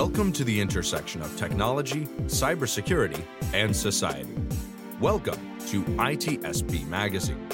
Welcome 0.00 0.32
to 0.32 0.44
the 0.44 0.58
intersection 0.58 1.20
of 1.20 1.36
technology, 1.36 2.06
cybersecurity, 2.24 3.22
and 3.52 3.76
society. 3.76 4.34
Welcome 4.98 5.58
to 5.66 5.84
ITSP 5.84 6.88
Magazine. 6.88 7.46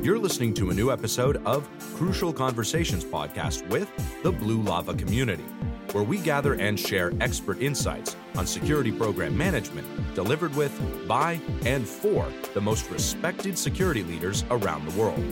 You're 0.00 0.18
listening 0.18 0.54
to 0.54 0.70
a 0.70 0.74
new 0.74 0.90
episode 0.90 1.44
of 1.44 1.68
Crucial 1.94 2.32
Conversations 2.32 3.04
podcast 3.04 3.68
with 3.68 3.90
the 4.22 4.32
Blue 4.32 4.62
Lava 4.62 4.94
community, 4.94 5.44
where 5.92 6.02
we 6.02 6.16
gather 6.16 6.54
and 6.54 6.80
share 6.80 7.12
expert 7.20 7.60
insights 7.60 8.16
on 8.34 8.46
security 8.46 8.90
program 8.90 9.36
management 9.36 9.86
delivered 10.14 10.56
with, 10.56 10.72
by, 11.06 11.38
and 11.66 11.86
for 11.86 12.26
the 12.54 12.60
most 12.62 12.90
respected 12.90 13.58
security 13.58 14.02
leaders 14.04 14.42
around 14.50 14.88
the 14.88 14.98
world. 14.98 15.22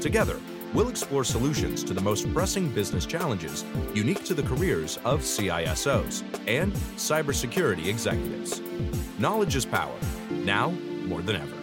Together, 0.00 0.38
we'll 0.76 0.90
explore 0.90 1.24
solutions 1.24 1.82
to 1.82 1.94
the 1.94 2.00
most 2.02 2.30
pressing 2.34 2.68
business 2.68 3.06
challenges 3.06 3.64
unique 3.94 4.22
to 4.24 4.34
the 4.34 4.42
careers 4.42 4.98
of 5.06 5.20
CISOs 5.20 6.22
and 6.46 6.70
cybersecurity 6.96 7.86
executives. 7.86 8.60
Knowledge 9.18 9.56
is 9.56 9.64
power, 9.64 9.96
now 10.30 10.68
more 11.06 11.22
than 11.22 11.36
ever. 11.36 11.56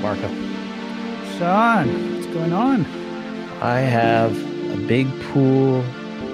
Marco. 0.00 0.28
Sean, 1.36 2.14
what's 2.14 2.26
going 2.28 2.54
on? 2.54 2.86
I 3.60 3.80
have 3.80 4.32
a 4.72 4.78
big 4.86 5.06
pool 5.30 5.80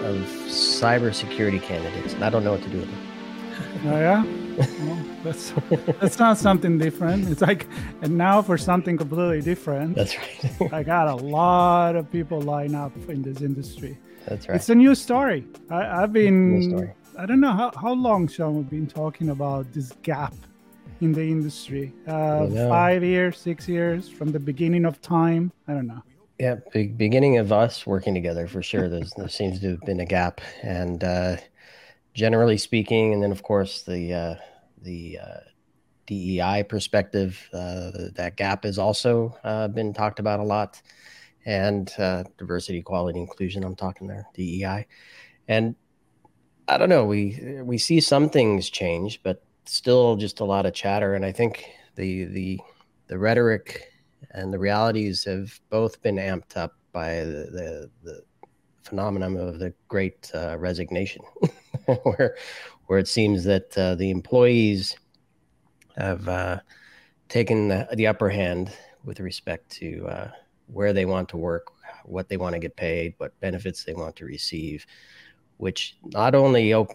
of 0.05 0.19
cybersecurity 0.47 1.61
candidates, 1.61 2.15
and 2.15 2.25
I 2.25 2.31
don't 2.31 2.45
know 2.45 2.53
what 2.53 2.63
to 2.63 2.69
do 2.69 2.79
with 2.79 2.91
them. 2.91 3.09
Oh 3.87 3.99
yeah, 3.99 4.25
well, 4.57 5.05
that's 5.25 5.53
that's 6.01 6.19
not 6.19 6.39
something 6.39 6.79
different. 6.79 7.29
It's 7.29 7.41
like, 7.41 7.67
and 8.03 8.17
now 8.17 8.43
for 8.43 8.59
something 8.59 8.97
completely 8.97 9.41
different. 9.41 9.95
That's 9.95 10.17
right. 10.17 10.73
I 10.73 10.83
got 10.83 11.09
a 11.09 11.15
lot 11.15 11.97
of 11.97 12.11
people 12.11 12.41
line 12.41 12.75
up 12.75 12.93
in 13.09 13.23
this 13.23 13.41
industry. 13.41 13.99
That's 14.27 14.49
right. 14.49 14.57
It's 14.57 14.69
a 14.69 14.75
new 14.75 14.95
story. 14.95 15.45
I, 15.71 16.01
have 16.01 16.13
been. 16.13 16.93
I 17.19 17.27
don't 17.27 17.41
know 17.41 17.53
how, 17.53 17.73
how 17.77 17.93
long, 17.93 18.27
Sean, 18.27 18.57
we've 18.57 18.71
been 18.71 18.87
talking 18.87 19.31
about 19.31 19.71
this 19.73 19.93
gap 20.03 20.35
in 21.01 21.13
the 21.13 21.23
industry. 21.23 21.93
Uh, 22.07 22.47
five 22.69 23.05
years, 23.05 23.39
six 23.39 23.69
years 23.69 24.09
from 24.09 24.33
the 24.33 24.41
beginning 24.41 24.85
of 24.85 25.01
time. 25.03 25.53
I 25.69 25.75
don't 25.75 25.87
know. 25.87 26.03
Yeah, 26.39 26.57
big 26.73 26.97
beginning 26.97 27.39
of 27.39 27.53
us 27.53 27.87
working 27.87 28.15
together 28.15 28.47
for 28.47 28.63
sure. 28.63 28.89
There's, 28.89 29.13
there 29.17 29.29
seems 29.29 29.61
to 29.61 29.71
have 29.71 29.81
been 29.83 30.01
a 30.01 30.07
gap, 30.07 30.41
and 30.63 31.05
uh, 31.05 31.37
generally 32.15 32.59
speaking, 32.59 33.13
and 33.13 33.23
then 33.23 33.33
of 33.33 33.43
course 33.43 33.83
the 33.83 34.13
uh, 34.13 34.35
the 34.83 35.19
uh, 35.23 35.41
DEI 36.07 36.65
perspective, 36.69 37.49
uh, 37.53 37.91
that 38.15 38.37
gap 38.37 38.65
has 38.65 38.79
also 38.79 39.37
uh, 39.45 39.69
been 39.69 39.93
talked 39.93 40.19
about 40.19 40.41
a 40.41 40.45
lot, 40.45 40.81
and 41.47 41.93
uh, 41.99 42.25
diversity, 42.39 42.79
equality, 42.79 43.19
inclusion. 43.19 43.65
I'm 43.65 43.77
talking 43.77 44.07
there, 44.07 44.27
DEI, 44.35 44.87
and 45.49 45.75
I 46.69 46.79
don't 46.79 46.89
know. 46.89 47.05
We 47.05 47.61
we 47.63 47.79
see 47.79 48.01
some 48.01 48.29
things 48.29 48.71
change, 48.71 49.23
but 49.23 49.43
still 49.65 50.17
just 50.17 50.41
a 50.41 50.45
lot 50.45 50.67
of 50.67 50.75
chatter. 50.75 51.15
And 51.15 51.25
I 51.25 51.33
think 51.33 51.65
the 51.97 52.25
the 52.25 52.61
the 53.09 53.19
rhetoric 53.19 53.93
and 54.31 54.53
the 54.53 54.59
realities 54.59 55.25
have 55.25 55.59
both 55.71 56.01
been 56.03 56.17
amped 56.17 56.57
up 56.57 56.75
by 56.93 57.17
the 57.17 57.49
the, 57.53 57.91
the 58.03 58.23
phenomenon 58.83 59.37
of 59.37 59.59
the 59.59 59.73
Great 59.89 60.31
uh, 60.35 60.57
Resignation, 60.59 61.23
where 62.03 62.37
where 62.87 62.99
it 62.99 63.09
seems 63.09 63.45
that 63.45 63.77
uh, 63.79 63.95
the 63.95 64.11
employees 64.11 64.97
have 65.97 66.29
uh, 66.29 66.59
taken 67.29 67.69
the, 67.69 67.89
the, 67.95 68.07
upper 68.07 68.29
hand 68.29 68.73
with 69.05 69.21
respect 69.21 69.71
to 69.71 70.07
uh, 70.09 70.31
where 70.67 70.93
they 70.93 71.05
want 71.05 71.29
to 71.29 71.37
work, 71.37 71.69
what 72.05 72.29
they 72.29 72.37
want 72.37 72.55
to 72.55 72.59
get 72.59 72.77
paid, 72.77 73.15
what 73.19 73.39
benefits 73.41 73.85
they 73.85 73.95
want 73.95 74.17
to 74.17 74.25
receive 74.25 74.87
which 75.63 75.97
not 76.03 76.35
only 76.35 76.75
op- 76.75 76.91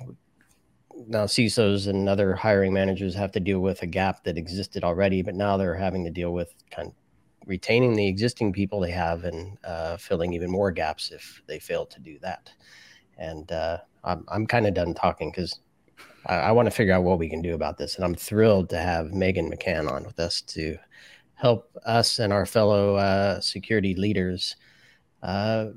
now 1.07 1.23
CISOs 1.23 1.87
and 1.87 2.09
other 2.09 2.35
hiring 2.35 2.73
managers 2.73 3.15
have 3.15 3.31
to 3.31 3.39
deal 3.39 3.61
with 3.61 3.81
a 3.81 3.87
gap 3.87 4.25
that 4.25 4.37
existed 4.37 4.83
already, 4.83 5.21
but 5.21 5.35
now 5.35 5.55
they're 5.55 5.73
having 5.73 6.03
to 6.03 6.11
deal 6.11 6.33
with 6.33 6.53
kind 6.69 6.89
of 6.89 6.93
retaining 7.45 7.95
the 7.95 8.07
existing 8.07 8.51
people 8.51 8.81
they 8.81 8.91
have 8.91 9.23
and 9.23 9.57
uh, 9.63 9.95
filling 9.95 10.33
even 10.33 10.51
more 10.51 10.69
gaps 10.69 11.11
if 11.11 11.41
they 11.47 11.59
fail 11.59 11.85
to 11.85 12.01
do 12.01 12.19
that. 12.19 12.51
And 13.17 13.51
uh, 13.51 13.79
I'm, 14.03 14.25
I'm 14.27 14.47
kind 14.47 14.67
of 14.67 14.73
done 14.73 14.93
talking 14.93 15.31
because 15.31 15.59
I, 16.25 16.35
I 16.35 16.51
want 16.51 16.67
to 16.67 16.71
figure 16.71 16.93
out 16.93 17.03
what 17.03 17.19
we 17.19 17.29
can 17.29 17.41
do 17.41 17.53
about 17.53 17.77
this. 17.77 17.95
And 17.95 18.05
I'm 18.05 18.15
thrilled 18.15 18.69
to 18.69 18.77
have 18.77 19.13
Megan 19.13 19.51
McCann 19.51 19.91
on 19.91 20.03
with 20.03 20.19
us 20.19 20.41
to 20.41 20.77
help 21.35 21.69
us 21.85 22.19
and 22.19 22.33
our 22.33 22.45
fellow 22.45 22.95
uh, 22.95 23.39
security 23.39 23.93
leaders 23.93 24.55
uh, 25.23 25.67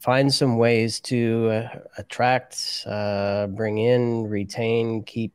find 0.00 0.32
some 0.32 0.56
ways 0.56 1.00
to 1.00 1.50
uh, 1.50 1.78
attract, 1.98 2.84
uh, 2.86 3.46
bring 3.48 3.78
in, 3.78 4.28
retain, 4.28 5.02
keep 5.04 5.32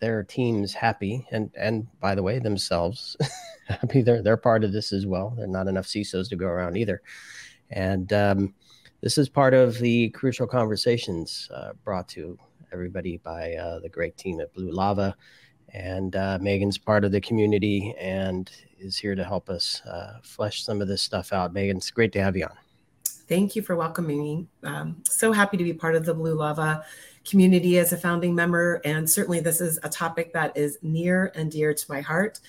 their 0.00 0.22
teams 0.22 0.72
happy, 0.72 1.26
and 1.30 1.50
and 1.56 1.86
by 2.00 2.14
the 2.14 2.22
way, 2.22 2.38
themselves 2.38 3.16
happy. 3.68 4.02
They're 4.02 4.22
they're 4.22 4.36
part 4.36 4.64
of 4.64 4.72
this 4.72 4.92
as 4.92 5.06
well. 5.06 5.34
There 5.36 5.44
are 5.44 5.48
not 5.48 5.68
enough 5.68 5.86
CISOs 5.86 6.28
to 6.28 6.36
go 6.36 6.46
around 6.46 6.76
either, 6.76 7.02
and 7.70 8.12
um, 8.12 8.54
this 9.00 9.18
is 9.18 9.28
part 9.28 9.54
of 9.54 9.78
the 9.78 10.10
crucial 10.10 10.46
conversations 10.46 11.48
uh, 11.54 11.70
brought 11.84 12.08
to 12.08 12.38
everybody 12.72 13.18
by 13.18 13.54
uh, 13.54 13.78
the 13.78 13.88
great 13.88 14.16
team 14.16 14.40
at 14.40 14.52
Blue 14.52 14.70
Lava. 14.70 15.16
And 15.74 16.16
uh, 16.16 16.38
Megan's 16.40 16.78
part 16.78 17.04
of 17.04 17.12
the 17.12 17.20
community 17.20 17.94
and 18.00 18.50
is 18.78 18.96
here 18.96 19.14
to 19.14 19.24
help 19.24 19.50
us 19.50 19.82
uh, 19.82 20.18
flesh 20.22 20.64
some 20.64 20.80
of 20.80 20.88
this 20.88 21.02
stuff 21.02 21.32
out. 21.32 21.52
Megan, 21.52 21.76
it's 21.76 21.90
great 21.90 22.12
to 22.12 22.22
have 22.22 22.36
you 22.36 22.44
on. 22.44 22.56
Thank 23.28 23.54
you 23.54 23.60
for 23.60 23.76
welcoming 23.76 24.22
me. 24.22 24.46
Um, 24.62 25.02
so 25.04 25.32
happy 25.32 25.58
to 25.58 25.64
be 25.64 25.74
part 25.74 25.94
of 25.94 26.06
the 26.06 26.14
Blue 26.14 26.34
Lava 26.34 26.84
community 27.28 27.78
as 27.78 27.92
a 27.92 27.96
founding 27.98 28.34
member. 28.34 28.80
And 28.86 29.08
certainly, 29.08 29.40
this 29.40 29.60
is 29.60 29.78
a 29.82 29.88
topic 29.90 30.32
that 30.32 30.56
is 30.56 30.78
near 30.80 31.30
and 31.34 31.52
dear 31.52 31.74
to 31.74 31.84
my 31.90 32.00
heart. 32.00 32.40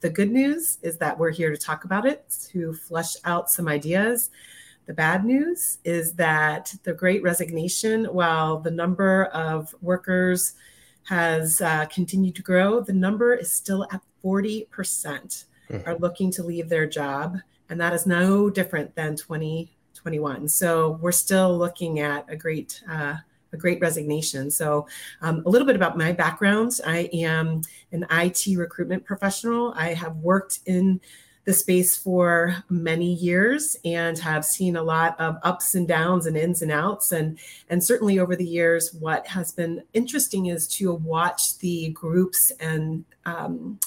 The 0.00 0.10
good 0.10 0.30
news 0.30 0.78
is 0.82 0.96
that 0.98 1.18
we're 1.18 1.32
here 1.32 1.50
to 1.50 1.56
talk 1.56 1.84
about 1.84 2.06
it, 2.06 2.32
to 2.50 2.72
flesh 2.72 3.14
out 3.24 3.50
some 3.50 3.66
ideas. 3.66 4.30
The 4.86 4.94
bad 4.94 5.24
news 5.24 5.78
is 5.84 6.14
that 6.14 6.74
the 6.82 6.92
great 6.92 7.22
resignation, 7.22 8.06
while 8.06 8.58
the 8.58 8.70
number 8.70 9.26
of 9.26 9.74
workers 9.80 10.54
has 11.04 11.60
uh, 11.60 11.86
continued 11.86 12.34
to 12.36 12.42
grow, 12.42 12.80
the 12.80 12.92
number 12.92 13.34
is 13.34 13.52
still 13.52 13.86
at 13.92 14.00
40% 14.24 14.66
mm. 15.70 15.86
are 15.86 15.98
looking 15.98 16.30
to 16.32 16.42
leave 16.42 16.68
their 16.68 16.86
job. 16.86 17.38
And 17.68 17.80
that 17.80 17.92
is 17.92 18.06
no 18.06 18.50
different 18.50 18.94
than 18.94 19.16
2021. 19.16 20.48
So 20.48 20.98
we're 21.00 21.12
still 21.12 21.56
looking 21.56 22.00
at 22.00 22.26
a 22.28 22.36
great 22.36 22.82
uh, 22.90 23.16
a 23.52 23.56
great 23.56 23.80
resignation. 23.80 24.50
So, 24.50 24.86
um, 25.20 25.42
a 25.44 25.48
little 25.50 25.66
bit 25.66 25.76
about 25.76 25.98
my 25.98 26.12
background. 26.12 26.80
I 26.86 27.10
am 27.12 27.60
an 27.92 28.06
IT 28.10 28.56
recruitment 28.56 29.04
professional. 29.04 29.74
I 29.76 29.92
have 29.92 30.16
worked 30.16 30.60
in 30.66 31.00
the 31.44 31.52
space 31.52 31.96
for 31.96 32.62
many 32.68 33.14
years 33.14 33.76
and 33.84 34.16
have 34.18 34.44
seen 34.44 34.76
a 34.76 34.82
lot 34.82 35.18
of 35.18 35.36
ups 35.42 35.74
and 35.74 35.88
downs 35.88 36.26
and 36.26 36.36
ins 36.36 36.62
and 36.62 36.70
outs. 36.70 37.12
And 37.12 37.38
and 37.68 37.82
certainly 37.82 38.18
over 38.18 38.36
the 38.36 38.46
years 38.46 38.94
what 39.00 39.26
has 39.26 39.50
been 39.52 39.82
interesting 39.92 40.46
is 40.46 40.68
to 40.68 40.94
watch 40.94 41.58
the 41.58 41.90
groups 41.90 42.52
and 42.60 43.04
um, 43.26 43.80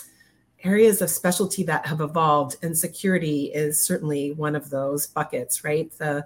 areas 0.63 1.01
of 1.01 1.09
specialty 1.09 1.63
that 1.63 1.85
have 1.85 2.01
evolved 2.01 2.57
and 2.61 2.77
security 2.77 3.45
is 3.53 3.81
certainly 3.81 4.33
one 4.33 4.55
of 4.55 4.69
those 4.69 5.07
buckets 5.07 5.63
right? 5.63 5.91
The 5.97 6.25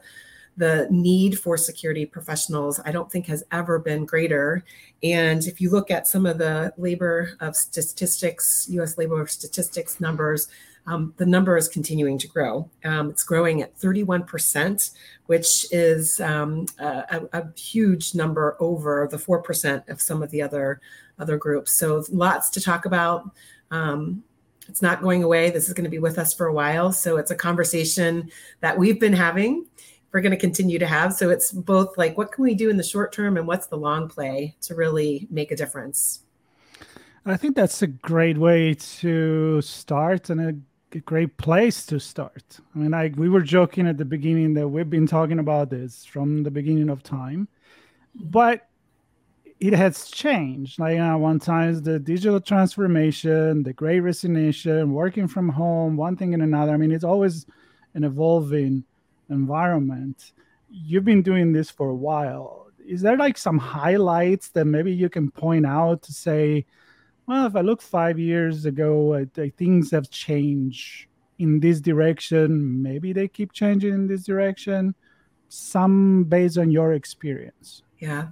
the 0.57 0.88
need 0.89 1.39
for 1.39 1.56
security 1.56 2.06
professionals 2.06 2.81
i 2.84 2.91
don't 2.91 3.09
think 3.09 3.25
has 3.25 3.44
ever 3.51 3.79
been 3.79 4.06
greater. 4.06 4.66
And 5.03 5.45
if 5.45 5.62
you 5.62 5.69
look 5.69 5.89
at 5.91 6.07
some 6.07 6.25
of 6.25 6.38
the 6.39 6.73
labor 6.75 7.38
of 7.39 7.56
statistics 7.56 8.68
us 8.69 8.98
labor 8.98 9.21
of 9.21 9.30
statistics 9.30 10.01
numbers 10.01 10.50
um, 10.89 11.13
the 11.18 11.25
number 11.25 11.56
is 11.56 11.68
continuing 11.68 12.18
to 12.18 12.27
grow. 12.27 12.68
Um, 12.83 13.12
it's 13.12 13.24
growing 13.24 13.62
at 13.62 13.77
31%, 13.77 14.91
which 15.27 15.68
is 15.71 16.19
um, 16.19 16.65
a, 16.80 17.21
a, 17.31 17.47
huge 17.56 18.15
number 18.15 18.57
over 18.59 19.07
the 19.09 19.18
4% 19.18 19.88
of 19.88 20.01
some 20.01 20.24
of 20.24 20.31
the 20.31 20.41
other 20.41 20.81
other 21.19 21.38
groups. 21.38 21.74
So 21.74 22.03
lots 22.09 22.50
to 22.51 22.62
talk 22.62 22.86
about. 22.86 23.30
Um, 23.69 24.24
it's 24.68 24.81
not 24.81 25.01
going 25.01 25.21
away. 25.24 25.51
This 25.51 25.68
is 25.68 25.74
going 25.74 25.83
to 25.83 25.91
be 25.91 26.00
with 26.00 26.18
us 26.18 26.33
for 26.33 26.47
a 26.47 26.53
while. 26.53 26.91
So 26.91 27.18
it's 27.18 27.30
a 27.30 27.36
conversation 27.36 28.31
that 28.62 28.77
we've 28.77 29.00
been 29.00 29.13
having. 29.13 29.68
We're 30.12 30.21
going 30.21 30.31
to 30.31 30.38
continue 30.38 30.80
to 30.80 30.88
have. 30.88 31.13
So 31.13 31.30
it's 31.30 31.51
both 31.51 32.00
like, 32.00 32.18
what 32.18 32.31
can 32.31 32.44
we 32.44 32.56
do 32.56 32.69
in 32.69 32.77
the 32.77 32.83
short 32.83 33.12
term 33.12 33.38
and 33.38 33.45
what's 33.45 33.68
the 33.68 33.77
long 33.77 34.07
play 34.07 34.56
to 34.62 34.74
really 34.74 35.27
make 35.30 35.51
a 35.51 35.56
difference? 35.56 36.21
I 37.25 37.38
think 37.38 37.56
that's 37.56 37.83
a 37.83 37.88
great 37.88 38.39
way 38.39 38.74
to 38.74 39.62
start 39.62 40.31
and 40.31 40.41
a 40.41 40.56
great 40.97 41.38
place 41.38 41.86
to 41.86 42.00
start. 42.00 42.59
I 42.74 42.80
mean, 42.80 42.91
like 42.91 43.15
we 43.15 43.30
were 43.30 43.41
joking 43.41 43.88
at 43.88 43.97
the 43.97 44.06
beginning 44.06 44.56
that 44.56 44.68
we've 44.68 44.89
been 44.89 45.06
talking 45.06 45.38
about 45.38 45.69
this 45.69 46.06
from 46.06 46.41
the 46.41 46.50
beginning 46.50 46.89
of 46.89 47.03
time, 47.03 47.47
but 48.15 48.68
it 49.59 49.74
has 49.74 50.09
changed. 50.09 50.80
Like 50.80 51.00
uh, 51.00 51.15
one 51.18 51.39
time, 51.39 51.81
the 51.83 52.00
digital 52.00 52.39
transformation, 52.39 53.62
the 53.62 53.74
great 53.74 54.00
resignation, 54.00 54.94
working 54.94 55.27
from 55.27 55.50
home, 55.50 55.95
one 55.95 56.15
thing 56.15 56.33
and 56.33 56.41
another. 56.41 56.74
I 56.74 56.77
mean, 56.77 56.91
it's 56.91 57.03
always 57.03 57.45
an 57.94 58.03
evolving 58.03 58.83
environment. 59.30 60.31
you've 60.71 61.06
been 61.06 61.21
doing 61.21 61.51
this 61.51 61.69
for 61.69 61.89
a 61.89 61.95
while. 61.95 62.68
Is 62.86 63.01
there 63.01 63.18
like 63.18 63.38
some 63.38 63.57
highlights 63.57 64.50
that 64.50 64.65
maybe 64.65 64.91
you 64.91 65.09
can 65.09 65.30
point 65.30 65.65
out 65.65 66.01
to 66.03 66.13
say, 66.13 66.65
well, 67.29 67.45
if 67.45 67.55
I 67.55 67.61
look 67.61 67.79
five 67.79 68.17
years 68.17 68.65
ago, 68.65 69.13
I, 69.13 69.27
I, 69.39 69.53
things 69.55 69.91
have 69.91 70.09
changed 70.09 71.05
in 71.37 71.59
this 71.59 71.79
direction. 71.79 72.81
Maybe 72.81 73.13
they 73.13 73.27
keep 73.27 73.53
changing 73.53 73.93
in 73.93 74.07
this 74.07 74.25
direction. 74.25 74.95
Some 75.47 76.23
based 76.23 76.57
on 76.57 76.71
your 76.71 76.93
experience. 76.93 77.83
Yeah. 77.99 78.29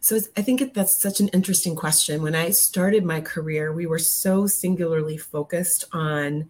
So 0.00 0.18
I 0.38 0.40
think 0.40 0.72
that's 0.72 1.02
such 1.02 1.20
an 1.20 1.28
interesting 1.28 1.76
question. 1.76 2.22
When 2.22 2.34
I 2.34 2.48
started 2.48 3.04
my 3.04 3.20
career, 3.20 3.74
we 3.74 3.84
were 3.84 3.98
so 3.98 4.46
singularly 4.46 5.18
focused 5.18 5.84
on 5.92 6.48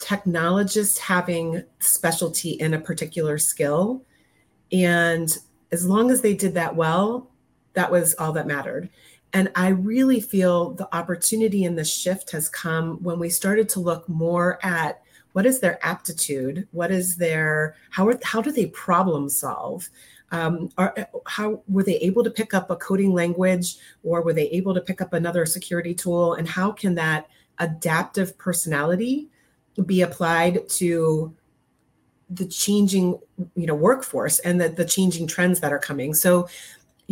technologists 0.00 0.98
having 0.98 1.62
specialty 1.78 2.50
in 2.50 2.74
a 2.74 2.80
particular 2.80 3.38
skill. 3.38 4.02
And 4.72 5.28
as 5.70 5.86
long 5.86 6.10
as 6.10 6.20
they 6.20 6.34
did 6.34 6.54
that 6.54 6.74
well, 6.74 7.30
that 7.74 7.92
was 7.92 8.14
all 8.14 8.32
that 8.32 8.48
mattered. 8.48 8.90
And 9.34 9.50
I 9.54 9.68
really 9.68 10.20
feel 10.20 10.72
the 10.74 10.94
opportunity 10.94 11.64
in 11.64 11.74
the 11.74 11.84
shift 11.84 12.30
has 12.32 12.48
come 12.48 13.02
when 13.02 13.18
we 13.18 13.30
started 13.30 13.68
to 13.70 13.80
look 13.80 14.08
more 14.08 14.58
at 14.62 15.02
what 15.32 15.46
is 15.46 15.60
their 15.60 15.84
aptitude, 15.84 16.68
what 16.72 16.90
is 16.90 17.16
their 17.16 17.76
how 17.90 18.08
are, 18.08 18.18
how 18.22 18.42
do 18.42 18.52
they 18.52 18.66
problem 18.66 19.30
solve, 19.30 19.88
um, 20.30 20.70
are, 20.76 20.94
how 21.26 21.62
were 21.68 21.82
they 21.82 21.96
able 21.96 22.22
to 22.24 22.30
pick 22.30 22.54
up 22.54 22.70
a 22.70 22.76
coding 22.76 23.12
language 23.14 23.76
or 24.02 24.22
were 24.22 24.32
they 24.32 24.48
able 24.48 24.74
to 24.74 24.80
pick 24.80 25.00
up 25.00 25.12
another 25.12 25.46
security 25.46 25.94
tool, 25.94 26.34
and 26.34 26.48
how 26.48 26.72
can 26.72 26.94
that 26.96 27.28
adaptive 27.58 28.36
personality 28.38 29.28
be 29.86 30.02
applied 30.02 30.68
to 30.68 31.34
the 32.30 32.46
changing 32.46 33.18
you 33.54 33.66
know 33.66 33.74
workforce 33.74 34.38
and 34.40 34.58
the, 34.60 34.70
the 34.70 34.84
changing 34.84 35.26
trends 35.26 35.60
that 35.60 35.72
are 35.72 35.78
coming? 35.78 36.12
So 36.12 36.48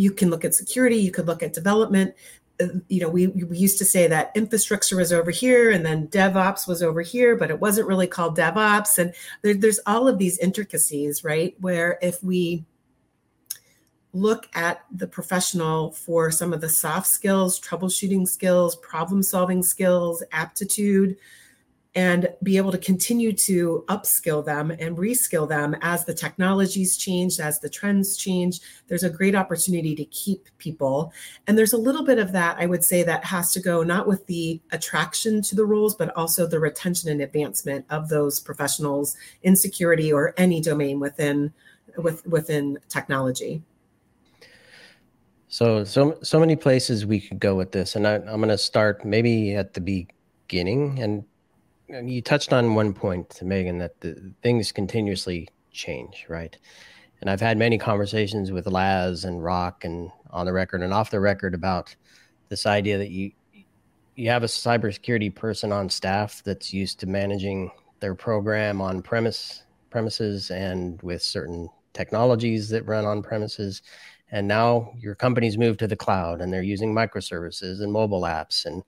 you 0.00 0.10
can 0.10 0.30
look 0.30 0.44
at 0.44 0.54
security 0.54 0.96
you 0.96 1.10
could 1.10 1.26
look 1.26 1.42
at 1.42 1.52
development. 1.52 2.14
Uh, 2.60 2.68
you 2.88 3.00
know 3.00 3.08
we, 3.08 3.28
we 3.28 3.56
used 3.56 3.78
to 3.78 3.84
say 3.84 4.06
that 4.06 4.32
infrastructure 4.34 4.96
was 4.96 5.12
over 5.12 5.30
here 5.30 5.70
and 5.70 5.84
then 5.84 6.08
devops 6.08 6.66
was 6.66 6.82
over 6.82 7.02
here 7.02 7.36
but 7.36 7.50
it 7.50 7.60
wasn't 7.60 7.86
really 7.86 8.06
called 8.06 8.36
devops. 8.36 8.98
And 8.98 9.12
there, 9.42 9.54
there's 9.54 9.80
all 9.86 10.08
of 10.08 10.18
these 10.18 10.38
intricacies 10.38 11.24
right 11.24 11.54
where 11.60 11.98
if 12.02 12.22
we 12.22 12.64
look 14.12 14.48
at 14.54 14.84
the 14.90 15.06
professional 15.06 15.92
for 15.92 16.30
some 16.30 16.52
of 16.52 16.60
the 16.60 16.68
soft 16.68 17.06
skills 17.06 17.60
troubleshooting 17.60 18.26
skills 18.26 18.76
problem 18.76 19.22
solving 19.22 19.62
skills 19.62 20.22
aptitude 20.32 21.16
and 21.96 22.28
be 22.42 22.56
able 22.56 22.70
to 22.70 22.78
continue 22.78 23.32
to 23.32 23.84
upskill 23.88 24.44
them 24.44 24.70
and 24.70 24.96
reskill 24.96 25.48
them 25.48 25.74
as 25.80 26.04
the 26.04 26.14
technologies 26.14 26.96
change, 26.96 27.40
as 27.40 27.58
the 27.58 27.68
trends 27.68 28.16
change. 28.16 28.60
There's 28.86 29.02
a 29.02 29.10
great 29.10 29.34
opportunity 29.34 29.96
to 29.96 30.04
keep 30.06 30.48
people. 30.58 31.12
And 31.48 31.58
there's 31.58 31.72
a 31.72 31.78
little 31.78 32.04
bit 32.04 32.20
of 32.20 32.30
that, 32.32 32.56
I 32.58 32.66
would 32.66 32.84
say, 32.84 33.02
that 33.02 33.24
has 33.24 33.52
to 33.52 33.60
go 33.60 33.82
not 33.82 34.06
with 34.06 34.24
the 34.26 34.60
attraction 34.70 35.42
to 35.42 35.56
the 35.56 35.66
roles, 35.66 35.96
but 35.96 36.16
also 36.16 36.46
the 36.46 36.60
retention 36.60 37.10
and 37.10 37.22
advancement 37.22 37.84
of 37.90 38.08
those 38.08 38.38
professionals 38.38 39.16
in 39.42 39.56
security 39.56 40.12
or 40.12 40.32
any 40.36 40.60
domain 40.60 41.00
within 41.00 41.52
with, 41.96 42.24
within 42.24 42.78
technology. 42.88 43.62
So, 45.48 45.82
so, 45.82 46.16
so 46.22 46.38
many 46.38 46.54
places 46.54 47.04
we 47.04 47.20
could 47.20 47.40
go 47.40 47.56
with 47.56 47.72
this, 47.72 47.96
and 47.96 48.06
I, 48.06 48.14
I'm 48.14 48.36
going 48.36 48.50
to 48.50 48.58
start 48.58 49.04
maybe 49.04 49.56
at 49.56 49.74
the 49.74 49.80
beginning 49.80 51.00
and 51.02 51.24
you 51.90 52.22
touched 52.22 52.52
on 52.52 52.74
one 52.74 52.92
point, 52.92 53.40
Megan, 53.42 53.78
that 53.78 54.00
the 54.00 54.32
things 54.42 54.72
continuously 54.72 55.48
change, 55.72 56.26
right? 56.28 56.56
And 57.20 57.28
I've 57.28 57.40
had 57.40 57.58
many 57.58 57.78
conversations 57.78 58.50
with 58.50 58.66
Laz 58.66 59.24
and 59.24 59.42
Rock 59.42 59.84
and 59.84 60.10
on 60.30 60.46
the 60.46 60.52
record 60.52 60.82
and 60.82 60.92
off 60.92 61.10
the 61.10 61.20
record 61.20 61.54
about 61.54 61.94
this 62.48 62.66
idea 62.66 62.98
that 62.98 63.10
you 63.10 63.32
you 64.16 64.28
have 64.28 64.42
a 64.42 64.46
cybersecurity 64.46 65.34
person 65.34 65.72
on 65.72 65.88
staff 65.88 66.42
that's 66.44 66.74
used 66.74 67.00
to 67.00 67.06
managing 67.06 67.70
their 68.00 68.14
program 68.14 68.80
on 68.80 69.00
premise 69.00 69.62
premises 69.88 70.50
and 70.50 71.00
with 71.02 71.22
certain 71.22 71.68
technologies 71.92 72.68
that 72.68 72.86
run 72.86 73.04
on 73.04 73.22
premises 73.22 73.82
and 74.30 74.46
now 74.46 74.92
your 74.98 75.14
company's 75.14 75.58
moved 75.58 75.78
to 75.78 75.86
the 75.86 75.96
cloud 75.96 76.40
and 76.40 76.52
they're 76.52 76.62
using 76.62 76.94
microservices 76.94 77.80
and 77.82 77.92
mobile 77.92 78.22
apps 78.22 78.66
and 78.66 78.82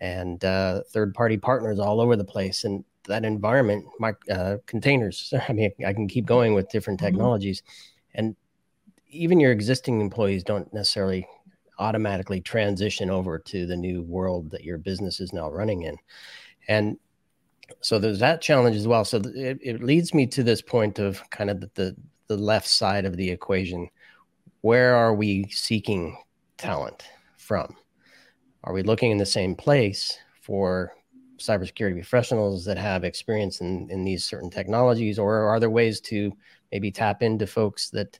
and 0.00 0.44
uh, 0.44 0.82
third 0.90 1.14
party 1.14 1.36
partners 1.36 1.78
all 1.78 2.00
over 2.00 2.16
the 2.16 2.24
place. 2.24 2.64
And 2.64 2.84
that 3.06 3.24
environment, 3.24 3.86
my 3.98 4.14
uh, 4.30 4.56
containers, 4.66 5.32
I 5.48 5.52
mean, 5.52 5.72
I 5.86 5.92
can 5.92 6.08
keep 6.08 6.26
going 6.26 6.54
with 6.54 6.70
different 6.70 6.98
mm-hmm. 6.98 7.06
technologies. 7.06 7.60
Mm-hmm. 7.60 8.18
And 8.18 8.36
even 9.08 9.40
your 9.40 9.52
existing 9.52 10.00
employees 10.00 10.42
don't 10.42 10.72
necessarily 10.72 11.26
automatically 11.78 12.40
transition 12.40 13.10
over 13.10 13.38
to 13.38 13.66
the 13.66 13.76
new 13.76 14.02
world 14.02 14.50
that 14.50 14.64
your 14.64 14.78
business 14.78 15.20
is 15.20 15.32
now 15.32 15.50
running 15.50 15.82
in. 15.82 15.96
And 16.68 16.98
so 17.80 17.98
there's 17.98 18.20
that 18.20 18.40
challenge 18.40 18.76
as 18.76 18.86
well. 18.86 19.04
So 19.04 19.18
it, 19.18 19.58
it 19.62 19.82
leads 19.82 20.14
me 20.14 20.26
to 20.28 20.42
this 20.42 20.62
point 20.62 20.98
of 20.98 21.22
kind 21.30 21.50
of 21.50 21.60
the, 21.60 21.70
the, 21.74 21.96
the 22.28 22.36
left 22.36 22.68
side 22.68 23.04
of 23.04 23.16
the 23.16 23.30
equation. 23.30 23.88
Where 24.60 24.94
are 24.94 25.14
we 25.14 25.48
seeking 25.50 26.16
talent 26.56 27.04
from? 27.36 27.76
Are 28.64 28.72
we 28.72 28.82
looking 28.82 29.10
in 29.10 29.18
the 29.18 29.26
same 29.26 29.54
place 29.54 30.18
for 30.40 30.92
cybersecurity 31.38 31.94
professionals 31.94 32.64
that 32.64 32.78
have 32.78 33.04
experience 33.04 33.60
in, 33.60 33.88
in 33.90 34.04
these 34.04 34.24
certain 34.24 34.50
technologies, 34.50 35.18
or 35.18 35.34
are 35.34 35.60
there 35.60 35.70
ways 35.70 36.00
to 36.00 36.32
maybe 36.72 36.90
tap 36.90 37.22
into 37.22 37.46
folks 37.46 37.90
that 37.90 38.18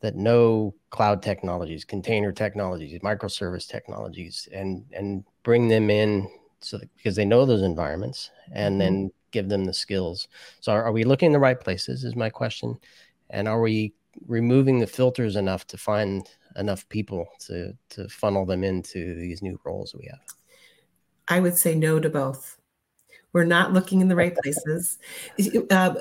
that 0.00 0.16
know 0.16 0.74
cloud 0.90 1.22
technologies, 1.22 1.84
container 1.84 2.32
technologies, 2.32 3.00
microservice 3.00 3.68
technologies, 3.68 4.48
and 4.52 4.84
and 4.92 5.24
bring 5.42 5.68
them 5.68 5.90
in 5.90 6.28
so 6.60 6.78
that, 6.78 6.88
because 6.96 7.16
they 7.16 7.24
know 7.24 7.44
those 7.44 7.62
environments, 7.62 8.30
and 8.52 8.74
mm-hmm. 8.74 8.78
then 8.78 9.10
give 9.32 9.48
them 9.48 9.64
the 9.64 9.74
skills. 9.74 10.28
So, 10.60 10.72
are, 10.72 10.84
are 10.84 10.92
we 10.92 11.04
looking 11.04 11.26
in 11.26 11.32
the 11.32 11.38
right 11.38 11.58
places? 11.58 12.04
Is 12.04 12.14
my 12.14 12.30
question, 12.30 12.78
and 13.30 13.48
are 13.48 13.60
we 13.60 13.94
removing 14.26 14.78
the 14.78 14.86
filters 14.86 15.36
enough 15.36 15.66
to 15.68 15.78
find 15.78 16.28
enough 16.56 16.88
people 16.88 17.26
to 17.46 17.76
to 17.90 18.08
funnel 18.08 18.46
them 18.46 18.64
into 18.64 19.14
these 19.14 19.42
new 19.42 19.58
roles 19.64 19.94
we 19.94 20.06
have? 20.10 20.20
I 21.28 21.40
would 21.40 21.56
say 21.56 21.74
no 21.74 22.00
to 22.00 22.10
both. 22.10 22.58
We're 23.32 23.44
not 23.44 23.72
looking 23.72 24.00
in 24.00 24.08
the 24.08 24.16
right 24.16 24.36
places, 24.36 24.98
uh, 25.70 25.94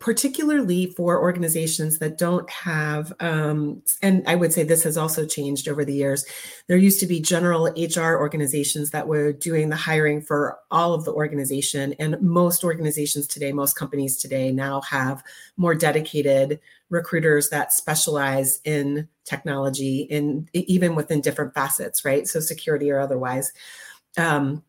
particularly 0.00 0.86
for 0.86 1.20
organizations 1.20 1.98
that 1.98 2.18
don't 2.18 2.48
have. 2.50 3.12
Um, 3.20 3.82
and 4.02 4.22
I 4.26 4.34
would 4.34 4.52
say 4.52 4.64
this 4.64 4.82
has 4.82 4.98
also 4.98 5.24
changed 5.24 5.66
over 5.66 5.82
the 5.82 5.94
years. 5.94 6.26
There 6.66 6.76
used 6.76 7.00
to 7.00 7.06
be 7.06 7.20
general 7.20 7.72
HR 7.74 8.16
organizations 8.16 8.90
that 8.90 9.08
were 9.08 9.32
doing 9.32 9.70
the 9.70 9.76
hiring 9.76 10.20
for 10.20 10.58
all 10.70 10.92
of 10.92 11.04
the 11.04 11.12
organization, 11.12 11.94
and 11.98 12.20
most 12.20 12.64
organizations 12.64 13.26
today, 13.26 13.52
most 13.52 13.74
companies 13.74 14.18
today, 14.18 14.52
now 14.52 14.82
have 14.82 15.22
more 15.56 15.74
dedicated 15.74 16.60
recruiters 16.90 17.48
that 17.48 17.72
specialize 17.72 18.60
in 18.64 19.08
technology 19.24 20.02
in 20.02 20.48
even 20.52 20.94
within 20.94 21.20
different 21.20 21.54
facets 21.54 22.04
right 22.04 22.26
so 22.26 22.40
security 22.40 22.90
or 22.90 22.98
otherwise 22.98 23.52
um, 24.18 24.62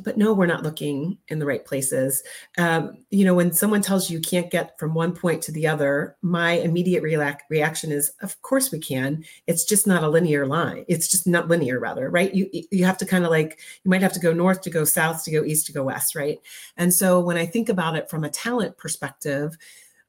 but 0.00 0.16
no 0.16 0.32
we're 0.32 0.46
not 0.46 0.62
looking 0.62 1.18
in 1.28 1.38
the 1.38 1.46
right 1.46 1.64
places. 1.64 2.22
Um, 2.58 2.98
you 3.10 3.24
know 3.24 3.34
when 3.34 3.52
someone 3.52 3.82
tells 3.82 4.10
you 4.10 4.18
you 4.18 4.22
can't 4.22 4.50
get 4.50 4.78
from 4.78 4.94
one 4.94 5.14
point 5.14 5.42
to 5.42 5.52
the 5.52 5.66
other 5.66 6.16
my 6.22 6.52
immediate 6.52 7.02
reaction 7.02 7.92
is 7.92 8.12
of 8.22 8.40
course 8.42 8.70
we 8.70 8.78
can. 8.78 9.24
It's 9.46 9.64
just 9.64 9.86
not 9.86 10.02
a 10.04 10.08
linear 10.08 10.46
line. 10.46 10.84
It's 10.88 11.08
just 11.08 11.26
not 11.26 11.48
linear 11.48 11.78
rather 11.78 12.10
right? 12.10 12.34
You 12.34 12.48
you 12.70 12.84
have 12.84 12.98
to 12.98 13.06
kind 13.06 13.24
of 13.24 13.30
like 13.30 13.58
you 13.84 13.90
might 13.90 14.02
have 14.02 14.12
to 14.14 14.20
go 14.20 14.32
north 14.32 14.62
to 14.62 14.70
go 14.70 14.84
south 14.84 15.24
to 15.24 15.30
go 15.30 15.44
east 15.44 15.66
to 15.66 15.72
go 15.72 15.84
west 15.84 16.14
right? 16.14 16.38
And 16.76 16.92
so 16.92 17.20
when 17.20 17.36
i 17.36 17.46
think 17.46 17.68
about 17.68 17.96
it 17.96 18.10
from 18.10 18.24
a 18.24 18.30
talent 18.30 18.76
perspective 18.76 19.56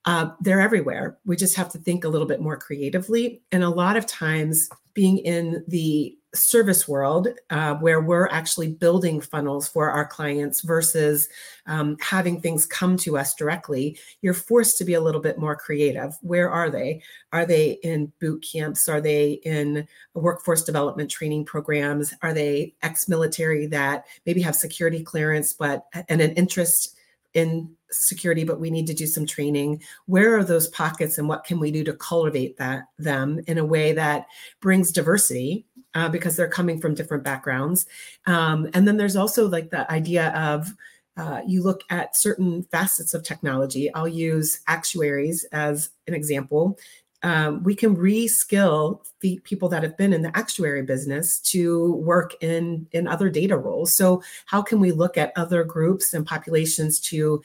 uh, 0.06 0.30
they're 0.42 0.62
everywhere. 0.62 1.18
We 1.25 1.36
just 1.36 1.56
have 1.56 1.70
to 1.70 1.78
think 1.78 2.04
a 2.04 2.10
little 2.10 2.28
bit 2.28 2.42
more 2.42 2.58
creatively. 2.58 3.42
And 3.52 3.63
a 3.63 3.70
lot 3.70 3.96
of 3.96 4.06
times, 4.06 4.70
being 4.94 5.18
in 5.20 5.63
the 5.68 6.16
service 6.36 6.88
world 6.88 7.28
uh, 7.52 7.75
where 7.75 8.02
we're 8.02 8.28
actually 8.28 8.68
building 8.68 9.22
funnels 9.22 9.68
for 9.68 9.90
our 9.90 10.06
clients 10.06 10.62
versus 10.62 11.30
um, 11.68 11.96
having 12.02 12.42
things 12.42 12.66
come 12.66 12.98
to 12.98 13.18
us 13.18 13.36
directly, 13.36 13.98
you're 14.22 14.34
forced 14.34 14.78
to 14.78 14.86
be 14.86 14.96
a 14.96 15.02
little 15.02 15.22
bit 15.22 15.38
more 15.38 15.56
creative. 15.56 16.18
Where 16.22 16.50
are 16.50 16.70
they? 16.70 17.02
Are 17.32 17.46
they 17.46 17.74
in 17.84 18.12
boot 18.20 18.44
camps? 18.52 18.90
Are 18.90 19.02
they 19.02 19.34
in 19.44 19.88
workforce 20.16 20.63
development 20.63 21.12
training 21.12 21.46
programs? 21.46 22.13
Are 22.22 22.34
they 22.34 22.74
ex 22.82 23.08
military 23.08 23.68
that 23.68 24.06
maybe 24.25 24.42
have 24.42 24.56
security 24.56 25.04
clearance 25.04 25.54
but 25.54 25.86
and 26.10 26.22
an 26.22 26.32
interest 26.32 26.96
in 27.34 27.75
security 27.94 28.44
but 28.44 28.60
we 28.60 28.72
need 28.72 28.88
to 28.88 28.94
do 28.94 29.08
some 29.08 29.26
training 29.26 29.82
where 30.06 30.38
are 30.38 30.44
those 30.44 30.68
pockets 30.70 31.18
and 31.18 31.28
what 31.28 31.44
can 31.44 31.60
we 31.60 31.72
do 31.72 31.84
to 31.84 31.94
cultivate 31.94 32.58
that 32.58 32.84
them 32.98 33.40
in 33.48 33.58
a 33.58 33.66
way 33.66 33.94
that 33.94 34.26
brings 34.60 34.92
diversity 34.92 35.66
uh, 35.96 36.10
because 36.10 36.36
they're 36.36 36.48
coming 36.48 36.80
from 36.80 36.96
different 36.96 37.24
backgrounds 37.24 37.86
um, 38.26 38.68
and 38.74 38.88
then 38.88 38.98
there's 38.98 39.16
also 39.16 39.48
like 39.48 39.70
the 39.70 39.90
idea 39.92 40.30
of 40.30 40.74
uh, 41.16 41.42
you 41.46 41.62
look 41.62 41.84
at 41.90 42.18
certain 42.18 42.64
facets 42.72 43.14
of 43.14 43.24
technology. 43.24 43.94
I'll 43.94 44.08
use 44.08 44.62
actuaries 44.68 45.44
as 45.52 45.92
an 46.08 46.14
example. 46.14 46.78
Um, 47.22 47.64
we 47.64 47.74
can 47.74 47.96
reskill 47.96 49.02
the 49.22 49.40
people 49.46 49.70
that 49.70 49.84
have 49.84 49.96
been 49.96 50.12
in 50.12 50.22
the 50.22 50.36
actuary 50.38 50.82
business 50.82 51.40
to 51.52 51.94
work 51.96 52.36
in 52.42 52.86
in 52.92 53.08
other 53.08 53.30
data 53.30 53.58
roles. 53.58 53.96
So 53.96 54.22
how 54.46 54.62
can 54.62 54.82
we 54.82 54.92
look 54.92 55.18
at 55.18 55.32
other 55.38 55.64
groups 55.64 56.14
and 56.14 56.26
populations 56.26 57.00
to 57.02 57.42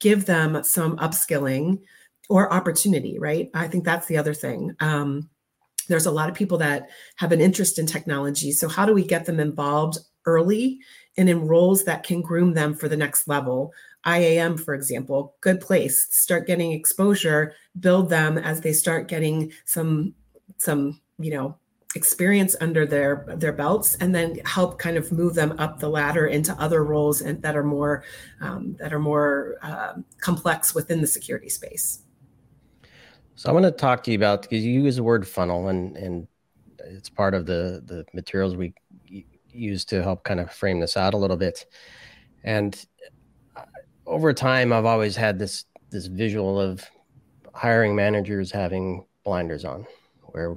give 0.00 0.26
them 0.26 0.62
some 0.64 0.96
upskilling 0.98 1.80
or 2.28 2.52
opportunity? 2.52 3.18
Right. 3.18 3.50
I 3.54 3.68
think 3.68 3.84
that's 3.84 4.06
the 4.06 4.18
other 4.18 4.34
thing. 4.34 4.74
Um, 4.80 5.28
there's 5.88 6.06
a 6.06 6.10
lot 6.10 6.28
of 6.28 6.34
people 6.34 6.58
that 6.58 6.88
have 7.16 7.32
an 7.32 7.40
interest 7.40 7.78
in 7.78 7.86
technology. 7.86 8.50
So 8.52 8.68
how 8.68 8.86
do 8.86 8.92
we 8.92 9.04
get 9.04 9.24
them 9.24 9.38
involved 9.38 9.98
early 10.26 10.80
and 11.16 11.30
in 11.30 11.46
roles 11.46 11.84
that 11.84 12.02
can 12.02 12.20
groom 12.20 12.52
them 12.54 12.74
for 12.74 12.88
the 12.88 12.96
next 12.96 13.26
level. 13.26 13.72
IAM, 14.06 14.58
for 14.58 14.74
example, 14.74 15.36
good 15.40 15.60
place. 15.60 16.06
Start 16.10 16.46
getting 16.46 16.72
exposure, 16.72 17.54
build 17.80 18.10
them 18.10 18.38
as 18.38 18.60
they 18.60 18.72
start 18.72 19.08
getting 19.08 19.52
some 19.64 20.14
some, 20.58 21.00
you 21.18 21.32
know, 21.32 21.56
experience 21.96 22.54
under 22.60 22.86
their 22.86 23.24
their 23.36 23.52
belts 23.52 23.96
and 23.96 24.14
then 24.14 24.38
help 24.44 24.78
kind 24.78 24.96
of 24.96 25.10
move 25.10 25.34
them 25.34 25.54
up 25.58 25.80
the 25.80 25.88
ladder 25.88 26.26
into 26.26 26.52
other 26.60 26.84
roles 26.84 27.22
and 27.22 27.42
that 27.42 27.56
are 27.56 27.64
more 27.64 28.04
um, 28.40 28.76
that 28.78 28.92
are 28.92 29.00
more 29.00 29.56
uh, 29.62 29.94
complex 30.20 30.74
within 30.74 31.00
the 31.00 31.06
security 31.06 31.48
space 31.48 32.02
so 33.34 33.48
i 33.48 33.52
want 33.52 33.64
to 33.64 33.72
talk 33.72 34.02
to 34.02 34.10
you 34.12 34.16
about 34.16 34.42
because 34.42 34.64
you 34.64 34.80
use 34.82 34.96
the 34.96 35.02
word 35.02 35.26
funnel 35.26 35.68
and 35.68 35.96
and 35.96 36.28
it's 36.88 37.08
part 37.08 37.34
of 37.34 37.46
the 37.46 37.82
the 37.86 38.04
materials 38.12 38.54
we 38.54 38.74
use 39.56 39.84
to 39.86 40.02
help 40.02 40.24
kind 40.24 40.40
of 40.40 40.52
frame 40.52 40.80
this 40.80 40.96
out 40.96 41.14
a 41.14 41.16
little 41.16 41.36
bit. 41.36 41.66
And 42.44 42.84
uh, 43.56 43.62
over 44.06 44.32
time, 44.32 44.72
I've 44.72 44.84
always 44.84 45.16
had 45.16 45.38
this 45.38 45.64
this 45.90 46.06
visual 46.06 46.60
of 46.60 46.84
hiring 47.54 47.94
managers 47.96 48.50
having 48.50 49.06
blinders 49.24 49.64
on, 49.64 49.86
where 50.22 50.54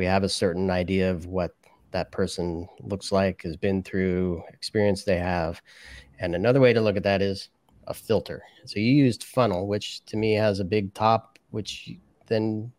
we 0.00 0.06
have 0.06 0.24
a 0.24 0.30
certain 0.30 0.70
idea 0.70 1.10
of 1.10 1.26
what 1.26 1.54
that 1.90 2.10
person 2.10 2.66
looks 2.80 3.12
like, 3.12 3.42
has 3.42 3.54
been 3.54 3.82
through, 3.82 4.42
experience 4.48 5.04
they 5.04 5.18
have. 5.18 5.60
And 6.18 6.34
another 6.34 6.58
way 6.58 6.72
to 6.72 6.80
look 6.80 6.96
at 6.96 7.02
that 7.02 7.20
is 7.20 7.50
a 7.86 7.92
filter. 7.92 8.42
So 8.64 8.80
you 8.80 8.94
used 8.94 9.24
funnel, 9.24 9.68
which 9.68 10.02
to 10.06 10.16
me 10.16 10.32
has 10.32 10.58
a 10.58 10.64
big 10.64 10.94
top, 10.94 11.38
which 11.50 11.90
then 12.28 12.72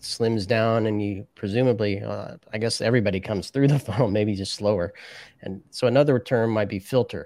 slims 0.00 0.46
down 0.46 0.86
and 0.86 1.02
you 1.02 1.26
presumably 1.36 2.02
uh, 2.02 2.36
i 2.52 2.58
guess 2.58 2.80
everybody 2.80 3.20
comes 3.20 3.50
through 3.50 3.68
the 3.68 3.78
funnel 3.86 4.08
maybe 4.08 4.34
just 4.34 4.54
slower 4.54 4.92
and 5.42 5.62
so 5.70 5.86
another 5.86 6.18
term 6.18 6.50
might 6.50 6.68
be 6.68 6.80
filter 6.80 7.24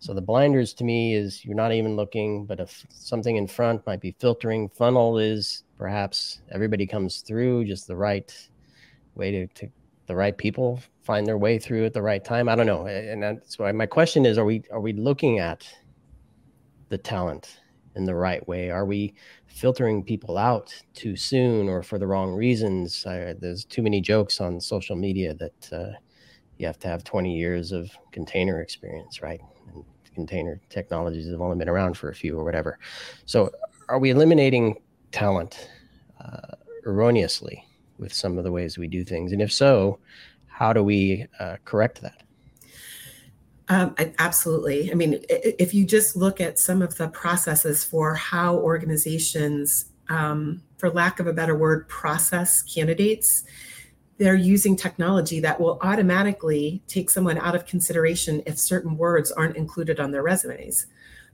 so 0.00 0.12
the 0.12 0.20
blinders 0.20 0.74
to 0.74 0.84
me 0.84 1.14
is 1.14 1.42
you're 1.46 1.56
not 1.56 1.72
even 1.72 1.96
looking 1.96 2.44
but 2.44 2.60
if 2.60 2.84
something 2.90 3.36
in 3.36 3.46
front 3.46 3.86
might 3.86 4.02
be 4.02 4.14
filtering 4.18 4.68
funnel 4.68 5.16
is 5.16 5.64
perhaps 5.78 6.42
everybody 6.52 6.86
comes 6.86 7.22
through 7.22 7.64
just 7.64 7.86
the 7.86 7.96
right 7.96 8.49
way 9.14 9.30
to, 9.30 9.46
to 9.48 9.68
the 10.06 10.14
right 10.14 10.36
people 10.36 10.80
find 11.02 11.26
their 11.26 11.38
way 11.38 11.58
through 11.58 11.84
at 11.84 11.92
the 11.92 12.02
right 12.02 12.24
time 12.24 12.48
i 12.48 12.54
don't 12.54 12.66
know 12.66 12.86
and 12.86 13.22
that's 13.22 13.58
why 13.58 13.70
my 13.72 13.86
question 13.86 14.26
is 14.26 14.38
are 14.38 14.44
we 14.44 14.62
are 14.70 14.80
we 14.80 14.92
looking 14.92 15.38
at 15.38 15.66
the 16.90 16.98
talent 16.98 17.60
in 17.96 18.04
the 18.04 18.14
right 18.14 18.46
way? 18.46 18.70
Are 18.70 18.84
we 18.84 19.14
filtering 19.46 20.02
people 20.02 20.36
out 20.36 20.74
too 20.94 21.16
soon 21.16 21.68
or 21.68 21.82
for 21.82 21.98
the 21.98 22.06
wrong 22.06 22.34
reasons? 22.34 23.06
I, 23.06 23.34
there's 23.38 23.64
too 23.64 23.82
many 23.82 24.00
jokes 24.00 24.40
on 24.40 24.60
social 24.60 24.96
media 24.96 25.34
that 25.34 25.72
uh, 25.72 25.96
you 26.58 26.66
have 26.66 26.78
to 26.80 26.88
have 26.88 27.02
20 27.04 27.34
years 27.34 27.72
of 27.72 27.90
container 28.12 28.60
experience, 28.60 29.22
right? 29.22 29.40
And 29.72 29.84
container 30.14 30.60
technologies 30.68 31.30
have 31.30 31.40
only 31.40 31.56
been 31.56 31.68
around 31.68 31.96
for 31.96 32.10
a 32.10 32.14
few 32.14 32.38
or 32.38 32.44
whatever. 32.44 32.78
So, 33.24 33.50
are 33.88 33.98
we 33.98 34.10
eliminating 34.10 34.80
talent 35.10 35.68
uh, 36.20 36.54
erroneously 36.86 37.64
with 38.00 38.12
some 38.12 38.38
of 38.38 38.44
the 38.44 38.52
ways 38.52 38.78
we 38.78 38.88
do 38.88 39.04
things? 39.04 39.32
And 39.32 39.42
if 39.42 39.52
so, 39.52 39.98
how 40.46 40.72
do 40.72 40.82
we 40.82 41.26
uh, 41.38 41.56
correct 41.64 42.02
that? 42.02 42.22
Um, 43.68 43.94
absolutely. 44.18 44.90
I 44.90 44.94
mean, 44.94 45.22
if 45.28 45.72
you 45.72 45.84
just 45.84 46.16
look 46.16 46.40
at 46.40 46.58
some 46.58 46.82
of 46.82 46.96
the 46.96 47.08
processes 47.08 47.84
for 47.84 48.16
how 48.16 48.56
organizations, 48.56 49.86
um, 50.08 50.60
for 50.76 50.90
lack 50.90 51.20
of 51.20 51.28
a 51.28 51.32
better 51.32 51.56
word, 51.56 51.88
process 51.88 52.62
candidates, 52.62 53.44
they're 54.18 54.34
using 54.34 54.74
technology 54.74 55.38
that 55.40 55.58
will 55.58 55.78
automatically 55.82 56.82
take 56.88 57.10
someone 57.10 57.38
out 57.38 57.54
of 57.54 57.64
consideration 57.64 58.42
if 58.44 58.58
certain 58.58 58.96
words 58.96 59.30
aren't 59.30 59.56
included 59.56 60.00
on 60.00 60.10
their 60.10 60.22
resumes. 60.22 60.86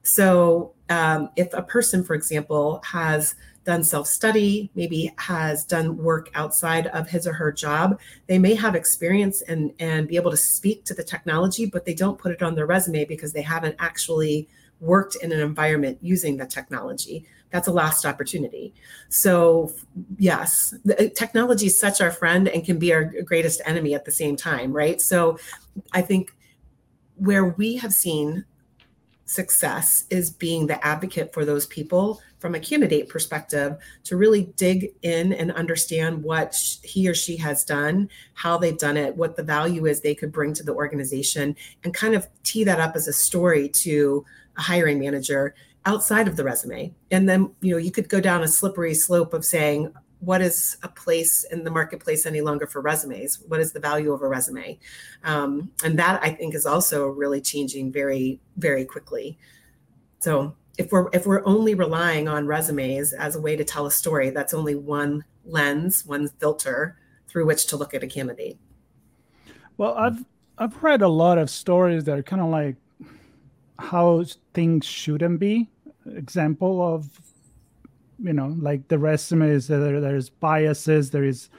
So, 0.03 0.75
um, 0.89 1.31
if 1.35 1.53
a 1.53 1.63
person, 1.63 2.05
for 2.05 2.15
example, 2.15 2.81
has 2.85 3.35
done 3.67 3.85
self 3.85 4.07
study, 4.07 4.71
maybe 4.75 5.13
has 5.19 5.65
done 5.65 5.99
work 5.99 6.31
outside 6.35 6.87
of 6.89 7.09
his 7.09 7.27
or 7.27 7.33
her 7.35 7.53
job, 7.53 8.01
they 8.29 8.39
may 8.39 8.55
have 8.55 8.75
experience 8.75 9.43
and, 9.43 9.73
and 9.79 10.09
be 10.09 10.17
able 10.17 10.31
to 10.31 10.37
speak 10.37 10.85
to 10.85 10.95
the 10.95 11.05
technology, 11.05 11.67
but 11.67 11.85
they 11.85 11.93
don't 11.93 12.19
put 12.19 12.33
it 12.33 12.43
on 12.43 12.55
their 12.55 12.65
resume 12.65 13.05
because 13.05 13.33
they 13.33 13.43
haven't 13.43 13.77
actually 13.79 14.49
worked 14.81 15.17
in 15.17 15.33
an 15.33 15.41
environment 15.41 15.99
using 16.01 16.37
the 16.37 16.47
technology. 16.47 17.27
That's 17.51 17.67
a 17.67 17.73
lost 17.73 18.07
opportunity. 18.07 18.73
So, 19.09 19.73
yes, 20.19 20.75
the, 20.85 21.07
uh, 21.07 21.09
technology 21.15 21.67
is 21.67 21.79
such 21.79 22.01
our 22.01 22.11
friend 22.11 22.49
and 22.49 22.65
can 22.65 22.79
be 22.79 22.93
our 22.93 23.05
greatest 23.23 23.61
enemy 23.65 23.95
at 23.95 24.05
the 24.05 24.13
same 24.13 24.37
time, 24.37 24.73
right? 24.73 25.01
So, 25.01 25.39
I 25.93 26.03
think 26.03 26.35
where 27.17 27.47
we 27.47 27.77
have 27.77 27.93
seen 27.93 28.45
success 29.25 30.05
is 30.09 30.31
being 30.31 30.67
the 30.67 30.85
advocate 30.87 31.33
for 31.33 31.45
those 31.45 31.67
people 31.67 32.21
from 32.47 32.55
a 32.55 32.61
candidate 32.61 33.09
perspective 33.09 33.77
to 34.05 34.17
really 34.17 34.45
dig 34.55 34.95
in 35.03 35.33
and 35.33 35.51
understand 35.51 36.23
what 36.23 36.55
he 36.85 37.09
or 37.09 37.15
she 37.15 37.37
has 37.37 37.65
done, 37.65 38.09
how 38.35 38.57
they've 38.57 38.79
done 38.79 38.97
it, 38.97 39.17
what 39.17 39.35
the 39.35 39.43
value 39.43 39.85
is 39.87 40.01
they 40.01 40.15
could 40.15 40.31
bring 40.31 40.55
to 40.55 40.63
the 40.63 40.73
organization, 40.73 41.57
and 41.83 41.93
kind 41.93 42.15
of 42.15 42.29
tee 42.45 42.63
that 42.63 42.79
up 42.79 42.95
as 42.95 43.09
a 43.09 43.13
story 43.13 43.69
to 43.69 44.25
a 44.59 44.63
hiring 44.63 45.01
manager 45.01 45.57
outside 45.87 46.29
of 46.29 46.37
the 46.37 46.45
resume. 46.45 46.95
And 47.11 47.29
then, 47.29 47.51
you 47.63 47.73
know, 47.73 47.79
you 47.79 47.91
could 47.91 48.09
go 48.09 48.21
down 48.21 48.45
a 48.45 48.49
slippery 48.49 48.95
slope 48.95 49.35
of 49.35 49.45
saying, 49.45 49.93
what 50.21 50.41
is 50.41 50.77
a 50.85 50.89
place 50.89 51.43
in 51.51 51.65
the 51.65 51.71
marketplace 51.73 52.27
any 52.27 52.43
longer 52.43 52.69
for 52.69 52.81
resumes? 52.81 53.43
What 53.49 53.59
is 53.59 53.73
the 53.73 53.81
value 53.81 54.13
of 54.13 54.23
a 54.23 54.29
resume? 54.29 54.79
Um, 55.25 55.73
and 55.83 55.99
that 55.99 56.23
I 56.23 56.31
think 56.31 56.55
is 56.55 56.65
also 56.65 57.09
really 57.09 57.41
changing 57.41 57.91
very, 57.91 58.39
very 58.57 58.85
quickly. 58.85 59.37
So 60.21 60.55
if 60.79 60.93
we're 60.93 61.09
if 61.13 61.27
we're 61.27 61.45
only 61.47 61.75
relying 61.75 62.29
on 62.29 62.47
resumes 62.47 63.13
as 63.13 63.37
a 63.37 63.41
way 63.41 63.57
to 63.57 63.65
tell 63.65 63.87
a 63.87 63.91
story, 63.91 64.31
that's 64.31 64.55
only 64.55 64.75
one 64.75 65.25
lens, 65.45 66.05
one 66.07 66.29
filter 66.29 66.99
through 67.27 67.47
which 67.47 67.67
to 67.67 67.77
look 67.77 67.95
at 67.95 68.03
a 68.03 68.07
candidate. 68.07 68.59
Well, 69.77 69.95
I've 69.95 70.25
I've 70.59 70.83
read 70.83 71.03
a 71.03 71.09
lot 71.09 71.39
of 71.39 71.51
stories 71.51 72.05
that 72.05 72.19
are 72.19 72.23
kind 72.23 72.43
of 72.43 72.49
like 72.49 72.77
how 73.79 74.25
things 74.55 74.85
shouldn't 74.85 75.41
be. 75.41 75.69
Example 76.07 76.83
of 76.83 77.21
you 78.23 78.33
know 78.33 78.55
like 78.59 78.89
the 78.89 78.99
resumes 78.99 79.69
there, 79.69 80.01
there's 80.01 80.31
biases 80.31 81.11
there 81.11 81.25
is 81.25 81.51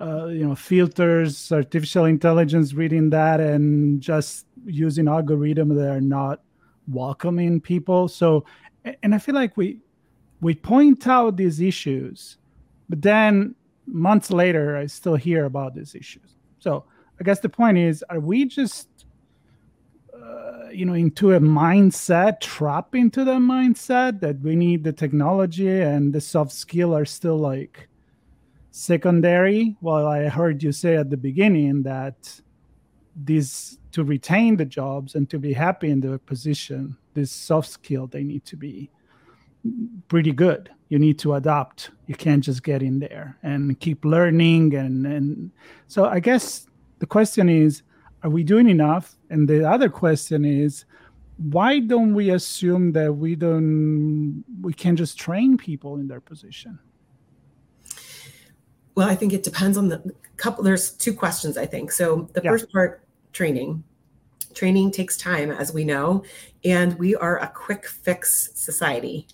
uh, 0.00 0.26
you 0.26 0.46
know 0.46 0.54
filters 0.54 1.52
artificial 1.52 2.06
intelligence 2.06 2.72
reading 2.72 3.10
that 3.10 3.38
and 3.38 4.00
just 4.00 4.46
using 4.64 5.06
algorithm 5.06 5.68
that 5.76 5.88
are 5.88 6.00
not 6.00 6.40
welcoming 6.86 7.60
people. 7.60 8.08
So 8.08 8.44
and 9.02 9.14
i 9.14 9.18
feel 9.18 9.34
like 9.34 9.56
we 9.56 9.78
we 10.40 10.54
point 10.54 11.06
out 11.06 11.36
these 11.36 11.60
issues 11.60 12.38
but 12.88 13.00
then 13.02 13.54
months 13.86 14.30
later 14.30 14.76
i 14.76 14.86
still 14.86 15.16
hear 15.16 15.44
about 15.44 15.74
these 15.74 15.94
issues. 15.94 16.36
So 16.58 16.84
i 17.20 17.24
guess 17.24 17.40
the 17.40 17.48
point 17.48 17.78
is 17.78 18.04
are 18.10 18.20
we 18.20 18.44
just 18.44 18.88
uh, 20.14 20.68
you 20.70 20.84
know 20.84 20.94
into 20.94 21.32
a 21.32 21.40
mindset 21.40 22.40
trap 22.40 22.94
into 22.94 23.24
the 23.24 23.32
mindset 23.32 24.20
that 24.20 24.40
we 24.40 24.56
need 24.56 24.84
the 24.84 24.92
technology 24.92 25.80
and 25.80 26.12
the 26.12 26.20
soft 26.20 26.52
skill 26.52 26.94
are 26.96 27.04
still 27.04 27.38
like 27.38 27.88
secondary? 28.70 29.76
Well 29.80 30.06
i 30.06 30.28
heard 30.28 30.62
you 30.62 30.72
say 30.72 30.96
at 30.96 31.10
the 31.10 31.16
beginning 31.16 31.82
that 31.84 32.40
these 33.14 33.78
to 33.92 34.04
retain 34.04 34.56
the 34.56 34.64
jobs 34.64 35.14
and 35.14 35.28
to 35.30 35.38
be 35.38 35.52
happy 35.52 35.90
in 35.90 36.00
their 36.00 36.18
position 36.18 36.96
this 37.14 37.30
soft 37.30 37.68
skill 37.68 38.06
they 38.06 38.22
need 38.22 38.44
to 38.44 38.56
be 38.56 38.90
pretty 40.08 40.32
good 40.32 40.70
you 40.88 40.98
need 40.98 41.18
to 41.18 41.34
adapt 41.34 41.90
you 42.06 42.14
can't 42.14 42.42
just 42.42 42.62
get 42.62 42.82
in 42.82 42.98
there 42.98 43.38
and 43.42 43.78
keep 43.78 44.04
learning 44.04 44.74
and 44.74 45.06
and 45.06 45.50
so 45.86 46.06
i 46.06 46.18
guess 46.18 46.66
the 46.98 47.06
question 47.06 47.48
is 47.48 47.82
are 48.22 48.30
we 48.30 48.44
doing 48.44 48.68
enough? 48.68 49.16
And 49.30 49.48
the 49.48 49.68
other 49.68 49.88
question 49.88 50.44
is, 50.44 50.84
why 51.36 51.80
don't 51.80 52.14
we 52.14 52.30
assume 52.30 52.92
that 52.92 53.12
we 53.12 53.34
don't 53.34 54.44
we 54.60 54.72
can 54.72 54.96
just 54.96 55.18
train 55.18 55.56
people 55.56 55.96
in 55.96 56.06
their 56.06 56.20
position? 56.20 56.78
Well, 58.94 59.08
I 59.08 59.16
think 59.16 59.32
it 59.32 59.42
depends 59.42 59.76
on 59.76 59.88
the 59.88 60.14
couple. 60.36 60.62
There's 60.62 60.92
two 60.92 61.14
questions, 61.14 61.56
I 61.56 61.66
think. 61.66 61.90
So 61.90 62.28
the 62.34 62.42
yeah. 62.44 62.50
first 62.50 62.70
part, 62.70 63.02
training. 63.32 63.82
Training 64.54 64.90
takes 64.90 65.16
time, 65.16 65.50
as 65.50 65.72
we 65.72 65.84
know, 65.84 66.24
and 66.64 66.98
we 66.98 67.14
are 67.16 67.38
a 67.38 67.48
quick 67.48 67.86
fix 67.86 68.50
society. 68.54 69.26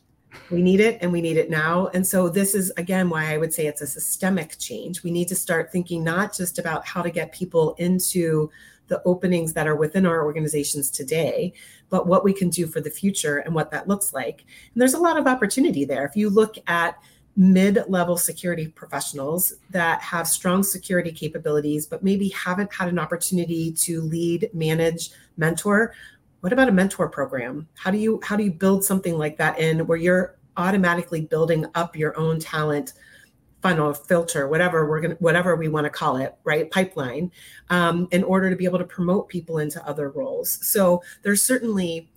We 0.50 0.62
need 0.62 0.80
it 0.80 0.98
and 1.00 1.10
we 1.10 1.20
need 1.20 1.36
it 1.36 1.50
now. 1.50 1.88
And 1.88 2.06
so, 2.06 2.28
this 2.28 2.54
is 2.54 2.70
again 2.76 3.10
why 3.10 3.32
I 3.32 3.38
would 3.38 3.52
say 3.52 3.66
it's 3.66 3.82
a 3.82 3.86
systemic 3.86 4.58
change. 4.58 5.02
We 5.02 5.10
need 5.10 5.28
to 5.28 5.34
start 5.34 5.72
thinking 5.72 6.04
not 6.04 6.34
just 6.34 6.58
about 6.58 6.86
how 6.86 7.02
to 7.02 7.10
get 7.10 7.32
people 7.32 7.74
into 7.78 8.50
the 8.88 9.02
openings 9.04 9.52
that 9.52 9.66
are 9.66 9.76
within 9.76 10.06
our 10.06 10.24
organizations 10.24 10.90
today, 10.90 11.52
but 11.90 12.06
what 12.06 12.24
we 12.24 12.32
can 12.32 12.48
do 12.48 12.66
for 12.66 12.80
the 12.80 12.90
future 12.90 13.38
and 13.38 13.54
what 13.54 13.70
that 13.70 13.88
looks 13.88 14.12
like. 14.12 14.44
And 14.72 14.80
there's 14.80 14.94
a 14.94 15.00
lot 15.00 15.18
of 15.18 15.26
opportunity 15.26 15.84
there. 15.84 16.04
If 16.04 16.16
you 16.16 16.30
look 16.30 16.56
at 16.66 16.98
mid 17.38 17.84
level 17.86 18.16
security 18.16 18.66
professionals 18.66 19.54
that 19.70 20.02
have 20.02 20.26
strong 20.26 20.64
security 20.64 21.12
capabilities, 21.12 21.86
but 21.86 22.02
maybe 22.02 22.28
haven't 22.30 22.74
had 22.74 22.88
an 22.88 22.98
opportunity 22.98 23.72
to 23.72 24.02
lead, 24.02 24.50
manage, 24.52 25.10
mentor. 25.36 25.94
What 26.40 26.52
about 26.52 26.68
a 26.68 26.72
mentor 26.72 27.08
program? 27.08 27.68
How 27.76 27.92
do 27.92 27.98
you 27.98 28.20
how 28.24 28.34
do 28.34 28.42
you 28.42 28.50
build 28.50 28.84
something 28.84 29.16
like 29.16 29.36
that 29.38 29.58
in 29.60 29.86
where 29.86 29.96
you're 29.96 30.36
automatically 30.56 31.20
building 31.20 31.64
up 31.76 31.96
your 31.96 32.18
own 32.18 32.40
talent 32.40 32.94
funnel 33.62 33.92
filter 33.92 34.46
whatever 34.46 34.88
we're 34.88 35.00
going 35.00 35.10
to 35.10 35.16
whatever 35.16 35.56
we 35.56 35.66
want 35.66 35.84
to 35.84 35.90
call 35.90 36.16
it 36.16 36.36
right 36.44 36.70
pipeline 36.70 37.30
um, 37.70 38.06
in 38.12 38.22
order 38.22 38.50
to 38.50 38.54
be 38.54 38.64
able 38.64 38.78
to 38.78 38.84
promote 38.84 39.28
people 39.28 39.58
into 39.58 39.84
other 39.84 40.10
roles 40.10 40.64
so 40.64 41.02
there's 41.22 41.42
certainly 41.42 42.08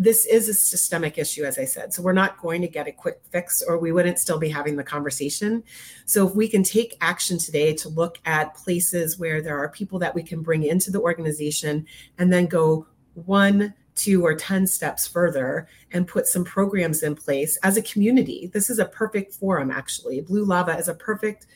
this 0.00 0.24
is 0.24 0.48
a 0.48 0.54
systemic 0.54 1.18
issue, 1.18 1.44
as 1.44 1.58
I 1.58 1.66
said. 1.66 1.92
So 1.92 2.00
we're 2.00 2.14
not 2.14 2.40
going 2.40 2.62
to 2.62 2.68
get 2.68 2.88
a 2.88 2.92
quick 2.92 3.20
fix, 3.30 3.62
or 3.62 3.76
we 3.76 3.92
wouldn't 3.92 4.18
still 4.18 4.38
be 4.38 4.48
having 4.48 4.76
the 4.76 4.82
conversation. 4.82 5.62
So 6.06 6.26
if 6.26 6.34
we 6.34 6.48
can 6.48 6.62
take 6.62 6.96
action 7.02 7.36
today 7.36 7.74
to 7.74 7.90
look 7.90 8.18
at 8.24 8.54
places 8.54 9.18
where 9.18 9.42
there 9.42 9.58
are 9.58 9.68
people 9.68 9.98
that 9.98 10.14
we 10.14 10.22
can 10.22 10.40
bring 10.40 10.62
into 10.62 10.90
the 10.90 11.02
organization 11.02 11.86
and 12.16 12.32
then 12.32 12.46
go 12.46 12.86
one, 13.12 13.74
two, 13.94 14.24
or 14.24 14.34
10 14.34 14.66
steps 14.66 15.06
further 15.06 15.68
and 15.92 16.08
put 16.08 16.26
some 16.26 16.44
programs 16.44 17.02
in 17.02 17.14
place 17.14 17.58
as 17.58 17.76
a 17.76 17.82
community, 17.82 18.50
this 18.54 18.70
is 18.70 18.78
a 18.78 18.86
perfect 18.86 19.34
forum, 19.34 19.70
actually. 19.70 20.22
Blue 20.22 20.46
Lava 20.46 20.78
is 20.78 20.88
a 20.88 20.94
perfect 20.94 21.46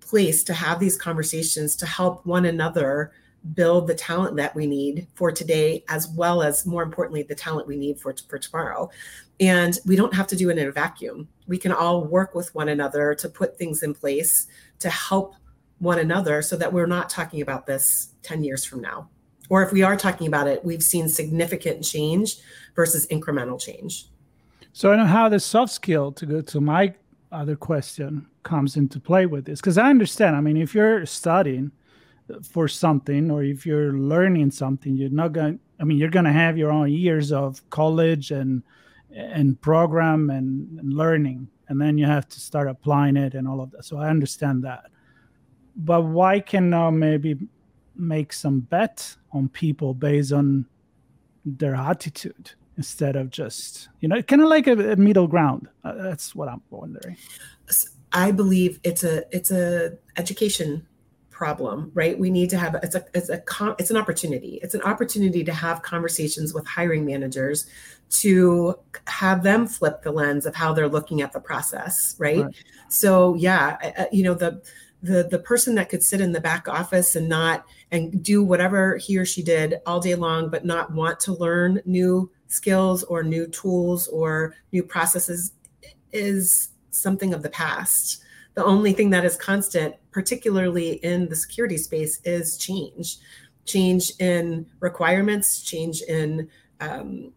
place 0.00 0.42
to 0.42 0.54
have 0.54 0.80
these 0.80 0.96
conversations 0.96 1.76
to 1.76 1.86
help 1.86 2.26
one 2.26 2.46
another 2.46 3.12
build 3.54 3.86
the 3.86 3.94
talent 3.94 4.36
that 4.36 4.54
we 4.54 4.66
need 4.66 5.06
for 5.14 5.32
today 5.32 5.82
as 5.88 6.08
well 6.08 6.42
as 6.42 6.66
more 6.66 6.82
importantly 6.82 7.22
the 7.22 7.34
talent 7.34 7.66
we 7.66 7.76
need 7.76 7.98
for, 7.98 8.14
for 8.28 8.38
tomorrow. 8.38 8.90
And 9.38 9.78
we 9.86 9.96
don't 9.96 10.14
have 10.14 10.26
to 10.28 10.36
do 10.36 10.50
it 10.50 10.58
in 10.58 10.68
a 10.68 10.72
vacuum. 10.72 11.26
We 11.46 11.56
can 11.58 11.72
all 11.72 12.04
work 12.04 12.34
with 12.34 12.54
one 12.54 12.68
another 12.68 13.14
to 13.14 13.28
put 13.28 13.56
things 13.56 13.82
in 13.82 13.94
place 13.94 14.46
to 14.80 14.90
help 14.90 15.34
one 15.78 15.98
another 15.98 16.42
so 16.42 16.56
that 16.56 16.72
we're 16.72 16.86
not 16.86 17.08
talking 17.08 17.40
about 17.40 17.66
this 17.66 18.14
10 18.22 18.44
years 18.44 18.64
from 18.64 18.82
now. 18.82 19.08
Or 19.48 19.62
if 19.62 19.72
we 19.72 19.82
are 19.82 19.96
talking 19.96 20.26
about 20.26 20.46
it 20.46 20.64
we've 20.64 20.82
seen 20.82 21.08
significant 21.08 21.82
change 21.82 22.36
versus 22.76 23.06
incremental 23.08 23.58
change. 23.60 24.06
So 24.72 24.92
i 24.92 24.96
know 24.96 25.06
how 25.06 25.28
the 25.28 25.40
soft 25.40 25.72
skill 25.72 26.12
to 26.12 26.26
go 26.26 26.40
to 26.42 26.60
my 26.60 26.94
other 27.32 27.56
question 27.56 28.26
comes 28.42 28.76
into 28.76 29.00
play 29.00 29.24
with 29.24 29.46
this 29.46 29.60
because 29.60 29.78
i 29.78 29.88
understand. 29.88 30.36
I 30.36 30.40
mean 30.40 30.58
if 30.58 30.74
you're 30.74 31.06
studying 31.06 31.72
for 32.42 32.68
something 32.68 33.30
or 33.30 33.42
if 33.42 33.64
you're 33.64 33.92
learning 33.92 34.50
something 34.50 34.96
you're 34.96 35.10
not 35.10 35.32
going 35.32 35.58
i 35.80 35.84
mean 35.84 35.98
you're 35.98 36.10
going 36.10 36.24
to 36.24 36.32
have 36.32 36.56
your 36.56 36.70
own 36.70 36.90
years 36.90 37.32
of 37.32 37.68
college 37.70 38.30
and 38.30 38.62
and 39.12 39.60
program 39.60 40.30
and, 40.30 40.78
and, 40.78 40.92
learning 40.92 41.48
and 41.70 41.80
then 41.80 41.96
you 41.96 42.04
have 42.04 42.28
to 42.28 42.40
start 42.40 42.68
applying 42.68 43.16
it 43.16 43.34
and 43.34 43.48
all 43.48 43.60
of 43.60 43.70
that. 43.70 43.84
So 43.84 43.96
i 43.96 44.10
understand 44.10 44.64
that. 44.64 44.90
But 45.76 46.02
why 46.02 46.40
can 46.40 46.68
now 46.68 46.90
maybe 46.90 47.38
make 47.96 48.32
some 48.32 48.60
bet 48.60 49.16
on 49.32 49.48
people 49.48 49.94
based 49.94 50.32
on 50.32 50.66
their 51.44 51.76
attitude 51.76 52.52
instead 52.76 53.14
of 53.14 53.30
just 53.30 53.88
you 54.00 54.08
know 54.08 54.20
kind 54.22 54.42
of 54.42 54.48
like 54.48 54.66
a, 54.66 54.92
a 54.92 54.96
middle 54.96 55.28
ground? 55.28 55.68
Uh, 55.84 55.94
that's 55.94 56.34
what 56.34 56.48
i'm 56.48 56.62
wondering. 56.70 57.16
I 58.12 58.32
believe 58.32 58.80
it's 58.82 59.04
a 59.04 59.24
it's 59.34 59.52
a 59.52 59.96
education 60.16 60.86
problem 61.40 61.90
right? 61.94 62.18
We 62.18 62.30
need 62.30 62.50
to 62.50 62.58
have 62.58 62.74
it's 62.82 62.94
a 62.94 63.02
it's 63.14 63.30
a 63.30 63.42
it's 63.78 63.90
an 63.90 63.96
opportunity. 63.96 64.60
It's 64.62 64.74
an 64.74 64.82
opportunity 64.82 65.42
to 65.44 65.54
have 65.54 65.80
conversations 65.80 66.52
with 66.52 66.66
hiring 66.66 67.06
managers 67.06 67.66
to 68.10 68.74
have 69.06 69.42
them 69.42 69.66
flip 69.66 70.02
the 70.02 70.12
lens 70.12 70.44
of 70.44 70.54
how 70.54 70.74
they're 70.74 70.94
looking 70.96 71.22
at 71.22 71.32
the 71.32 71.40
process 71.40 72.16
right, 72.18 72.42
right. 72.42 72.54
so 72.88 73.36
yeah 73.36 74.08
you 74.10 74.24
know 74.24 74.34
the 74.34 74.60
the 75.00 75.28
the 75.30 75.38
person 75.38 75.76
that 75.76 75.88
could 75.88 76.02
sit 76.02 76.20
in 76.20 76.32
the 76.32 76.40
back 76.40 76.66
office 76.66 77.14
and 77.14 77.28
not 77.28 77.64
and 77.92 78.22
do 78.22 78.42
whatever 78.42 78.96
he 78.96 79.16
or 79.16 79.24
she 79.24 79.44
did 79.44 79.76
all 79.86 80.00
day 80.00 80.16
long 80.16 80.50
but 80.50 80.64
not 80.64 80.92
want 80.92 81.20
to 81.20 81.32
learn 81.34 81.80
new 81.84 82.28
skills 82.48 83.04
or 83.04 83.22
new 83.22 83.46
tools 83.46 84.08
or 84.08 84.54
new 84.72 84.82
processes 84.82 85.52
is 86.12 86.70
something 86.90 87.32
of 87.32 87.42
the 87.42 87.50
past. 87.50 88.22
The 88.54 88.64
only 88.64 88.92
thing 88.92 89.10
that 89.10 89.24
is 89.24 89.36
constant, 89.36 89.94
particularly 90.12 90.92
in 91.04 91.28
the 91.28 91.36
security 91.36 91.76
space, 91.76 92.20
is 92.24 92.56
change. 92.56 93.18
Change 93.64 94.12
in 94.18 94.66
requirements, 94.80 95.62
change 95.62 96.02
in 96.02 96.48
um, 96.80 97.32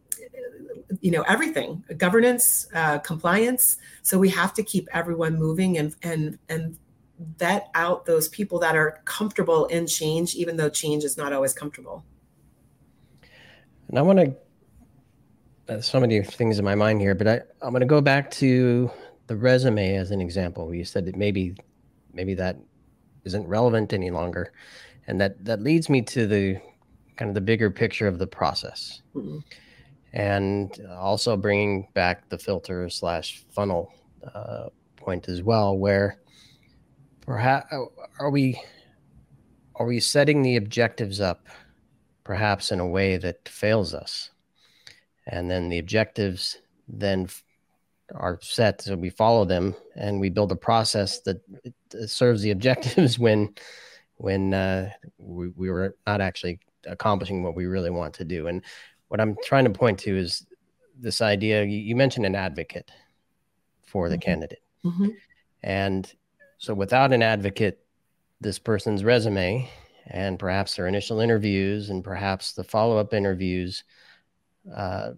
you 1.02 1.12
know 1.12 1.24
everything 1.24 1.84
governance 1.98 2.68
uh, 2.74 3.00
compliance. 3.00 3.78
So 4.04 4.18
we 4.18 4.30
have 4.30 4.54
to 4.54 4.64
keep 4.64 4.88
everyone 4.94 5.38
moving 5.38 5.78
and 5.78 5.96
and 6.02 6.40
and 6.50 6.78
vet 7.38 7.70
out 7.76 8.06
those 8.06 8.28
people 8.30 8.60
that 8.60 8.76
are 8.76 9.02
comfortable 9.06 9.66
in 9.68 9.86
change 9.86 10.36
even 10.36 10.58
though 10.58 10.70
change 10.70 11.04
is 11.04 11.18
not 11.18 11.32
always 11.34 11.54
comfortable. 11.54 12.04
And 13.90 14.00
i 14.00 14.02
want 14.02 14.20
to 14.20 14.36
uh, 15.74 15.82
so 15.82 16.00
many 16.00 16.24
things 16.24 16.58
in 16.58 16.66
my 16.66 16.74
mind 16.74 17.00
here 17.00 17.14
but 17.14 17.28
I, 17.28 17.42
i'm 17.62 17.70
going 17.70 17.82
to 17.82 17.86
go 17.86 18.02
back 18.02 18.32
to 18.32 18.90
the 19.28 19.36
resume 19.36 19.96
as 19.96 20.12
an 20.12 20.22
example. 20.22 20.74
You 20.74 20.86
said 20.86 21.06
that 21.06 21.16
maybe 21.16 21.56
maybe 22.14 22.34
that 22.36 22.58
isn't 23.26 23.48
relevant 23.48 23.94
any 23.94 24.12
longer, 24.12 24.54
and 25.08 25.20
that 25.20 25.44
that 25.46 25.62
leads 25.62 25.90
me 25.90 26.02
to 26.02 26.28
the 26.28 26.60
kind 27.18 27.30
of 27.30 27.36
the 27.36 27.42
bigger 27.42 27.70
picture 27.70 28.08
of 28.08 28.20
the 28.20 28.28
process, 28.28 29.02
mm-hmm. 29.16 29.40
and 30.14 30.86
also 30.90 31.38
bringing 31.38 31.88
back 31.94 32.28
the 32.30 32.38
filter 32.38 32.90
slash 32.90 33.44
funnel 33.52 33.94
uh, 34.34 34.70
point 34.96 35.28
as 35.30 35.42
well, 35.42 35.78
where 35.78 36.20
perhaps 37.22 37.74
are 38.20 38.30
we 38.30 38.60
are 39.76 39.86
we 39.86 40.00
setting 40.00 40.42
the 40.42 40.56
objectives 40.56 41.20
up 41.20 41.48
perhaps 42.24 42.72
in 42.72 42.80
a 42.80 42.88
way 42.88 43.18
that 43.18 43.48
fails 43.50 43.94
us, 43.94 44.32
and 45.28 45.52
then 45.52 45.70
the 45.70 45.80
objectives 45.80 46.58
then 46.88 47.28
are 48.16 48.40
set 48.42 48.82
so 48.82 48.96
we 48.96 49.10
follow 49.10 49.46
them 49.46 49.76
and 49.96 50.20
we 50.20 50.30
build 50.30 50.52
a 50.52 50.56
process 50.56 51.20
that 51.22 51.42
serves 52.06 52.42
the 52.42 52.52
objectives 52.58 53.18
when 53.18 53.54
when 54.18 54.54
uh, 54.54 54.90
we, 55.18 55.50
we 55.50 55.70
were 55.70 55.96
not 56.06 56.22
actually 56.22 56.60
accomplishing 56.86 57.44
what 57.44 57.56
we 57.56 57.66
really 57.66 57.90
want 57.90 58.14
to 58.14 58.26
do 58.26 58.48
and 58.48 58.64
what 59.08 59.20
i'm 59.20 59.36
trying 59.44 59.64
to 59.64 59.70
point 59.70 60.00
to 60.00 60.16
is 60.16 60.46
this 61.00 61.22
idea 61.22 61.64
you, 61.64 61.96
mentioned 61.96 62.26
an 62.26 62.36
advocate 62.36 62.92
for 63.84 64.10
the 64.10 64.16
mm-hmm. 64.16 64.22
candidate 64.22 64.62
mm-hmm. 64.86 65.10
and 65.64 66.14
so 66.58 66.74
without 66.74 67.12
an 67.12 67.24
advocate 67.24 67.80
this 68.42 68.60
person's 68.60 69.04
resume 69.04 69.68
and 70.08 70.38
perhaps 70.38 70.76
their 70.76 70.88
initial 70.88 71.20
interviews 71.20 71.90
and 71.90 72.04
perhaps 72.04 72.54
the 72.54 72.64
follow-up 72.64 73.14
interviews 73.14 73.84
uh, 74.76 75.12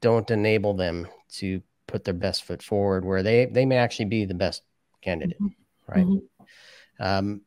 don't 0.00 0.30
enable 0.30 0.74
them 0.74 1.06
to 1.28 1.60
put 1.88 2.04
their 2.04 2.14
best 2.14 2.44
foot 2.44 2.62
forward 2.62 3.04
where 3.04 3.22
they 3.24 3.46
they 3.46 3.66
may 3.66 3.76
actually 3.76 4.04
be 4.04 4.24
the 4.24 4.34
best 4.34 4.62
candidate 5.02 5.40
mm-hmm. 5.40 5.92
right 5.92 6.06
mm-hmm. 6.06 7.04
um, 7.04 7.40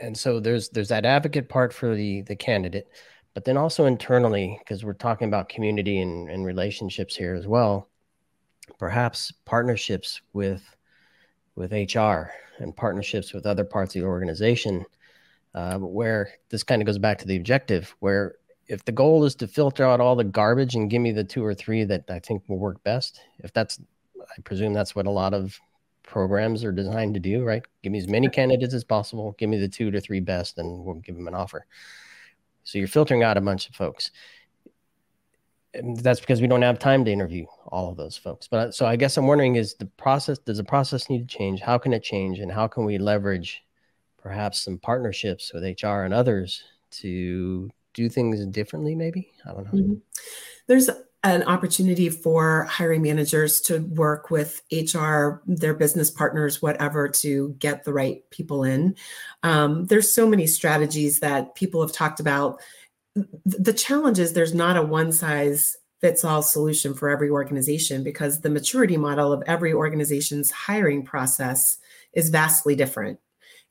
and 0.00 0.16
so 0.16 0.40
there's 0.40 0.70
there's 0.70 0.88
that 0.88 1.04
advocate 1.04 1.48
part 1.48 1.72
for 1.72 1.94
the 1.94 2.22
the 2.22 2.36
candidate 2.36 2.88
but 3.34 3.44
then 3.44 3.58
also 3.58 3.84
internally 3.84 4.56
because 4.60 4.82
we're 4.82 4.94
talking 4.94 5.28
about 5.28 5.50
community 5.50 6.00
and, 6.00 6.30
and 6.30 6.46
relationships 6.46 7.14
here 7.14 7.34
as 7.34 7.46
well 7.46 7.90
perhaps 8.78 9.32
partnerships 9.44 10.20
with 10.32 10.62
with 11.54 11.72
hr 11.72 12.30
and 12.58 12.76
partnerships 12.76 13.34
with 13.34 13.46
other 13.46 13.64
parts 13.64 13.94
of 13.94 14.00
the 14.00 14.06
organization 14.06 14.84
uh, 15.54 15.78
where 15.78 16.30
this 16.50 16.62
kind 16.62 16.80
of 16.82 16.86
goes 16.86 16.98
back 16.98 17.18
to 17.18 17.26
the 17.26 17.36
objective 17.36 17.94
where 18.00 18.36
if 18.68 18.84
the 18.84 18.92
goal 18.92 19.24
is 19.24 19.34
to 19.36 19.46
filter 19.46 19.84
out 19.84 20.00
all 20.00 20.16
the 20.16 20.24
garbage 20.24 20.74
and 20.74 20.90
give 20.90 21.00
me 21.00 21.12
the 21.12 21.24
two 21.24 21.44
or 21.44 21.54
three 21.54 21.84
that 21.84 22.04
I 22.08 22.18
think 22.18 22.42
will 22.48 22.58
work 22.58 22.82
best, 22.82 23.20
if 23.38 23.52
that's, 23.52 23.80
I 24.20 24.40
presume 24.42 24.72
that's 24.72 24.94
what 24.94 25.06
a 25.06 25.10
lot 25.10 25.34
of 25.34 25.58
programs 26.02 26.64
are 26.64 26.72
designed 26.72 27.14
to 27.14 27.20
do, 27.20 27.44
right? 27.44 27.64
Give 27.82 27.92
me 27.92 27.98
as 27.98 28.08
many 28.08 28.28
candidates 28.28 28.74
as 28.74 28.84
possible, 28.84 29.34
give 29.38 29.50
me 29.50 29.58
the 29.58 29.68
two 29.68 29.90
to 29.90 30.00
three 30.00 30.20
best, 30.20 30.58
and 30.58 30.84
we'll 30.84 30.96
give 30.96 31.16
them 31.16 31.28
an 31.28 31.34
offer. 31.34 31.66
So 32.64 32.78
you're 32.78 32.88
filtering 32.88 33.22
out 33.22 33.36
a 33.36 33.40
bunch 33.40 33.68
of 33.68 33.74
folks. 33.74 34.10
And 35.74 35.96
that's 35.98 36.20
because 36.20 36.40
we 36.40 36.46
don't 36.46 36.62
have 36.62 36.78
time 36.78 37.04
to 37.04 37.12
interview 37.12 37.44
all 37.66 37.90
of 37.90 37.96
those 37.96 38.16
folks. 38.16 38.48
But 38.48 38.68
uh, 38.68 38.70
so 38.72 38.86
I 38.86 38.96
guess 38.96 39.16
I'm 39.16 39.26
wondering 39.26 39.56
is 39.56 39.74
the 39.74 39.86
process, 39.86 40.38
does 40.38 40.56
the 40.56 40.64
process 40.64 41.10
need 41.10 41.28
to 41.28 41.36
change? 41.36 41.60
How 41.60 41.76
can 41.76 41.92
it 41.92 42.02
change? 42.02 42.38
And 42.38 42.50
how 42.50 42.66
can 42.66 42.84
we 42.84 42.98
leverage 42.98 43.62
perhaps 44.16 44.62
some 44.62 44.78
partnerships 44.78 45.52
with 45.52 45.62
HR 45.62 46.02
and 46.04 46.14
others 46.14 46.64
to 46.90 47.70
do 47.96 48.08
things 48.08 48.44
differently 48.46 48.94
maybe? 48.94 49.32
I 49.44 49.52
don't 49.52 49.64
know. 49.64 49.80
Mm-hmm. 49.80 49.94
there's 50.68 50.88
an 51.24 51.42
opportunity 51.44 52.08
for 52.08 52.64
hiring 52.64 53.02
managers 53.02 53.60
to 53.62 53.80
work 53.86 54.30
with 54.30 54.62
hr 54.70 55.42
their 55.46 55.74
business 55.74 56.08
partners 56.08 56.62
whatever 56.62 57.08
to 57.08 57.56
get 57.58 57.82
the 57.82 57.92
right 57.92 58.22
people 58.30 58.62
in. 58.62 58.94
Um, 59.42 59.86
there's 59.86 60.14
so 60.14 60.28
many 60.28 60.46
strategies 60.46 61.18
that 61.20 61.56
people 61.56 61.80
have 61.80 61.92
talked 61.92 62.20
about. 62.20 62.60
The 63.44 63.72
challenge 63.72 64.20
is 64.20 64.34
there's 64.34 64.54
not 64.54 64.76
a 64.76 64.82
one 64.82 65.10
size 65.10 65.76
fits 66.00 66.22
all 66.22 66.42
solution 66.42 66.92
for 66.92 67.08
every 67.08 67.30
organization 67.30 68.04
because 68.04 68.42
the 68.42 68.50
maturity 68.50 68.98
model 68.98 69.32
of 69.32 69.42
every 69.46 69.72
organization's 69.72 70.50
hiring 70.50 71.02
process 71.02 71.78
is 72.12 72.28
vastly 72.28 72.76
different. 72.76 73.18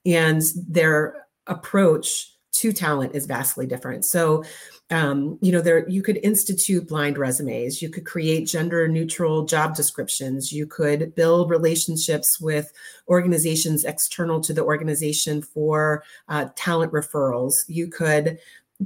And 0.04 0.42
their 0.68 1.28
approach 1.48 2.35
to 2.56 2.72
talent 2.72 3.16
is 3.16 3.26
vastly 3.26 3.66
different 3.66 4.06
so 4.06 4.44
um, 4.92 5.38
you 5.42 5.52
know 5.52 5.62
there 5.62 5.88
you 5.90 6.02
could 6.02 6.18
institute 6.24 6.88
blind 6.88 7.18
resumes 7.18 7.82
you 7.82 7.90
could 7.90 8.06
create 8.06 8.48
gender 8.48 8.88
neutral 8.88 9.46
job 9.46 9.76
descriptions 9.76 10.52
you 10.52 10.66
could 10.66 11.14
build 11.16 11.50
relationships 11.50 12.40
with 12.40 12.72
organizations 13.08 13.84
external 13.84 14.40
to 14.40 14.54
the 14.54 14.64
organization 14.64 15.42
for 15.42 16.04
uh, 16.30 16.46
talent 16.56 16.92
referrals 16.92 17.54
you 17.68 17.88
could 17.88 18.40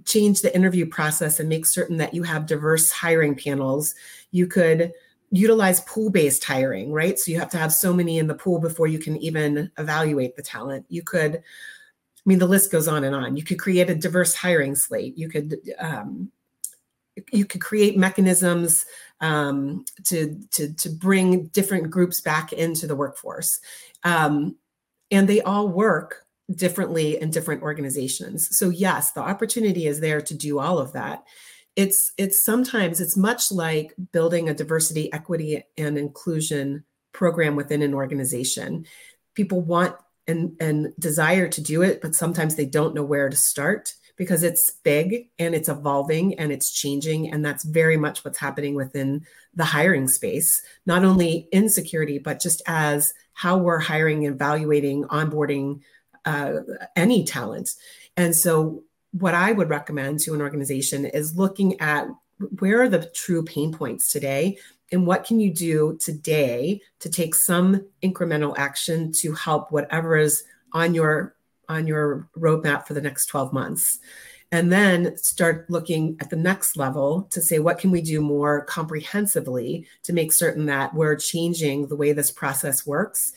change 0.06 0.42
the 0.42 0.56
interview 0.56 0.86
process 0.86 1.40
and 1.40 1.50
make 1.50 1.66
certain 1.66 1.98
that 1.98 2.14
you 2.14 2.24
have 2.24 2.46
diverse 2.46 2.92
hiring 2.92 3.36
panels. 3.36 3.96
You 4.32 4.48
could 4.48 4.94
utilize 5.32 5.82
pool 5.82 6.10
based 6.10 6.44
hiring, 6.44 6.92
right? 6.92 7.18
So 7.18 7.32
you 7.32 7.40
have 7.40 7.50
to 7.52 7.58
have 7.58 7.74
so 7.74 7.94
many 7.94 8.18
in 8.18 8.28
the 8.28 8.36
pool 8.36 8.60
before 8.60 8.88
you 8.88 9.00
can 9.00 9.18
even 9.18 9.72
evaluate 9.78 10.36
the 10.36 10.44
talent. 10.44 10.86
You 10.90 11.04
could, 11.04 11.44
mean, 12.30 12.40
the 12.40 12.48
list 12.48 12.72
goes 12.72 12.88
on 12.88 13.04
and 13.04 13.16
on. 13.16 13.36
You 13.36 13.44
could 13.44 13.60
create 13.60 13.90
a 13.90 13.96
diverse 13.96 14.34
hiring 14.34 14.76
slate. 14.76 15.18
You 15.18 15.30
could, 15.30 15.58
um, 15.80 16.32
you 17.32 17.46
could 17.46 17.62
create 17.62 17.98
mechanisms 17.98 18.86
um, 19.20 19.84
to, 20.06 20.40
to, 20.52 20.74
to 20.74 20.90
bring 20.90 21.48
different 21.48 21.90
groups 21.90 22.22
back 22.22 22.54
into 22.54 22.88
the 22.88 22.96
workforce. 22.96 23.60
Um, 24.04 24.56
and 25.12 25.28
they 25.28 25.42
all 25.42 25.68
work 25.68 26.26
differently 26.56 27.22
in 27.22 27.30
different 27.30 27.62
organizations. 27.62 28.58
So 28.58 28.70
yes, 28.70 29.12
the 29.12 29.22
opportunity 29.22 29.88
is 29.88 30.00
there 30.00 30.22
to 30.22 30.34
do 30.34 30.60
all 30.60 30.80
of 30.80 30.94
that. 30.94 31.24
It's 31.76 32.12
it's 32.18 32.44
sometimes 32.44 33.00
it's 33.00 33.16
much 33.16 33.52
like 33.52 33.94
building 34.12 34.50
a 34.50 34.54
diversity, 34.54 35.12
equity 35.14 35.64
and 35.78 35.98
inclusion 35.98 36.84
program 37.14 37.56
within 37.56 37.82
an 37.82 37.94
organization. 37.94 38.86
People 39.36 39.62
want 39.62 39.96
and 40.30 40.56
and 40.60 40.94
desire 41.00 41.48
to 41.50 41.62
do 41.62 41.82
it, 41.82 42.02
but 42.02 42.16
sometimes 42.16 42.56
they 42.56 42.66
don't 42.66 42.96
know 42.96 43.04
where 43.04 43.30
to 43.30 43.36
start 43.36 43.94
because 44.16 44.44
it's 44.44 44.72
big 44.84 45.30
and 45.40 45.56
it's 45.56 45.70
evolving 45.70 46.38
and 46.38 46.52
it's 46.52 46.72
changing 46.72 47.32
and 47.32 47.44
that's 47.44 47.64
very 47.64 47.98
much 47.98 48.24
what's 48.24 48.38
happening 48.38 48.76
within 48.76 49.26
the 49.56 49.64
hiring 49.64 50.10
space 50.10 50.62
not 50.86 51.06
only 51.06 51.48
in 51.54 51.70
security 51.70 52.20
but 52.20 52.42
just 52.42 52.62
as 52.68 53.14
how 53.32 53.58
we're 53.58 53.80
hiring 53.80 54.26
evaluating 54.26 55.06
onboarding 55.06 55.80
uh, 56.26 56.60
any 56.96 57.24
talent. 57.24 57.72
And 58.18 58.36
so, 58.36 58.84
what 59.12 59.34
I 59.34 59.52
would 59.52 59.70
recommend 59.70 60.20
to 60.20 60.36
an 60.36 60.42
organization 60.42 61.06
is 61.06 61.36
looking 61.36 61.80
at 61.82 62.08
where 62.60 62.82
are 62.82 62.90
the 62.90 63.10
true 63.16 63.44
pain 63.44 63.74
points 63.74 64.12
today 64.12 64.60
and 64.92 65.06
what 65.06 65.24
can 65.24 65.40
you 65.40 65.54
do 65.54 65.98
today 66.00 66.82
to 67.00 67.10
take 67.10 67.36
some 67.36 67.86
incremental 68.04 68.58
action 68.58 69.12
to 69.12 69.34
help 69.34 69.72
whatever 69.72 70.18
is 70.18 70.44
on 70.74 70.94
your 70.94 71.36
on 71.68 71.86
your 71.86 72.28
roadmap 72.38 72.88
for 72.88 72.94
the 72.94 73.02
next 73.02 73.28
12 73.28 73.54
months 73.54 74.00
and 74.52 74.72
then 74.72 75.16
start 75.18 75.70
looking 75.70 76.18
at 76.20 76.32
the 76.32 76.36
next 76.36 76.76
level 76.76 77.28
to 77.32 77.42
say 77.42 77.60
what 77.60 77.78
can 77.78 77.92
we 77.92 78.02
do 78.02 78.22
more 78.22 78.66
comprehensively 78.66 79.86
to 80.02 80.14
make 80.14 80.34
certain 80.34 80.66
that 80.66 80.94
we're 80.96 81.16
changing 81.16 81.88
the 81.88 81.96
way 81.96 82.12
this 82.12 82.32
process 82.32 82.88
works 82.88 83.34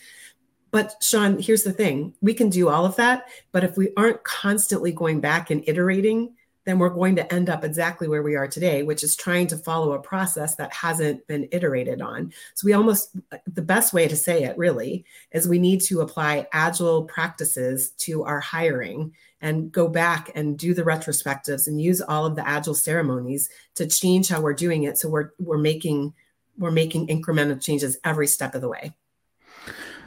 but 0.73 0.97
Sean, 1.03 1.38
here's 1.38 1.62
the 1.62 1.73
thing 1.73 2.15
we 2.23 2.35
can 2.35 2.49
do 2.49 2.69
all 2.71 2.85
of 2.85 2.97
that. 2.97 3.29
But 3.53 3.62
if 3.62 3.77
we 3.77 3.93
aren't 3.97 4.25
constantly 4.25 4.91
going 4.91 5.21
back 5.21 5.51
and 5.51 5.62
iterating, 5.69 6.35
then 6.64 6.79
we're 6.79 6.90
going 6.90 7.16
to 7.16 7.35
end 7.35 7.51
up 7.51 7.64
exactly 7.64 8.09
where 8.09 8.22
we 8.22 8.37
are 8.37 8.46
today, 8.46 8.83
which 8.83 9.03
is 9.03 9.16
trying 9.16 9.46
to 9.48 9.57
follow 9.57 9.92
a 9.92 9.98
process 10.01 10.55
that 10.57 10.72
hasn't 10.72 11.27
been 11.27 11.48
iterated 11.51 12.01
on. 12.01 12.33
So, 12.55 12.66
we 12.66 12.72
almost, 12.72 13.16
the 13.53 13.62
best 13.62 13.92
way 13.92 14.07
to 14.09 14.16
say 14.16 14.44
it 14.44 14.57
really 14.57 15.05
is 15.33 15.48
we 15.48 15.59
need 15.59 15.81
to 15.83 16.01
apply 16.01 16.46
agile 16.53 17.05
practices 17.05 17.90
to 17.98 18.25
our 18.25 18.40
hiring 18.40 19.12
and 19.40 19.72
go 19.72 19.88
back 19.88 20.31
and 20.35 20.57
do 20.57 20.72
the 20.72 20.85
retrospectives 20.85 21.66
and 21.66 21.81
use 21.81 22.01
all 22.01 22.27
of 22.27 22.37
the 22.37 22.46
agile 22.46 22.75
ceremonies 22.75 23.51
to 23.75 23.87
change 23.87 24.29
how 24.29 24.40
we're 24.40 24.55
doing 24.55 24.85
it. 24.85 24.98
So, 24.98 25.09
we're, 25.09 25.31
we're 25.40 25.59
making, 25.59 26.14
we're 26.59 26.70
making 26.70 27.09
incremental 27.09 27.61
changes 27.61 27.98
every 28.05 28.29
step 28.29 28.55
of 28.55 28.61
the 28.61 28.68
way. 28.68 28.92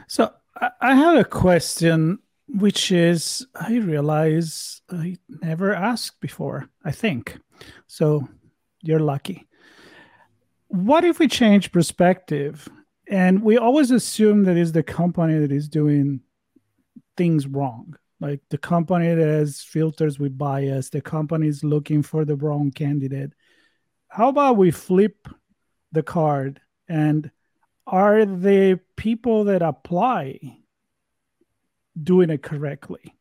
So, 0.08 0.32
I 0.80 0.94
have 0.94 1.18
a 1.18 1.24
question, 1.24 2.18
which 2.56 2.90
is 2.90 3.46
I 3.54 3.76
realize 3.76 4.80
I 4.90 5.16
never 5.42 5.74
asked 5.74 6.20
before, 6.20 6.68
I 6.84 6.92
think. 6.92 7.38
So 7.86 8.26
you're 8.82 9.00
lucky. 9.00 9.46
What 10.68 11.04
if 11.04 11.18
we 11.18 11.28
change 11.28 11.70
perspective 11.72 12.68
and 13.08 13.42
we 13.42 13.58
always 13.58 13.90
assume 13.90 14.44
that 14.44 14.56
it's 14.56 14.72
the 14.72 14.82
company 14.82 15.38
that 15.38 15.52
is 15.52 15.68
doing 15.68 16.20
things 17.16 17.46
wrong? 17.46 17.94
Like 18.20 18.40
the 18.48 18.58
company 18.58 19.14
that 19.14 19.28
has 19.28 19.60
filters 19.60 20.18
with 20.18 20.38
bias, 20.38 20.88
the 20.88 21.02
company 21.02 21.48
is 21.48 21.62
looking 21.62 22.02
for 22.02 22.24
the 22.24 22.36
wrong 22.36 22.70
candidate. 22.70 23.32
How 24.08 24.28
about 24.30 24.56
we 24.56 24.70
flip 24.70 25.28
the 25.92 26.02
card 26.02 26.60
and 26.88 27.30
are 27.86 28.24
the 28.24 28.80
people 28.96 29.44
that 29.44 29.60
apply 29.60 30.58
doing 32.02 32.30
it 32.30 32.42
correctly? 32.42 33.14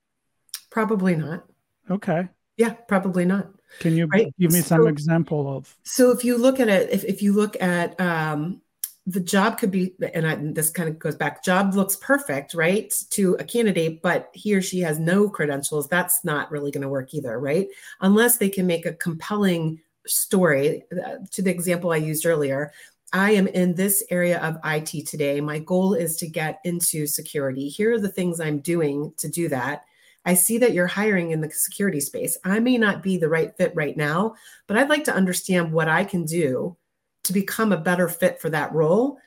Probably 0.69 1.15
not. 1.15 1.45
Okay. 1.89 2.27
Yeah, 2.57 2.73
probably 2.87 3.25
not. 3.25 3.49
Can 3.79 3.95
you 3.95 4.07
right? 4.07 4.33
give 4.39 4.51
me 4.51 4.61
so, 4.61 4.77
some 4.77 4.87
example 4.87 5.57
of? 5.57 5.75
So 5.83 6.11
if 6.11 6.23
you 6.23 6.37
look 6.37 6.59
at 6.59 6.69
it, 6.69 6.89
if, 6.91 7.03
if 7.03 7.21
you 7.21 7.33
look 7.33 7.61
at 7.61 7.99
um, 7.99 8.61
the 9.05 9.19
job 9.19 9.57
could 9.57 9.71
be, 9.71 9.93
and 10.13 10.25
I, 10.25 10.35
this 10.35 10.69
kind 10.69 10.89
of 10.89 10.97
goes 10.97 11.15
back, 11.15 11.43
job 11.43 11.75
looks 11.75 11.95
perfect, 11.97 12.53
right, 12.53 12.93
to 13.11 13.35
a 13.39 13.43
candidate, 13.43 14.01
but 14.01 14.29
he 14.33 14.55
or 14.55 14.61
she 14.61 14.79
has 14.81 14.99
no 14.99 15.29
credentials. 15.29 15.87
That's 15.87 16.23
not 16.23 16.51
really 16.51 16.71
going 16.71 16.83
to 16.83 16.89
work 16.89 17.13
either, 17.13 17.39
right? 17.39 17.67
Unless 18.01 18.37
they 18.37 18.49
can 18.49 18.65
make 18.65 18.85
a 18.85 18.93
compelling 18.93 19.81
story. 20.07 20.83
Uh, 20.91 21.17
to 21.31 21.41
the 21.41 21.51
example 21.51 21.91
I 21.91 21.97
used 21.97 22.25
earlier, 22.25 22.71
I 23.15 23.31
am 23.31 23.47
in 23.47 23.75
this 23.75 24.03
area 24.09 24.41
of 24.41 24.57
IT 24.65 25.07
today. 25.07 25.39
My 25.39 25.59
goal 25.59 25.93
is 25.93 26.17
to 26.17 26.27
get 26.27 26.59
into 26.65 27.07
security. 27.07 27.69
Here 27.69 27.93
are 27.93 27.99
the 27.99 28.09
things 28.09 28.41
I'm 28.41 28.59
doing 28.59 29.13
to 29.19 29.29
do 29.29 29.47
that. 29.47 29.85
I 30.25 30.33
see 30.33 30.57
that 30.57 30.73
you're 30.73 30.85
hiring 30.85 31.31
in 31.31 31.39
the 31.39 31.49
security 31.49 32.01
space. 32.01 32.37
I 32.43 32.59
may 32.59 32.77
not 32.77 33.01
be 33.01 33.17
the 33.17 33.29
right 33.29 33.55
fit 33.55 33.71
right 33.73 33.95
now, 33.95 34.35
but 34.67 34.75
I'd 34.75 34.89
like 34.89 35.05
to 35.05 35.15
understand 35.15 35.71
what 35.71 35.87
I 35.87 36.03
can 36.03 36.25
do 36.25 36.75
to 37.23 37.31
become 37.31 37.71
a 37.71 37.77
better 37.77 38.09
fit 38.09 38.41
for 38.41 38.49
that 38.49 38.73
role. 38.73 39.17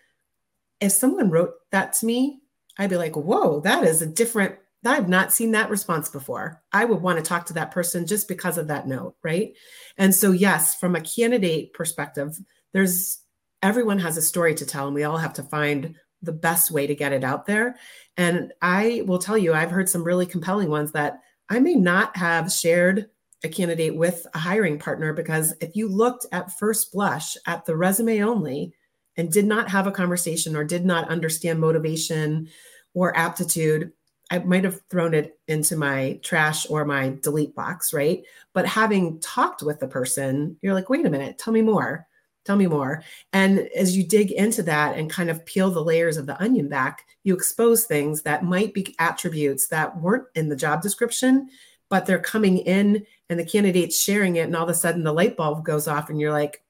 If 0.83 0.93
someone 0.93 1.31
wrote 1.31 1.55
that 1.71 1.95
to 1.95 2.07
me, 2.07 2.41
I'd 2.77 2.91
be 2.91 2.99
like, 2.99 3.17
whoa, 3.17 3.61
that 3.61 3.85
is 3.85 4.03
a 4.03 4.07
different, 4.07 4.57
I've 4.85 5.09
not 5.09 5.33
seen 5.33 5.53
that 5.53 5.71
response 5.71 6.11
before. 6.11 6.63
I 6.75 6.85
would 6.85 7.01
want 7.01 7.17
to 7.17 7.25
talk 7.25 7.47
to 7.47 7.55
that 7.55 7.71
person 7.71 8.07
just 8.07 8.29
because 8.29 8.59
of 8.59 8.69
that 8.69 8.87
note, 8.87 9.17
right? 9.23 9.55
And 9.97 10.15
so, 10.15 10.33
yes, 10.33 10.75
from 10.75 10.95
a 10.95 11.01
candidate 11.01 11.73
perspective, 11.73 12.39
there's 12.75 13.21
everyone 13.63 13.99
has 13.99 14.17
a 14.17 14.23
story 14.23 14.55
to 14.55 14.67
tell 14.67 14.87
and 14.87 14.95
we 14.95 15.05
all 15.05 15.17
have 15.17 15.35
to 15.35 15.43
find 15.43 15.95
the 16.23 16.33
best 16.33 16.71
way 16.71 16.87
to 16.87 16.95
get 16.95 17.13
it 17.13 17.25
out 17.25 17.47
there 17.47 17.77
and 18.17 18.53
i 18.63 19.03
will 19.07 19.19
tell 19.19 19.39
you 19.39 19.55
i've 19.55 19.71
heard 19.71 19.89
some 19.89 20.05
really 20.05 20.27
compelling 20.27 20.69
ones 20.69 20.93
that 20.93 21.21
i 21.49 21.59
may 21.59 21.75
not 21.75 22.17
have 22.17 22.53
shared 22.53 23.09
a 23.45 23.49
candidate 23.49 23.95
with 23.95 24.27
a 24.35 24.39
hiring 24.39 24.79
partner 24.79 25.13
because 25.13 25.55
if 25.61 25.77
you 25.77 25.89
looked 25.89 26.27
at 26.33 26.57
first 26.59 26.93
blush 26.93 27.37
at 27.47 27.65
the 27.65 27.77
resume 27.77 28.21
only 28.23 28.73
and 29.17 29.31
did 29.31 29.47
not 29.47 29.69
have 29.69 29.87
a 29.87 29.93
conversation 29.93 30.57
or 30.57 30.65
did 30.65 30.85
not 30.85 31.09
understand 31.09 31.61
motivation 31.61 32.49
or 32.95 33.17
aptitude 33.17 33.93
I 34.31 34.39
might 34.41 34.65
have 34.65 34.81
thrown 34.91 35.15
it 35.15 35.39
into 35.49 35.77
my 35.77 36.21
trash 36.23 36.69
or 36.69 36.85
my 36.85 37.17
delete 37.23 37.55
box, 37.55 37.95
right? 37.95 38.23
But 38.53 38.67
having 38.67 39.21
talked 39.21 39.63
with 39.63 39.81
the 39.81 39.89
person, 39.89 40.59
you're 40.61 40.75
like, 40.75 40.91
wait 40.91 41.07
a 41.07 41.11
minute, 41.11 41.39
tell 41.39 41.53
me 41.53 41.63
more. 41.63 42.07
Tell 42.49 42.57
me 42.57 42.67
more. 42.67 43.05
And 43.35 43.69
as 43.77 43.95
you 43.95 44.03
dig 44.03 44.33
into 44.33 44.63
that 44.63 44.97
and 44.97 45.11
kind 45.11 45.29
of 45.29 45.45
peel 45.45 45.71
the 45.71 45.85
layers 45.85 46.17
of 46.17 46.25
the 46.25 46.43
onion 46.43 46.67
back, 46.67 47.05
you 47.25 47.35
expose 47.35 47.85
things 47.85 48.23
that 48.23 48.43
might 48.43 48.73
be 48.73 48.97
attributes 48.99 49.67
that 49.67 50.01
weren't 50.01 50.29
in 50.35 50.49
the 50.49 50.57
job 50.57 50.81
description, 50.81 51.51
but 51.91 52.07
they're 52.07 52.19
coming 52.19 52.57
in 52.57 53.05
and 53.29 53.39
the 53.39 53.45
candidate's 53.45 54.01
sharing 54.01 54.37
it. 54.37 54.47
And 54.47 54.57
all 54.57 54.63
of 54.63 54.71
a 54.71 54.75
sudden 54.75 55.05
the 55.05 55.13
light 55.13 55.37
bulb 55.37 55.63
goes 55.63 55.87
off 55.87 56.09
and 56.09 56.19
you're 56.19 56.33
like, 56.33 56.63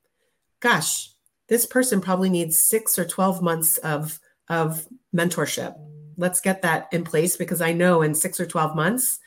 gosh, 0.59 1.13
this 1.47 1.65
person 1.65 2.01
probably 2.01 2.29
needs 2.29 2.59
six 2.59 2.99
or 2.99 3.05
12 3.05 3.41
months 3.41 3.79
of, 3.79 4.19
of 4.49 4.85
mentorship. 5.15 5.77
Let's 6.17 6.41
get 6.41 6.63
that 6.63 6.89
in 6.91 7.05
place 7.05 7.37
because 7.37 7.61
I 7.61 7.73
know 7.73 8.03
in 8.03 8.17
six 8.17 8.41
or 8.41 8.47
12 8.47 8.75
months, 8.75 9.21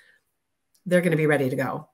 they're 0.86 1.00
going 1.00 1.12
to 1.12 1.18
be 1.18 1.28
ready 1.28 1.50
to 1.50 1.56
go. 1.56 1.88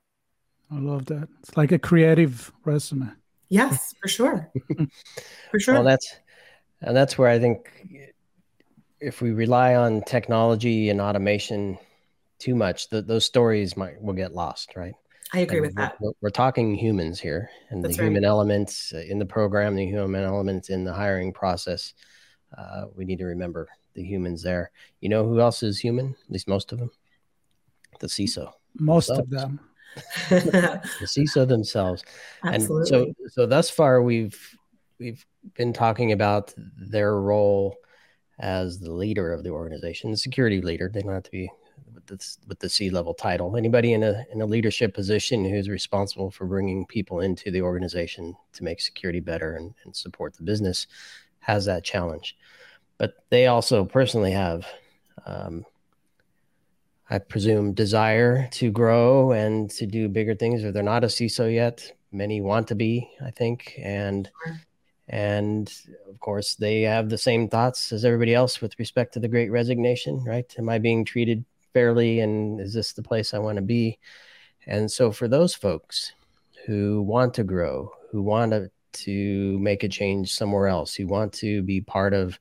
I 0.71 0.79
love 0.79 1.05
that. 1.05 1.29
It's 1.43 1.55
like 1.55 1.71
a 1.71 1.77
creative 1.77 2.51
resume. 2.65 3.11
Yes, 3.49 3.93
for 4.01 4.07
sure. 4.07 4.51
for 5.51 5.59
sure. 5.59 5.75
Well, 5.75 5.83
that's 5.83 6.15
and 6.81 6.95
that's 6.95 7.17
where 7.17 7.29
I 7.29 7.39
think 7.39 7.71
if 8.99 9.21
we 9.21 9.31
rely 9.31 9.75
on 9.75 10.01
technology 10.01 10.89
and 10.89 10.99
automation 10.99 11.77
too 12.39 12.55
much, 12.55 12.89
the, 12.89 13.01
those 13.01 13.25
stories 13.25 13.77
might 13.77 14.01
will 14.01 14.13
get 14.13 14.33
lost, 14.33 14.75
right? 14.75 14.93
I 15.33 15.39
agree 15.39 15.57
And 15.57 15.67
with 15.67 15.75
that. 15.75 15.97
We're, 15.99 16.11
we're 16.21 16.29
talking 16.29 16.75
humans 16.75 17.19
here, 17.19 17.49
and 17.69 17.83
That's 17.83 17.97
the 17.97 18.03
right. 18.03 18.07
human 18.07 18.23
elements 18.23 18.93
uh, 18.93 18.99
in 18.99 19.19
the 19.19 19.25
program, 19.25 19.75
the 19.75 19.85
human 19.85 20.23
elements 20.23 20.69
in 20.69 20.83
the 20.83 20.93
hiring 20.93 21.33
process. 21.33 21.93
Uh, 22.57 22.85
we 22.95 23.05
need 23.05 23.19
to 23.19 23.25
remember 23.25 23.67
the 23.93 24.03
humans 24.03 24.41
there. 24.41 24.71
You 25.01 25.09
know 25.09 25.27
who 25.27 25.41
else 25.41 25.63
is 25.63 25.79
human? 25.79 26.15
At 26.25 26.31
least 26.31 26.47
most 26.47 26.71
of 26.71 26.79
them. 26.79 26.91
The 27.99 28.07
CISO, 28.07 28.51
Most 28.75 29.09
of 29.09 29.29
Themselves. 29.29 29.55
Them. 30.29 30.41
the 30.99 31.05
CISO 31.05 31.47
themselves. 31.47 32.03
Absolutely. 32.43 32.99
And 32.99 33.15
so, 33.17 33.29
so 33.29 33.45
thus 33.45 33.69
far, 33.69 34.01
we've 34.01 34.57
we've 34.99 35.25
been 35.55 35.73
talking 35.73 36.11
about 36.11 36.53
their 36.57 37.19
role 37.19 37.75
as 38.39 38.79
the 38.79 38.91
leader 38.91 39.33
of 39.33 39.43
the 39.43 39.49
organization, 39.49 40.11
the 40.11 40.17
security 40.17 40.61
leader. 40.61 40.89
They 40.93 41.01
don't 41.01 41.13
have 41.13 41.23
to 41.23 41.31
be 41.31 41.49
with 41.93 42.05
the, 42.05 42.37
with 42.47 42.59
the 42.59 42.69
C 42.69 42.89
level 42.89 43.13
title. 43.13 43.55
Anybody 43.57 43.93
in 43.93 44.03
a 44.03 44.25
in 44.31 44.41
a 44.41 44.45
leadership 44.45 44.93
position 44.93 45.45
who's 45.45 45.69
responsible 45.69 46.31
for 46.31 46.45
bringing 46.45 46.85
people 46.85 47.21
into 47.21 47.51
the 47.51 47.61
organization 47.61 48.35
to 48.53 48.63
make 48.63 48.81
security 48.81 49.19
better 49.19 49.55
and, 49.55 49.73
and 49.85 49.95
support 49.95 50.35
the 50.35 50.43
business 50.43 50.87
has 51.39 51.65
that 51.65 51.83
challenge. 51.83 52.35
But 52.97 53.15
they 53.29 53.47
also 53.47 53.85
personally 53.85 54.31
have. 54.31 54.67
Um, 55.25 55.65
I 57.09 57.19
presume 57.19 57.73
desire 57.73 58.49
to 58.53 58.71
grow 58.71 59.31
and 59.31 59.69
to 59.71 59.85
do 59.85 60.09
bigger 60.09 60.35
things, 60.35 60.63
or 60.63 60.71
they're 60.71 60.83
not 60.83 61.03
a 61.03 61.07
CISO 61.07 61.53
yet. 61.53 61.91
Many 62.11 62.41
want 62.41 62.67
to 62.69 62.75
be, 62.75 63.09
I 63.23 63.31
think, 63.31 63.73
and 63.81 64.29
and 65.09 65.73
of 66.09 66.19
course 66.19 66.55
they 66.55 66.81
have 66.81 67.09
the 67.09 67.17
same 67.17 67.47
thoughts 67.47 67.93
as 67.93 68.03
everybody 68.03 68.33
else 68.33 68.59
with 68.59 68.77
respect 68.77 69.13
to 69.13 69.21
the 69.21 69.27
Great 69.27 69.51
Resignation. 69.51 70.23
Right? 70.23 70.53
Am 70.57 70.67
I 70.69 70.79
being 70.79 71.05
treated 71.05 71.45
fairly, 71.73 72.19
and 72.19 72.59
is 72.59 72.73
this 72.73 72.93
the 72.93 73.03
place 73.03 73.33
I 73.33 73.39
want 73.39 73.55
to 73.57 73.61
be? 73.61 73.99
And 74.65 74.91
so, 74.91 75.11
for 75.11 75.29
those 75.29 75.55
folks 75.55 76.13
who 76.65 77.01
want 77.03 77.33
to 77.35 77.43
grow, 77.43 77.91
who 78.11 78.21
want 78.21 78.51
to 78.51 78.69
to 78.93 79.59
make 79.59 79.83
a 79.83 79.89
change 79.89 80.33
somewhere 80.33 80.67
else, 80.67 80.95
who 80.95 81.07
want 81.07 81.31
to 81.31 81.61
be 81.61 81.81
part 81.81 82.13
of 82.13 82.39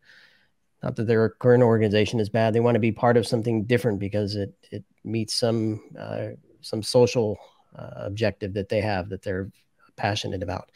not 0.86 0.94
that 0.94 1.08
their 1.08 1.30
current 1.30 1.64
organization 1.64 2.20
is 2.20 2.28
bad. 2.28 2.54
They 2.54 2.60
want 2.60 2.76
to 2.76 2.80
be 2.80 2.92
part 2.92 3.16
of 3.16 3.26
something 3.26 3.64
different 3.64 3.98
because 3.98 4.36
it 4.36 4.54
it 4.70 4.84
meets 5.02 5.34
some 5.34 5.82
uh, 5.98 6.28
some 6.60 6.80
social 6.80 7.36
uh, 7.74 7.90
objective 7.96 8.54
that 8.54 8.68
they 8.68 8.80
have 8.80 9.08
that 9.08 9.22
they're 9.22 9.50
passionate 9.96 10.44
about. 10.44 10.70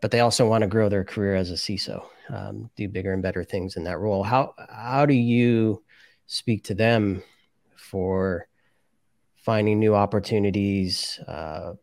But 0.00 0.10
they 0.10 0.20
also 0.20 0.48
want 0.48 0.62
to 0.62 0.68
grow 0.68 0.88
their 0.88 1.04
career 1.04 1.34
as 1.34 1.50
a 1.50 1.54
CISO, 1.54 2.02
um, 2.30 2.70
do 2.76 2.88
bigger 2.88 3.12
and 3.12 3.22
better 3.22 3.44
things 3.44 3.76
in 3.76 3.84
that 3.84 3.98
role. 3.98 4.22
How 4.22 4.54
how 4.70 5.04
do 5.04 5.14
you 5.14 5.82
speak 6.26 6.64
to 6.64 6.74
them 6.74 7.22
for 7.76 8.48
finding 9.36 9.78
new 9.78 9.94
opportunities, 9.94 11.20
uh, 11.28 11.74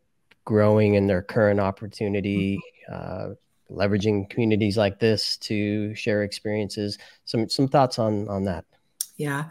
growing 0.44 0.94
in 0.94 1.06
their 1.06 1.22
current 1.22 1.60
opportunity, 1.60 2.58
uh, 2.90 3.28
leveraging 3.74 4.30
communities 4.30 4.76
like 4.76 4.98
this 4.98 5.36
to 5.38 5.94
share 5.94 6.22
experiences? 6.22 6.98
Some 7.24 7.48
some 7.48 7.68
thoughts 7.68 7.98
on 7.98 8.28
on 8.28 8.44
that. 8.44 8.64
Yeah, 9.16 9.50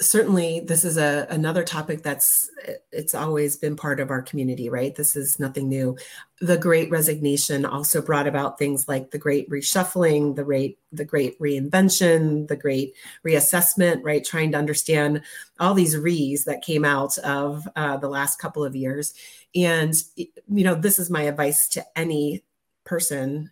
certainly. 0.00 0.60
This 0.60 0.84
is 0.84 0.96
a 0.98 1.26
another 1.30 1.64
topic 1.64 2.02
that's 2.02 2.50
it's 2.92 3.14
always 3.14 3.56
been 3.56 3.76
part 3.76 4.00
of 4.00 4.10
our 4.10 4.20
community, 4.20 4.68
right? 4.68 4.94
This 4.94 5.16
is 5.16 5.38
nothing 5.38 5.68
new. 5.68 5.96
The 6.40 6.58
Great 6.58 6.90
Resignation 6.90 7.64
also 7.64 8.02
brought 8.02 8.26
about 8.26 8.58
things 8.58 8.88
like 8.88 9.10
the 9.10 9.18
Great 9.18 9.48
Reshuffling, 9.48 10.36
the 10.36 10.44
great 10.44 10.78
the 10.92 11.04
Great 11.04 11.38
Reinvention, 11.38 12.48
the 12.48 12.56
Great 12.56 12.94
Reassessment, 13.26 14.00
right? 14.02 14.24
Trying 14.24 14.52
to 14.52 14.58
understand 14.58 15.22
all 15.58 15.74
these 15.74 15.96
re's 15.96 16.44
that 16.44 16.62
came 16.62 16.84
out 16.84 17.16
of 17.18 17.68
uh, 17.76 17.96
the 17.96 18.08
last 18.08 18.38
couple 18.38 18.64
of 18.64 18.76
years, 18.76 19.14
and 19.54 19.94
you 20.16 20.64
know, 20.64 20.74
this 20.74 20.98
is 20.98 21.10
my 21.10 21.22
advice 21.22 21.68
to 21.68 21.84
any 21.96 22.42
person 22.90 23.50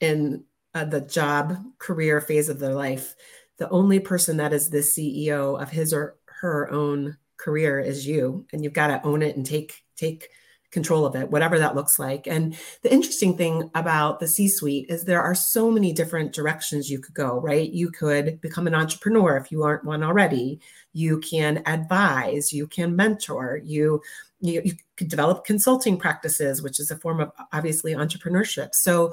in 0.00 0.44
uh, 0.74 0.84
the 0.84 1.00
job 1.00 1.56
career 1.78 2.20
phase 2.20 2.48
of 2.48 2.58
their 2.58 2.74
life 2.74 3.14
the 3.60 3.68
only 3.68 4.00
person 4.00 4.38
that 4.38 4.54
is 4.54 4.70
the 4.70 4.78
CEO 4.78 5.60
of 5.60 5.70
his 5.70 5.92
or 5.92 6.16
her 6.40 6.70
own 6.70 7.18
career 7.36 7.78
is 7.78 8.06
you, 8.06 8.46
and 8.52 8.64
you've 8.64 8.72
got 8.72 8.86
to 8.86 9.06
own 9.06 9.22
it 9.22 9.36
and 9.36 9.44
take 9.44 9.84
take 9.96 10.30
control 10.70 11.04
of 11.04 11.14
it, 11.14 11.30
whatever 11.30 11.58
that 11.58 11.74
looks 11.74 11.98
like. 11.98 12.26
And 12.26 12.56
the 12.82 12.92
interesting 12.92 13.36
thing 13.36 13.70
about 13.74 14.20
the 14.20 14.28
C-suite 14.28 14.86
is 14.88 15.04
there 15.04 15.20
are 15.20 15.34
so 15.34 15.68
many 15.68 15.92
different 15.92 16.32
directions 16.32 16.88
you 16.88 17.00
could 17.00 17.14
go, 17.14 17.40
right? 17.40 17.68
You 17.68 17.90
could 17.90 18.40
become 18.40 18.68
an 18.68 18.74
entrepreneur 18.74 19.36
if 19.36 19.50
you 19.50 19.64
aren't 19.64 19.84
one 19.84 20.04
already. 20.04 20.60
You 20.92 21.18
can 21.18 21.62
advise, 21.66 22.52
you 22.52 22.68
can 22.68 22.94
mentor, 22.94 23.60
you 23.64 24.00
you, 24.40 24.62
you 24.64 24.74
could 24.96 25.08
develop 25.08 25.44
consulting 25.44 25.96
practices, 25.96 26.62
which 26.62 26.80
is 26.80 26.90
a 26.90 26.96
form 26.96 27.20
of 27.20 27.32
obviously 27.52 27.94
entrepreneurship. 27.94 28.74
So 28.74 29.12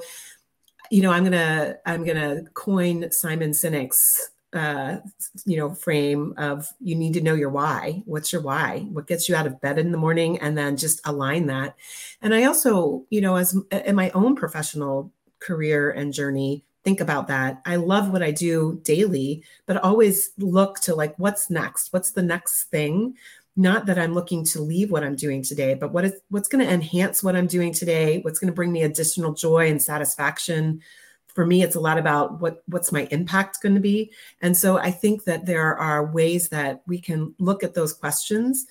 you 0.90 1.02
know 1.02 1.10
i'm 1.10 1.24
gonna 1.24 1.76
i'm 1.86 2.04
gonna 2.04 2.42
coin 2.54 3.10
simon 3.10 3.50
sinek's 3.50 4.30
uh 4.54 4.96
you 5.44 5.56
know 5.56 5.74
frame 5.74 6.32
of 6.38 6.66
you 6.80 6.94
need 6.94 7.12
to 7.12 7.20
know 7.20 7.34
your 7.34 7.50
why. 7.50 8.02
What's 8.06 8.32
your 8.32 8.40
why? 8.40 8.86
What 8.90 9.06
gets 9.06 9.28
you 9.28 9.36
out 9.36 9.46
of 9.46 9.60
bed 9.60 9.78
in 9.78 9.92
the 9.92 9.98
morning? 9.98 10.38
And 10.38 10.56
then 10.56 10.78
just 10.78 11.06
align 11.06 11.46
that. 11.46 11.76
And 12.22 12.34
i 12.34 12.44
also 12.44 13.04
you 13.10 13.20
know 13.20 13.36
as 13.36 13.56
in 13.70 13.94
my 13.94 14.10
own 14.10 14.36
professional 14.36 15.12
career 15.40 15.90
and 15.90 16.12
journey 16.12 16.64
think 16.82 17.00
about 17.00 17.28
that. 17.28 17.60
I 17.66 17.76
love 17.76 18.10
what 18.10 18.22
i 18.22 18.30
do 18.30 18.80
daily 18.84 19.42
but 19.66 19.76
always 19.76 20.30
look 20.38 20.80
to 20.80 20.94
like 20.94 21.14
what's 21.18 21.50
next? 21.50 21.92
What's 21.92 22.12
the 22.12 22.22
next 22.22 22.64
thing 22.64 23.16
not 23.58 23.86
that 23.86 23.98
i'm 23.98 24.14
looking 24.14 24.44
to 24.44 24.60
leave 24.60 24.90
what 24.90 25.04
i'm 25.04 25.16
doing 25.16 25.42
today 25.42 25.74
but 25.74 25.92
what 25.92 26.04
is 26.04 26.14
what's 26.30 26.48
going 26.48 26.64
to 26.64 26.72
enhance 26.72 27.22
what 27.22 27.36
i'm 27.36 27.46
doing 27.46 27.72
today? 27.72 28.20
What's 28.20 28.38
going 28.38 28.50
to 28.50 28.54
bring 28.54 28.72
me 28.72 28.82
additional 28.82 29.34
joy 29.34 29.68
and 29.68 29.82
satisfaction? 29.82 30.80
For 31.26 31.44
me 31.44 31.62
it's 31.62 31.76
a 31.76 31.80
lot 31.80 31.98
about 31.98 32.40
what 32.40 32.62
what's 32.66 32.92
my 32.92 33.06
impact 33.10 33.60
going 33.62 33.74
to 33.74 33.80
be. 33.80 34.12
And 34.40 34.56
so 34.56 34.78
i 34.78 34.90
think 34.90 35.24
that 35.24 35.46
there 35.46 35.76
are 35.76 36.06
ways 36.06 36.48
that 36.48 36.82
we 36.86 37.00
can 37.00 37.34
look 37.38 37.62
at 37.62 37.74
those 37.74 37.92
questions 37.92 38.66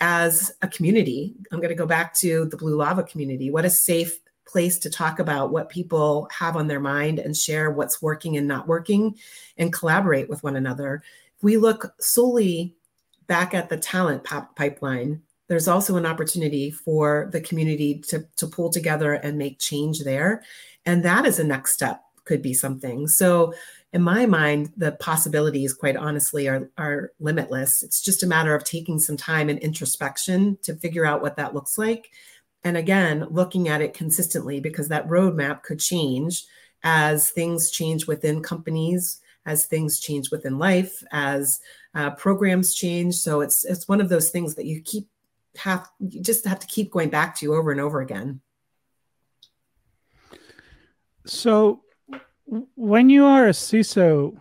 as 0.00 0.50
a 0.62 0.68
community. 0.68 1.34
I'm 1.52 1.58
going 1.58 1.68
to 1.68 1.74
go 1.74 1.86
back 1.86 2.14
to 2.20 2.46
the 2.46 2.56
blue 2.56 2.76
lava 2.76 3.02
community. 3.02 3.50
What 3.50 3.66
a 3.66 3.70
safe 3.70 4.18
place 4.46 4.78
to 4.80 4.90
talk 4.90 5.18
about 5.18 5.52
what 5.52 5.68
people 5.68 6.28
have 6.36 6.56
on 6.56 6.66
their 6.66 6.80
mind 6.80 7.18
and 7.18 7.36
share 7.36 7.70
what's 7.70 8.02
working 8.02 8.36
and 8.36 8.48
not 8.48 8.66
working 8.66 9.16
and 9.58 9.72
collaborate 9.72 10.28
with 10.28 10.42
one 10.42 10.56
another. 10.56 11.02
If 11.36 11.42
we 11.42 11.56
look 11.56 11.94
solely 12.00 12.74
back 13.30 13.54
at 13.54 13.70
the 13.70 13.78
talent 13.78 14.24
pipeline 14.56 15.22
there's 15.50 15.66
also 15.66 15.96
an 15.96 16.06
opportunity 16.06 16.70
for 16.70 17.28
the 17.32 17.40
community 17.40 17.98
to, 18.06 18.24
to 18.36 18.46
pull 18.46 18.70
together 18.70 19.14
and 19.14 19.36
make 19.36 19.58
change 19.58 20.04
there. 20.04 20.44
And 20.86 21.04
that 21.04 21.26
is 21.26 21.40
a 21.40 21.44
next 21.44 21.72
step 21.74 22.00
could 22.24 22.40
be 22.40 22.54
something. 22.54 23.08
So 23.08 23.52
in 23.92 24.00
my 24.00 24.26
mind 24.26 24.72
the 24.76 24.92
possibilities 24.92 25.74
quite 25.74 25.96
honestly 25.96 26.48
are, 26.48 26.70
are 26.78 27.10
limitless. 27.18 27.82
It's 27.82 28.00
just 28.00 28.22
a 28.22 28.28
matter 28.28 28.54
of 28.54 28.62
taking 28.62 29.00
some 29.00 29.16
time 29.16 29.48
and 29.48 29.58
introspection 29.58 30.56
to 30.62 30.76
figure 30.76 31.04
out 31.04 31.20
what 31.20 31.36
that 31.36 31.52
looks 31.52 31.76
like. 31.76 32.10
And 32.62 32.76
again 32.76 33.26
looking 33.28 33.68
at 33.68 33.82
it 33.82 33.92
consistently 33.92 34.60
because 34.60 34.86
that 34.88 35.08
roadmap 35.08 35.64
could 35.64 35.80
change 35.80 36.44
as 36.84 37.30
things 37.30 37.72
change 37.72 38.06
within 38.06 38.40
companies 38.40 39.20
as 39.50 39.66
things 39.66 40.00
change 40.00 40.30
within 40.30 40.58
life 40.58 40.94
as 41.12 41.60
uh, 41.94 42.10
programs 42.10 42.74
change 42.74 43.14
so 43.14 43.40
it's 43.40 43.64
it's 43.64 43.88
one 43.88 44.00
of 44.00 44.08
those 44.08 44.30
things 44.30 44.54
that 44.54 44.66
you 44.66 44.80
keep 44.80 45.06
have 45.56 45.88
you 45.98 46.22
just 46.22 46.46
have 46.46 46.60
to 46.60 46.66
keep 46.66 46.90
going 46.90 47.10
back 47.10 47.36
to 47.36 47.54
over 47.54 47.70
and 47.72 47.80
over 47.80 48.00
again 48.00 48.40
So, 51.26 51.82
when 52.74 53.08
you 53.08 53.24
are 53.24 53.46
a 53.46 53.52
CISO 53.52 54.36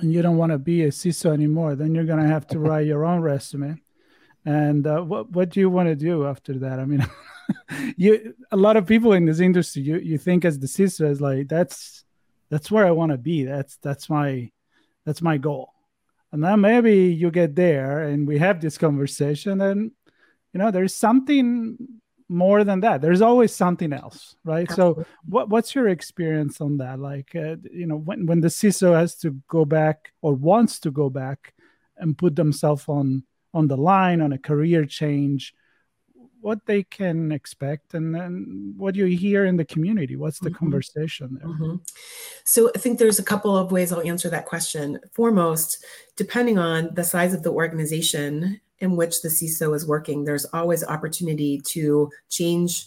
and 0.00 0.12
you 0.12 0.20
don't 0.20 0.36
want 0.36 0.52
to 0.52 0.58
be 0.58 0.84
a 0.84 0.88
CISO 0.88 1.32
anymore, 1.32 1.74
then 1.74 1.94
you're 1.94 2.04
going 2.04 2.22
to 2.22 2.28
have 2.28 2.46
to 2.48 2.58
write 2.66 2.86
your 2.86 3.04
own 3.04 3.20
resume. 3.20 3.80
And 4.44 4.86
uh, 4.86 5.00
what 5.00 5.30
what 5.30 5.50
do 5.50 5.60
you 5.60 5.70
want 5.70 5.88
to 5.88 5.96
do 5.96 6.26
after 6.26 6.58
that? 6.60 6.80
I 6.80 6.84
mean, 6.84 7.06
you 7.96 8.34
a 8.50 8.56
lot 8.56 8.76
of 8.76 8.86
people 8.86 9.12
in 9.12 9.24
this 9.24 9.40
industry, 9.40 9.82
you 9.82 9.98
you 9.98 10.18
think 10.18 10.44
as 10.44 10.58
the 10.58 10.66
CISO 10.66 11.10
is 11.10 11.20
like 11.20 11.48
that's 11.48 12.04
that's 12.50 12.70
where 12.70 12.86
I 12.86 12.90
want 12.90 13.12
to 13.12 13.18
be. 13.18 13.44
That's 13.44 13.76
that's 13.76 14.08
my 14.08 14.50
that's 15.04 15.22
my 15.22 15.38
goal. 15.38 15.72
And 16.32 16.44
then 16.44 16.60
maybe 16.60 17.06
you 17.06 17.30
get 17.30 17.54
there 17.54 18.00
and 18.00 18.28
we 18.28 18.38
have 18.38 18.60
this 18.60 18.78
conversation, 18.78 19.60
and 19.60 19.90
you 20.52 20.58
know 20.58 20.70
there's 20.70 20.94
something 20.94 21.78
more 22.28 22.62
than 22.64 22.80
that. 22.80 23.00
There's 23.00 23.22
always 23.22 23.54
something 23.54 23.92
else, 23.92 24.36
right? 24.44 24.70
So 24.70 25.04
what 25.24 25.48
what's 25.48 25.74
your 25.74 25.88
experience 25.88 26.60
on 26.60 26.78
that 26.78 26.98
like 26.98 27.34
uh, 27.34 27.56
you 27.72 27.86
know 27.86 27.96
when 27.96 28.26
when 28.26 28.40
the 28.40 28.48
ciso 28.48 28.94
has 28.94 29.16
to 29.16 29.40
go 29.48 29.64
back 29.64 30.12
or 30.20 30.34
wants 30.34 30.80
to 30.80 30.90
go 30.90 31.08
back 31.08 31.54
and 31.96 32.16
put 32.16 32.36
themselves 32.36 32.84
on 32.88 33.24
on 33.54 33.66
the 33.66 33.76
line 33.76 34.20
on 34.20 34.32
a 34.32 34.38
career 34.38 34.84
change 34.84 35.54
what 36.48 36.64
they 36.64 36.82
can 36.82 37.30
expect 37.30 37.92
and 37.92 38.14
then 38.14 38.72
what 38.78 38.94
you 38.94 39.04
hear 39.04 39.44
in 39.44 39.58
the 39.58 39.66
community 39.66 40.16
what's 40.16 40.38
the 40.38 40.48
mm-hmm. 40.48 40.60
conversation 40.60 41.36
there 41.38 41.46
mm-hmm. 41.46 41.76
so 42.44 42.70
i 42.74 42.78
think 42.78 42.98
there's 42.98 43.18
a 43.18 43.22
couple 43.32 43.54
of 43.54 43.70
ways 43.70 43.92
i'll 43.92 44.00
answer 44.00 44.30
that 44.30 44.46
question 44.46 44.98
foremost 45.12 45.84
depending 46.16 46.58
on 46.58 46.88
the 46.94 47.04
size 47.04 47.34
of 47.34 47.42
the 47.42 47.52
organization 47.52 48.58
in 48.78 48.96
which 48.96 49.20
the 49.20 49.28
ciso 49.28 49.76
is 49.76 49.86
working 49.86 50.24
there's 50.24 50.46
always 50.54 50.82
opportunity 50.82 51.60
to 51.60 52.10
change 52.30 52.86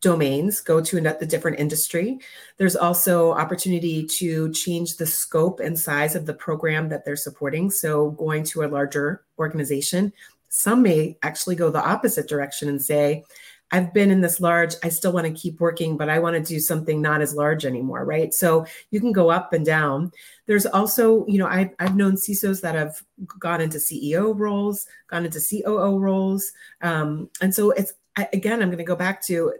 domains 0.00 0.60
go 0.60 0.80
to 0.80 0.96
a 0.98 1.26
different 1.26 1.58
industry 1.58 2.20
there's 2.56 2.76
also 2.76 3.32
opportunity 3.32 4.06
to 4.06 4.52
change 4.52 4.96
the 4.96 5.06
scope 5.06 5.58
and 5.58 5.76
size 5.76 6.14
of 6.14 6.24
the 6.24 6.34
program 6.34 6.88
that 6.88 7.04
they're 7.04 7.16
supporting 7.16 7.68
so 7.68 8.12
going 8.12 8.44
to 8.44 8.62
a 8.62 8.68
larger 8.68 9.24
organization 9.40 10.12
some 10.54 10.82
may 10.82 11.16
actually 11.22 11.56
go 11.56 11.70
the 11.70 11.82
opposite 11.82 12.28
direction 12.28 12.68
and 12.68 12.82
say 12.82 13.24
i've 13.70 13.94
been 13.94 14.10
in 14.10 14.20
this 14.20 14.38
large 14.38 14.74
i 14.84 14.88
still 14.90 15.10
want 15.10 15.26
to 15.26 15.32
keep 15.32 15.58
working 15.60 15.96
but 15.96 16.10
i 16.10 16.18
want 16.18 16.36
to 16.36 16.42
do 16.42 16.60
something 16.60 17.00
not 17.00 17.22
as 17.22 17.34
large 17.34 17.64
anymore 17.64 18.04
right? 18.04 18.34
So 18.34 18.66
you 18.90 19.00
can 19.00 19.12
go 19.12 19.30
up 19.30 19.54
and 19.54 19.64
down. 19.64 20.12
There's 20.46 20.66
also 20.66 21.26
you 21.26 21.38
know 21.38 21.46
i've, 21.46 21.70
I've 21.78 21.96
known 21.96 22.16
cisos 22.16 22.60
that 22.60 22.74
have 22.74 23.02
gone 23.38 23.62
into 23.62 23.78
ceo 23.78 24.38
roles 24.38 24.86
gone 25.08 25.24
into 25.24 25.40
coo 25.40 25.98
roles. 25.98 26.52
Um, 26.82 27.30
and 27.40 27.54
so 27.54 27.70
it's 27.70 27.94
again 28.16 28.60
i'm 28.60 28.68
going 28.68 28.76
to 28.76 28.84
go 28.84 28.94
back 28.94 29.24
to 29.26 29.54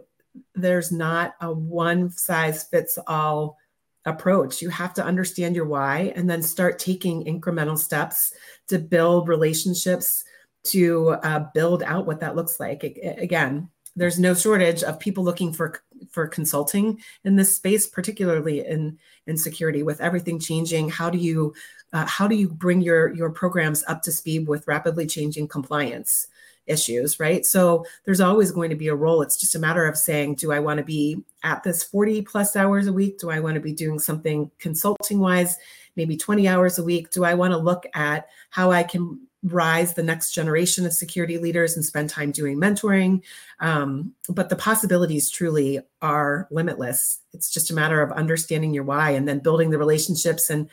there's 0.53 0.91
not 0.91 1.33
a 1.41 1.51
one 1.51 2.11
size 2.11 2.63
fits 2.65 2.99
all 3.07 3.57
approach. 4.05 4.61
You 4.61 4.69
have 4.69 4.93
to 4.95 5.03
understand 5.03 5.55
your 5.55 5.65
why 5.65 6.13
and 6.15 6.29
then 6.29 6.41
start 6.41 6.79
taking 6.79 7.23
incremental 7.25 7.77
steps 7.77 8.33
to 8.67 8.79
build 8.79 9.27
relationships, 9.27 10.23
to 10.65 11.09
uh, 11.09 11.45
build 11.53 11.83
out 11.83 12.05
what 12.05 12.19
that 12.21 12.35
looks 12.35 12.59
like. 12.59 12.83
again, 12.83 13.69
there's 13.95 14.19
no 14.19 14.33
shortage 14.33 14.83
of 14.83 14.99
people 14.99 15.23
looking 15.23 15.53
for 15.53 15.83
for 16.09 16.27
consulting 16.27 16.99
in 17.23 17.35
this 17.35 17.55
space, 17.55 17.87
particularly 17.87 18.65
in 18.65 18.97
in 19.27 19.37
security. 19.37 19.83
With 19.83 20.01
everything 20.01 20.39
changing, 20.39 20.89
how 20.89 21.09
do 21.09 21.17
you 21.17 21.53
uh, 21.91 22.05
how 22.05 22.27
do 22.27 22.35
you 22.35 22.49
bring 22.49 22.81
your 22.81 23.13
your 23.13 23.29
programs 23.29 23.83
up 23.87 24.01
to 24.03 24.11
speed 24.11 24.47
with 24.47 24.67
rapidly 24.67 25.05
changing 25.05 25.47
compliance? 25.47 26.27
issues, 26.65 27.19
right? 27.19 27.45
So 27.45 27.85
there's 28.05 28.21
always 28.21 28.51
going 28.51 28.69
to 28.69 28.75
be 28.75 28.87
a 28.87 28.95
role. 28.95 29.21
It's 29.21 29.37
just 29.37 29.55
a 29.55 29.59
matter 29.59 29.85
of 29.85 29.97
saying, 29.97 30.35
do 30.35 30.51
I 30.51 30.59
want 30.59 30.77
to 30.77 30.83
be 30.83 31.21
at 31.43 31.63
this 31.63 31.83
40 31.83 32.21
plus 32.21 32.55
hours 32.55 32.87
a 32.87 32.93
week? 32.93 33.19
Do 33.19 33.29
I 33.29 33.39
want 33.39 33.55
to 33.55 33.61
be 33.61 33.73
doing 33.73 33.99
something 33.99 34.49
consulting 34.59 35.19
wise, 35.19 35.57
maybe 35.95 36.17
20 36.17 36.47
hours 36.47 36.77
a 36.77 36.83
week? 36.83 37.11
Do 37.11 37.23
I 37.23 37.33
want 37.33 37.51
to 37.51 37.57
look 37.57 37.85
at 37.93 38.27
how 38.49 38.71
I 38.71 38.83
can 38.83 39.27
rise 39.43 39.93
the 39.93 40.03
next 40.03 40.31
generation 40.31 40.85
of 40.85 40.93
security 40.93 41.37
leaders 41.37 41.75
and 41.75 41.83
spend 41.83 42.09
time 42.09 42.31
doing 42.31 42.57
mentoring? 42.57 43.21
Um, 43.59 44.13
but 44.29 44.49
the 44.49 44.55
possibilities 44.55 45.29
truly 45.29 45.79
are 46.01 46.47
limitless. 46.51 47.19
It's 47.33 47.51
just 47.51 47.71
a 47.71 47.75
matter 47.75 48.01
of 48.01 48.11
understanding 48.11 48.73
your 48.73 48.83
why 48.83 49.11
and 49.11 49.27
then 49.27 49.39
building 49.39 49.69
the 49.69 49.77
relationships. 49.77 50.49
And 50.49 50.69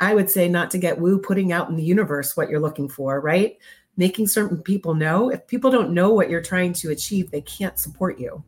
I 0.00 0.14
would 0.14 0.30
say, 0.30 0.48
not 0.48 0.70
to 0.72 0.78
get 0.78 1.00
woo, 1.00 1.18
putting 1.18 1.52
out 1.52 1.68
in 1.68 1.76
the 1.76 1.84
universe 1.84 2.36
what 2.36 2.48
you're 2.48 2.60
looking 2.60 2.88
for, 2.88 3.20
right? 3.20 3.56
making 3.96 4.26
certain 4.26 4.60
people 4.62 4.94
know. 4.94 5.30
If 5.30 5.46
people 5.46 5.70
don't 5.70 5.92
know 5.92 6.10
what 6.10 6.30
you're 6.30 6.42
trying 6.42 6.72
to 6.74 6.90
achieve, 6.90 7.30
they 7.30 7.40
can't 7.40 7.78
support 7.78 8.18
you. 8.18 8.42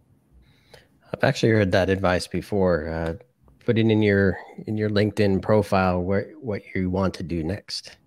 I've 1.12 1.22
actually 1.22 1.50
heard 1.50 1.72
that 1.72 1.88
advice 1.88 2.26
before. 2.26 2.88
Uh, 2.88 3.14
put 3.66 3.76
it 3.78 3.90
in 3.90 4.00
your 4.00 4.38
in 4.66 4.78
your 4.78 4.88
LinkedIn 4.88 5.42
profile 5.42 6.00
where 6.00 6.32
what 6.40 6.62
you 6.74 6.88
want 6.88 7.12
to 7.14 7.22
do 7.22 7.42
next. 7.42 7.98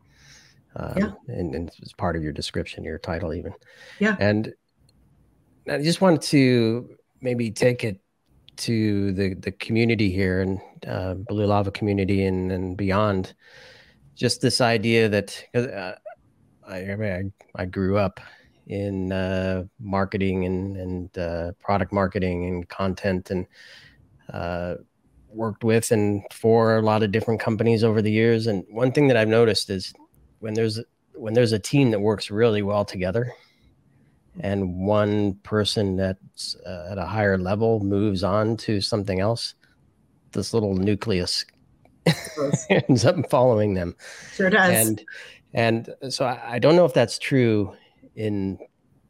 Um, 0.75 0.93
yeah. 0.95 1.11
and, 1.27 1.55
and 1.55 1.71
it's 1.79 1.93
part 1.93 2.15
of 2.15 2.23
your 2.23 2.31
description, 2.31 2.83
your 2.83 2.99
title 2.99 3.33
even. 3.33 3.53
Yeah. 3.99 4.15
And 4.19 4.53
I 5.67 5.79
just 5.79 5.99
wanted 5.99 6.21
to 6.23 6.95
maybe 7.21 7.51
take 7.51 7.83
it 7.83 7.99
to 8.57 9.11
the 9.13 9.35
the 9.35 9.51
community 9.51 10.09
here 10.11 10.41
and 10.41 10.59
uh, 10.87 11.13
Blue 11.15 11.45
Lava 11.45 11.71
community 11.71 12.25
and 12.25 12.51
and 12.51 12.77
beyond. 12.77 13.33
Just 14.15 14.41
this 14.41 14.59
idea 14.61 15.07
that 15.09 15.45
uh, 15.55 15.93
I, 16.67 16.91
I 16.91 16.95
mean, 16.95 17.33
I, 17.55 17.61
I 17.61 17.65
grew 17.65 17.97
up 17.97 18.19
in 18.67 19.11
uh, 19.11 19.63
marketing 19.79 20.45
and 20.45 20.77
and 20.77 21.17
uh, 21.17 21.51
product 21.59 21.91
marketing 21.91 22.45
and 22.45 22.69
content 22.69 23.31
and 23.31 23.47
uh, 24.31 24.75
worked 25.31 25.63
with 25.63 25.91
and 25.91 26.23
for 26.31 26.77
a 26.77 26.81
lot 26.81 27.03
of 27.03 27.11
different 27.11 27.39
companies 27.39 27.83
over 27.83 28.01
the 28.01 28.11
years. 28.11 28.47
And 28.47 28.63
one 28.69 28.91
thing 28.91 29.07
that 29.07 29.17
I've 29.17 29.27
noticed 29.27 29.69
is 29.69 29.93
when 30.39 30.53
there's 30.53 30.79
when 31.13 31.33
there's 31.33 31.51
a 31.51 31.59
team 31.59 31.91
that 31.91 31.99
works 31.99 32.31
really 32.31 32.61
well 32.61 32.85
together, 32.85 33.33
and 34.39 34.85
one 34.85 35.33
person 35.43 35.97
that's 35.97 36.55
uh, 36.65 36.89
at 36.91 36.97
a 36.97 37.05
higher 37.05 37.37
level 37.37 37.81
moves 37.81 38.23
on 38.23 38.55
to 38.57 38.79
something 38.79 39.19
else, 39.19 39.55
this 40.31 40.53
little 40.53 40.75
nucleus 40.75 41.45
ends 42.69 43.05
up 43.05 43.15
following 43.29 43.73
them. 43.73 43.95
Sure 44.33 44.49
does. 44.49 44.87
And 44.87 45.05
and 45.53 45.89
so 46.09 46.25
I, 46.25 46.55
I 46.55 46.59
don't 46.59 46.75
know 46.75 46.85
if 46.85 46.93
that's 46.93 47.19
true 47.19 47.75
in 48.15 48.59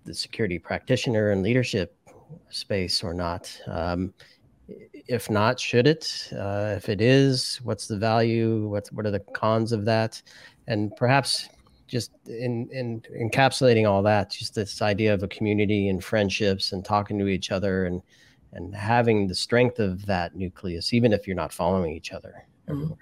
the 0.06 0.14
security 0.14 0.58
practitioner 0.58 1.32
and 1.32 1.44
leadership 1.44 1.96
space 2.50 3.04
or 3.04 3.14
not. 3.14 3.56
Um, 3.68 4.14
if 4.94 5.30
not, 5.30 5.60
should 5.60 5.88
it? 5.88 6.30
Uh, 6.32 6.74
if 6.78 6.90
it 6.90 7.02
is, 7.02 7.60
what's 7.64 7.88
the 7.88 7.98
value? 7.98 8.68
What's 8.68 8.92
what 8.92 9.06
are 9.06 9.12
the 9.12 9.20
cons 9.20 9.72
of 9.72 9.86
that? 9.86 10.22
And 10.68 10.96
perhaps 10.96 11.50
just 11.88 12.12
in, 12.28 12.70
in 12.72 13.02
encapsulating 13.20 13.90
all 13.90 14.04
that, 14.04 14.30
just 14.30 14.56
this 14.56 14.82
idea 14.82 15.14
of 15.14 15.24
a 15.24 15.28
community 15.28 15.90
and 15.90 16.04
friendships 16.04 16.72
and 16.72 16.86
talking 16.86 17.18
to 17.20 17.28
each 17.28 17.52
other 17.52 17.86
and 17.86 18.02
and 18.54 18.76
having 18.76 19.28
the 19.28 19.36
strength 19.36 19.80
of 19.80 20.06
that 20.08 20.36
nucleus, 20.36 20.94
even 20.94 21.14
if 21.14 21.28
you're 21.28 21.36
not 21.36 21.54
following 21.54 21.94
each 21.94 22.12
other. 22.12 22.46
Mm-hmm. 22.68 22.94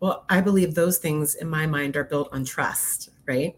Well, 0.00 0.24
I 0.28 0.40
believe 0.40 0.74
those 0.74 0.98
things 0.98 1.34
in 1.36 1.48
my 1.48 1.66
mind 1.66 1.96
are 1.96 2.04
built 2.04 2.28
on 2.32 2.44
trust, 2.44 3.10
right? 3.26 3.56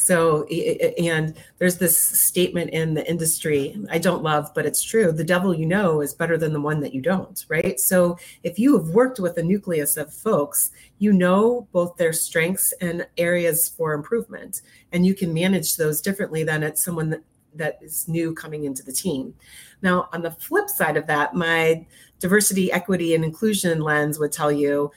So, 0.00 0.44
and 0.44 1.36
there's 1.58 1.76
this 1.76 1.98
statement 2.00 2.70
in 2.70 2.94
the 2.94 3.08
industry 3.10 3.76
I 3.90 3.98
don't 3.98 4.22
love, 4.22 4.54
but 4.54 4.64
it's 4.64 4.82
true. 4.82 5.10
The 5.10 5.24
devil 5.24 5.52
you 5.52 5.66
know 5.66 6.00
is 6.02 6.14
better 6.14 6.38
than 6.38 6.52
the 6.52 6.60
one 6.60 6.78
that 6.80 6.94
you 6.94 7.02
don't, 7.02 7.44
right? 7.48 7.80
So, 7.80 8.16
if 8.44 8.60
you 8.60 8.78
have 8.78 8.90
worked 8.90 9.18
with 9.18 9.36
a 9.38 9.42
nucleus 9.42 9.96
of 9.96 10.14
folks, 10.14 10.70
you 11.00 11.12
know 11.12 11.66
both 11.72 11.96
their 11.96 12.12
strengths 12.12 12.72
and 12.80 13.08
areas 13.18 13.68
for 13.68 13.92
improvement, 13.92 14.62
and 14.92 15.04
you 15.04 15.14
can 15.14 15.34
manage 15.34 15.76
those 15.76 16.00
differently 16.00 16.44
than 16.44 16.62
it's 16.62 16.82
someone 16.82 17.10
that, 17.10 17.24
that 17.56 17.78
is 17.82 18.06
new 18.06 18.32
coming 18.32 18.66
into 18.66 18.84
the 18.84 18.92
team. 18.92 19.34
Now, 19.82 20.08
on 20.12 20.22
the 20.22 20.30
flip 20.30 20.68
side 20.68 20.96
of 20.96 21.08
that, 21.08 21.34
my 21.34 21.84
diversity, 22.20 22.70
equity, 22.70 23.16
and 23.16 23.24
inclusion 23.24 23.80
lens 23.80 24.20
would 24.20 24.30
tell 24.30 24.52
you 24.52 24.92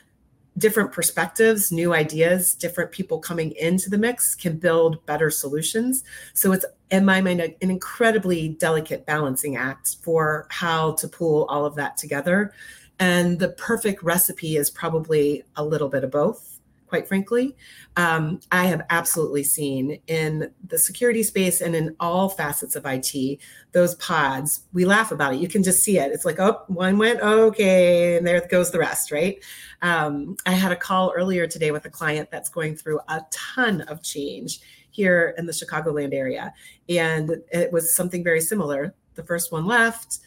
different 0.58 0.92
perspectives, 0.92 1.72
new 1.72 1.94
ideas, 1.94 2.54
different 2.54 2.92
people 2.92 3.20
coming 3.20 3.52
into 3.54 3.90
the 3.90 3.98
mix 3.98 4.36
can 4.36 4.58
build 4.58 5.06
better 5.06 5.30
solutions. 5.30 6.04
So 6.34 6.52
it's, 6.52 6.66
in 6.90 7.06
my 7.06 7.22
mind, 7.22 7.40
an 7.40 7.56
incredibly 7.62 8.50
delicate 8.50 9.06
balancing 9.06 9.56
act 9.56 9.98
for 10.02 10.48
how 10.50 10.94
to 10.94 11.08
pull 11.08 11.46
all 11.46 11.66
of 11.66 11.76
that 11.76 11.96
together. 11.98 12.54
And 13.00 13.40
the 13.40 13.50
perfect 13.50 14.04
recipe 14.04 14.58
is 14.58 14.70
probably 14.70 15.44
a 15.56 15.64
little 15.64 15.90
bit 15.90 16.04
of 16.04 16.12
both 16.12 16.51
quite 16.92 17.08
frankly. 17.08 17.56
Um, 17.96 18.42
I 18.52 18.66
have 18.66 18.82
absolutely 18.90 19.44
seen 19.44 20.02
in 20.08 20.52
the 20.68 20.78
security 20.78 21.24
space 21.24 21.62
and 21.62 21.74
in 21.74 21.96
all 22.02 22.28
facets 22.28 22.76
of 22.76 22.86
IT, 22.86 23.40
those 23.72 23.96
pods, 23.96 24.66
we 24.74 24.84
laugh 24.84 25.14
about 25.14 25.34
it. 25.34 25.40
You 25.40 25.48
can 25.48 25.64
just 25.64 25.84
see 25.84 26.00
it. 26.00 26.12
It's 26.12 26.26
like, 26.26 26.38
oh, 26.38 26.64
one 26.68 26.98
went, 26.98 27.22
okay, 27.22 28.18
and 28.18 28.28
there 28.28 28.46
goes 28.46 28.72
the 28.72 28.80
rest, 28.80 29.10
right? 29.10 29.42
Um, 29.82 30.36
I 30.46 30.52
had 30.52 30.74
a 30.74 30.76
call 30.76 31.14
earlier 31.16 31.48
today 31.48 31.72
with 31.72 31.86
a 31.86 31.90
client 31.90 32.30
that's 32.30 32.50
going 32.50 32.76
through 32.76 33.00
a 33.08 33.22
ton 33.32 33.80
of 33.84 34.04
change 34.04 34.60
here 34.90 35.34
in 35.38 35.46
the 35.46 35.54
Chicagoland 35.54 36.14
area. 36.14 36.54
And 36.90 37.38
it 37.54 37.72
was 37.72 37.96
something 37.96 38.22
very 38.22 38.42
similar. 38.42 38.94
The 39.16 39.24
first 39.24 39.54
one 39.54 39.66
left, 39.66 40.20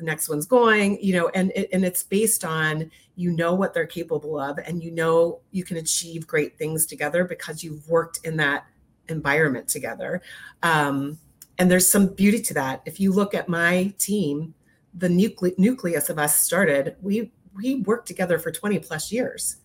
the 0.00 0.06
next 0.06 0.28
one's 0.28 0.46
going 0.46 0.98
you 1.02 1.12
know 1.12 1.28
and 1.34 1.52
and 1.52 1.84
it's 1.84 2.02
based 2.02 2.44
on 2.44 2.90
you 3.16 3.30
know 3.30 3.54
what 3.54 3.74
they're 3.74 3.86
capable 3.86 4.40
of 4.40 4.58
and 4.58 4.82
you 4.82 4.90
know 4.90 5.40
you 5.52 5.62
can 5.62 5.76
achieve 5.76 6.26
great 6.26 6.56
things 6.56 6.86
together 6.86 7.22
because 7.22 7.62
you've 7.62 7.86
worked 7.88 8.18
in 8.24 8.36
that 8.38 8.66
environment 9.08 9.68
together. 9.68 10.22
Um, 10.62 11.18
and 11.58 11.70
there's 11.70 11.90
some 11.90 12.06
beauty 12.14 12.40
to 12.40 12.54
that. 12.54 12.80
If 12.86 12.98
you 12.98 13.12
look 13.12 13.34
at 13.34 13.48
my 13.48 13.94
team 13.98 14.54
the 14.94 15.08
nucle- 15.08 15.56
nucleus 15.56 16.10
of 16.10 16.18
us 16.18 16.40
started 16.40 16.96
we 17.00 17.30
we 17.54 17.76
worked 17.76 18.08
together 18.08 18.38
for 18.38 18.50
20 18.50 18.78
plus 18.80 19.12
years. 19.12 19.56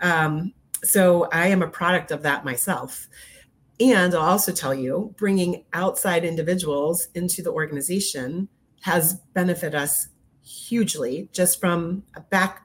Um, 0.00 0.54
so 0.84 1.28
i 1.30 1.46
am 1.46 1.62
a 1.62 1.68
product 1.68 2.10
of 2.10 2.22
that 2.22 2.44
myself. 2.44 3.08
And 3.78 4.14
i'll 4.14 4.22
also 4.22 4.52
tell 4.52 4.74
you 4.74 5.14
bringing 5.18 5.64
outside 5.74 6.24
individuals 6.24 7.08
into 7.14 7.42
the 7.42 7.50
organization 7.52 8.48
has 8.82 9.14
benefited 9.34 9.74
us 9.74 10.08
hugely 10.44 11.28
just 11.32 11.60
from 11.60 12.02
a 12.14 12.20
back 12.20 12.62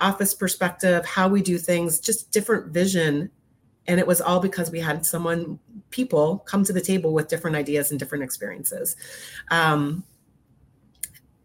office 0.00 0.34
perspective, 0.34 1.04
how 1.04 1.28
we 1.28 1.42
do 1.42 1.58
things, 1.58 2.00
just 2.00 2.30
different 2.30 2.72
vision 2.72 3.30
And 3.86 3.98
it 3.98 4.06
was 4.06 4.20
all 4.20 4.40
because 4.40 4.70
we 4.70 4.80
had 4.80 5.04
someone, 5.04 5.58
people 5.90 6.38
come 6.46 6.64
to 6.64 6.72
the 6.72 6.80
table 6.80 7.12
with 7.12 7.28
different 7.28 7.56
ideas 7.56 7.90
and 7.90 7.98
different 7.98 8.22
experiences. 8.22 8.94
Um, 9.50 10.04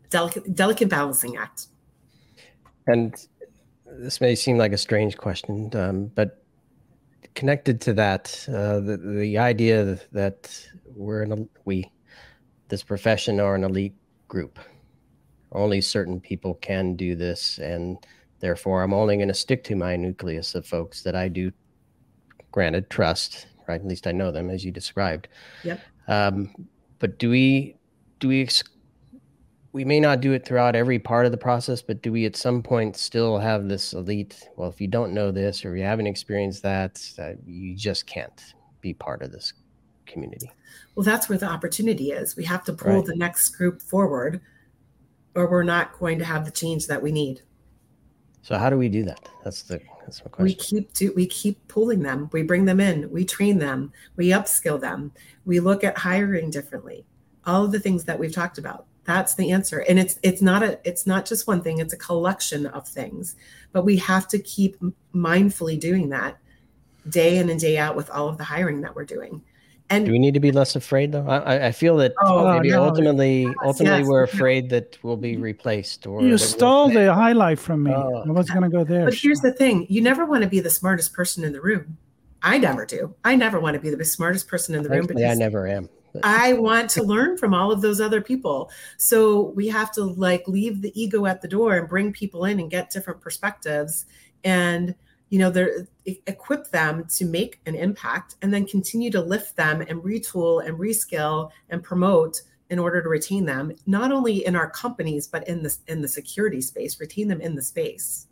delicate, 0.10 0.54
delicate 0.54 0.90
balancing 0.90 1.38
act. 1.38 1.68
And 2.88 3.16
this 3.86 4.22
may 4.22 4.36
seem 4.36 4.58
like 4.58 4.74
a 4.74 4.78
strange 4.78 5.18
question, 5.18 5.72
um, 5.76 6.08
but 6.14 6.44
connected 7.34 7.82
to 7.82 7.94
that, 7.94 8.46
uh, 8.48 8.80
the, 8.80 8.98
the 8.98 9.38
idea 9.38 10.00
that 10.12 10.68
we're 10.86 11.24
in 11.24 11.32
a, 11.32 11.48
we, 11.66 11.90
this 12.68 12.84
profession 12.84 13.40
are 13.40 13.56
an 13.56 13.64
elite 13.64 13.96
group. 14.28 14.60
Only 15.52 15.82
certain 15.82 16.20
people 16.20 16.56
can 16.56 16.96
do 16.96 17.16
this, 17.16 17.60
and 17.60 17.98
therefore 18.40 18.84
I'm 18.84 18.94
only 18.94 19.16
going 19.16 19.30
to 19.30 19.34
stick 19.34 19.64
to 19.66 19.76
my 19.76 19.96
nucleus 19.96 20.56
of 20.56 20.66
folks 20.66 21.02
that 21.04 21.16
I 21.16 21.28
do, 21.28 21.52
granted, 22.52 22.90
trust. 22.90 23.48
Right, 23.68 23.82
at 23.82 23.88
least 23.88 24.06
I 24.06 24.12
know 24.12 24.32
them 24.32 24.52
as 24.52 24.64
you 24.64 24.72
described. 24.72 25.28
Yep. 25.64 25.80
Um, 26.08 26.54
but 27.00 27.18
do 27.18 27.32
we 27.32 27.78
do 28.20 28.28
we 28.28 28.44
ex- 28.44 28.64
we 29.72 29.84
may 29.84 30.00
not 30.00 30.22
do 30.22 30.32
it 30.32 30.46
throughout 30.46 30.76
every 30.76 31.00
part 31.00 31.26
of 31.26 31.32
the 31.32 31.38
process, 31.38 31.82
but 31.82 32.02
do 32.02 32.12
we 32.12 32.26
at 32.26 32.36
some 32.36 32.64
point 32.64 32.96
still 32.96 33.38
have 33.40 33.68
this 33.68 33.94
elite? 33.94 34.48
Well, 34.56 34.70
if 34.70 34.80
you 34.80 34.88
don't 34.88 35.14
know 35.14 35.32
this 35.32 35.66
or 35.66 35.76
you 35.76 35.84
haven't 35.84 36.08
experienced 36.08 36.64
that, 36.64 37.02
uh, 37.20 37.32
you 37.46 37.76
just 37.76 38.06
can't 38.08 38.54
be 38.82 38.94
part 38.94 39.22
of 39.22 39.32
this 39.32 39.52
community. 40.06 40.51
Well, 40.95 41.03
that's 41.03 41.30
where 41.30 41.38
the 41.38 41.47
opportunity 41.47 42.12
is. 42.12 42.36
We 42.36 42.45
have 42.45 42.64
to 42.66 42.74
pull 42.74 42.97
right. 42.97 43.06
the 43.06 43.16
next 43.16 43.49
group 43.49 43.82
forward, 43.82 44.41
or 45.36 45.49
we're 45.49 45.64
not 45.64 45.97
going 45.99 46.20
to 46.20 46.26
have 46.26 46.45
the 46.45 46.51
change 46.51 46.88
that 46.88 47.01
we 47.01 47.12
need. 47.12 47.41
So, 48.41 48.58
how 48.58 48.70
do 48.70 48.78
we 48.78 48.89
do 48.89 49.03
that? 49.03 49.28
That's 49.43 49.64
the 49.64 49.82
that's 50.01 50.24
my 50.24 50.30
question. 50.30 50.43
We 50.45 50.53
keep 50.53 50.93
do, 50.93 51.14
we 51.16 51.26
keep 51.26 51.68
pulling 51.68 52.01
them. 52.01 52.30
We 52.32 52.43
bring 52.43 52.66
them 52.66 52.80
in. 52.80 53.10
We 53.12 53.26
train 53.26 53.58
them. 53.58 53.91
We 54.16 54.30
upskill 54.30 54.80
them. 54.80 55.12
We 55.45 55.60
look 55.60 55.84
at 55.84 55.97
hiring 55.97 56.51
differently. 56.51 57.06
All 57.45 57.66
of 57.66 57.72
the 57.72 57.80
things 57.80 58.03
that 58.06 58.18
we've 58.18 58.34
talked 58.34 58.58
about 58.58 58.86
that's 59.06 59.36
the 59.36 59.51
answer 59.51 59.80
and 59.88 59.99
it's 59.99 60.20
it's 60.24 60.41
not 60.41 60.64
a 60.64 60.80
it's 60.84 61.06
not 61.08 61.26
just 61.26 61.47
one 61.47 61.62
thing 61.62 61.78
it's 61.78 61.93
a 61.93 61.97
collection 61.97 62.66
of 62.68 62.88
things 62.88 63.36
but 63.72 63.86
we 63.86 63.95
have 63.95 64.28
to 64.28 64.39
keep 64.39 64.78
mindfully 65.14 65.80
doing 65.80 66.10
that 66.10 66.38
day 67.10 67.38
in 67.38 67.49
and 67.49 67.60
day 67.60 67.78
out 67.78 67.95
with 67.95 68.10
all 68.10 68.28
of 68.28 68.38
the 68.38 68.43
hiring 68.43 68.82
that 68.82 68.95
we're 68.95 69.06
doing 69.06 69.41
and 69.90 70.06
do 70.06 70.12
we 70.12 70.20
need 70.20 70.34
to 70.34 70.40
be 70.40 70.52
less 70.52 70.76
afraid 70.76 71.12
though 71.12 71.28
i, 71.28 71.68
I 71.68 71.72
feel 71.72 71.98
that 71.98 72.14
oh, 72.24 72.40
oh, 72.40 72.54
maybe 72.54 72.72
no. 72.72 72.84
ultimately 72.84 73.44
yes, 73.44 73.54
ultimately 73.64 74.00
yes. 74.00 74.08
we're 74.08 74.24
afraid 74.24 74.70
that 74.70 74.98
we'll 75.04 75.18
be 75.18 75.38
replaced 75.38 76.08
or 76.08 76.22
you 76.22 76.38
stole 76.38 76.88
we'll... 76.88 77.06
the 77.06 77.14
highlight 77.14 77.60
from 77.60 77.84
me 77.84 77.92
oh. 77.92 78.24
i 78.28 78.32
was 78.32 78.50
going 78.50 78.64
to 78.64 78.70
go 78.70 78.84
there 78.84 79.06
but 79.06 79.14
here's 79.14 79.42
the 79.42 79.54
thing 79.54 79.86
you 79.90 80.02
never 80.02 80.26
want 80.26 80.44
to 80.44 80.50
be 80.50 80.60
the 80.60 80.70
smartest 80.70 81.14
person 81.14 81.44
in 81.44 81.54
the 81.54 81.62
room 81.62 81.98
I 82.46 82.60
never 82.60 82.86
do. 82.86 83.16
I 83.24 83.36
never 83.36 83.60
want 83.60 83.74
to 83.74 83.80
be 83.80 83.90
the 83.90 84.06
smartest 84.06 84.48
person 84.48 84.76
in 84.76 84.84
the 84.84 84.90
Thankfully, 84.90 85.24
room. 85.24 85.32
I 85.32 85.34
never 85.34 85.68
am. 85.68 85.90
I 86.24 86.54
want 86.54 86.90
to 86.92 87.04
learn 87.04 87.38
from 87.38 87.54
all 87.54 87.72
of 87.72 87.82
those 87.82 88.00
other 88.00 88.22
people. 88.22 88.70
So 88.98 89.52
we 89.56 89.68
have 89.68 89.92
to 89.94 90.04
like 90.04 90.48
leave 90.48 90.82
the 90.82 90.92
ego 91.00 91.26
at 91.26 91.42
the 91.42 91.48
door 91.48 91.76
and 91.76 91.90
bring 91.90 92.14
people 92.14 92.46
in 92.46 92.60
and 92.60 92.70
get 92.70 92.92
different 92.92 93.20
perspectives 93.20 94.06
and 94.44 94.96
you 95.30 95.40
know 95.40 95.50
they're 95.50 95.88
equip 96.28 96.70
them 96.70 97.06
to 97.10 97.26
make 97.26 97.60
an 97.66 97.76
impact 97.76 98.36
and 98.42 98.54
then 98.54 98.66
continue 98.66 99.10
to 99.12 99.22
lift 99.22 99.56
them 99.56 99.82
and 99.82 100.02
retool 100.04 100.66
and 100.66 100.78
reskill 100.78 101.50
and 101.70 101.84
promote 101.84 102.42
in 102.70 102.80
order 102.80 103.02
to 103.02 103.10
retain 103.10 103.46
them 103.46 103.72
not 103.86 104.12
only 104.12 104.46
in 104.46 104.56
our 104.56 104.70
companies 104.70 105.28
but 105.28 105.48
in 105.48 105.64
the 105.64 105.76
in 105.88 106.02
the 106.02 106.08
security 106.08 106.62
space 106.62 107.00
retain 107.00 107.28
them 107.28 107.42
in 107.42 107.56
the 107.56 107.62
space. 107.62 108.28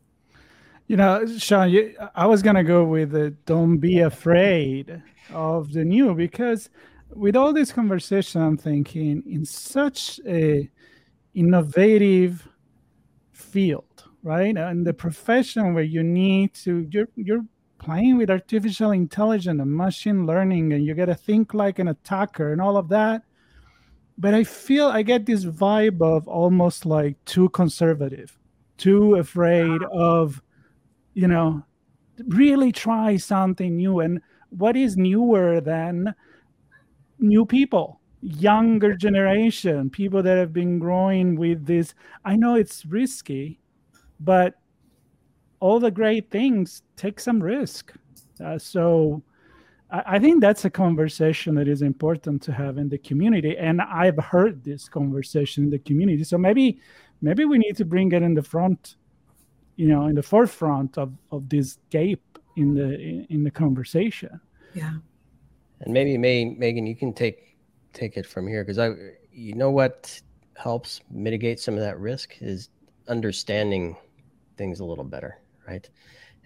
You 0.87 0.97
know 0.97 1.25
sean 1.37 1.69
you, 1.69 1.95
i 2.13 2.25
was 2.25 2.41
going 2.41 2.57
to 2.57 2.63
go 2.63 2.83
with 2.83 3.11
the 3.11 3.31
don't 3.45 3.77
be 3.77 3.99
afraid 3.99 5.01
of 5.31 5.71
the 5.71 5.83
new 5.83 6.13
because 6.13 6.69
with 7.15 7.35
all 7.35 7.53
this 7.53 7.71
conversation, 7.71 8.41
I'm 8.41 8.57
thinking 8.57 9.23
in 9.27 9.45
such 9.45 10.19
a 10.27 10.69
innovative 11.33 12.47
field, 13.31 14.05
right? 14.23 14.55
And 14.57 14.87
the 14.87 14.93
profession 14.93 15.73
where 15.73 15.83
you 15.83 16.03
need 16.03 16.53
to 16.65 16.87
you're 16.89 17.09
you're 17.15 17.45
playing 17.77 18.17
with 18.17 18.29
artificial 18.29 18.91
intelligence 18.91 19.61
and 19.61 19.75
machine 19.75 20.25
learning, 20.25 20.73
and 20.73 20.85
you 20.85 20.95
got 20.95 21.05
to 21.05 21.15
think 21.15 21.53
like 21.53 21.79
an 21.79 21.89
attacker 21.89 22.51
and 22.51 22.61
all 22.61 22.77
of 22.77 22.89
that. 22.89 23.23
But 24.17 24.33
I 24.33 24.43
feel 24.43 24.87
I 24.87 25.01
get 25.01 25.25
this 25.25 25.43
vibe 25.45 26.01
of 26.01 26.27
almost 26.27 26.85
like 26.85 27.23
too 27.25 27.49
conservative, 27.49 28.37
too 28.77 29.15
afraid 29.15 29.81
of, 29.91 30.41
you 31.13 31.27
know, 31.27 31.63
really 32.27 32.71
try 32.71 33.17
something 33.17 33.75
new. 33.75 33.99
And 33.99 34.21
what 34.49 34.77
is 34.77 34.95
newer 34.95 35.59
than 35.59 36.13
new 37.19 37.45
people 37.45 37.99
younger 38.21 38.95
generation 38.95 39.89
people 39.89 40.23
that 40.23 40.37
have 40.37 40.53
been 40.53 40.79
growing 40.79 41.35
with 41.35 41.65
this 41.65 41.93
i 42.23 42.37
know 42.37 42.55
it's 42.55 42.85
risky 42.85 43.59
but 44.23 44.55
all 45.59 45.79
the 45.79 45.91
great 45.91 46.29
things 46.29 46.83
take 46.95 47.19
some 47.19 47.41
risk. 47.41 47.93
Uh, 48.43 48.57
so 48.57 49.21
I, 49.91 50.03
I 50.15 50.19
think 50.19 50.41
that's 50.41 50.65
a 50.65 50.69
conversation 50.69 51.55
that 51.55 51.67
is 51.67 51.81
important 51.81 52.41
to 52.43 52.51
have 52.51 52.77
in 52.77 52.89
the 52.89 52.97
community. 52.97 53.57
And 53.57 53.81
i've 53.81 54.17
heard 54.17 54.63
this 54.63 54.89
conversation 54.89 55.65
in 55.65 55.69
the 55.69 55.79
community. 55.79 56.23
So 56.23 56.37
maybe 56.37 56.79
maybe 57.21 57.45
we 57.45 57.57
need 57.57 57.77
to 57.77 57.85
bring 57.85 58.11
it 58.11 58.21
in 58.21 58.33
the 58.33 58.43
front 58.43 58.95
you 59.75 59.87
know 59.87 60.05
in 60.05 60.15
the 60.15 60.23
forefront 60.23 60.97
of 60.97 61.11
of 61.31 61.49
this 61.49 61.79
gap 61.89 62.19
in 62.55 62.73
the 62.73 62.99
in, 62.99 63.27
in 63.29 63.43
the 63.43 63.51
conversation. 63.51 64.39
Yeah. 64.73 64.93
And 65.81 65.93
maybe 65.93 66.17
May, 66.17 66.45
Megan, 66.45 66.87
you 66.87 66.95
can 66.95 67.13
take 67.13 67.57
take 67.93 68.17
it 68.17 68.25
from 68.25 68.47
here 68.47 68.63
because 68.63 68.79
I, 68.79 68.91
you 69.31 69.53
know, 69.55 69.69
what 69.69 70.21
helps 70.55 71.01
mitigate 71.09 71.59
some 71.59 71.75
of 71.75 71.81
that 71.81 71.99
risk 71.99 72.35
is 72.41 72.69
understanding 73.07 73.95
things 74.57 74.79
a 74.79 74.85
little 74.85 75.03
better, 75.03 75.39
right? 75.67 75.87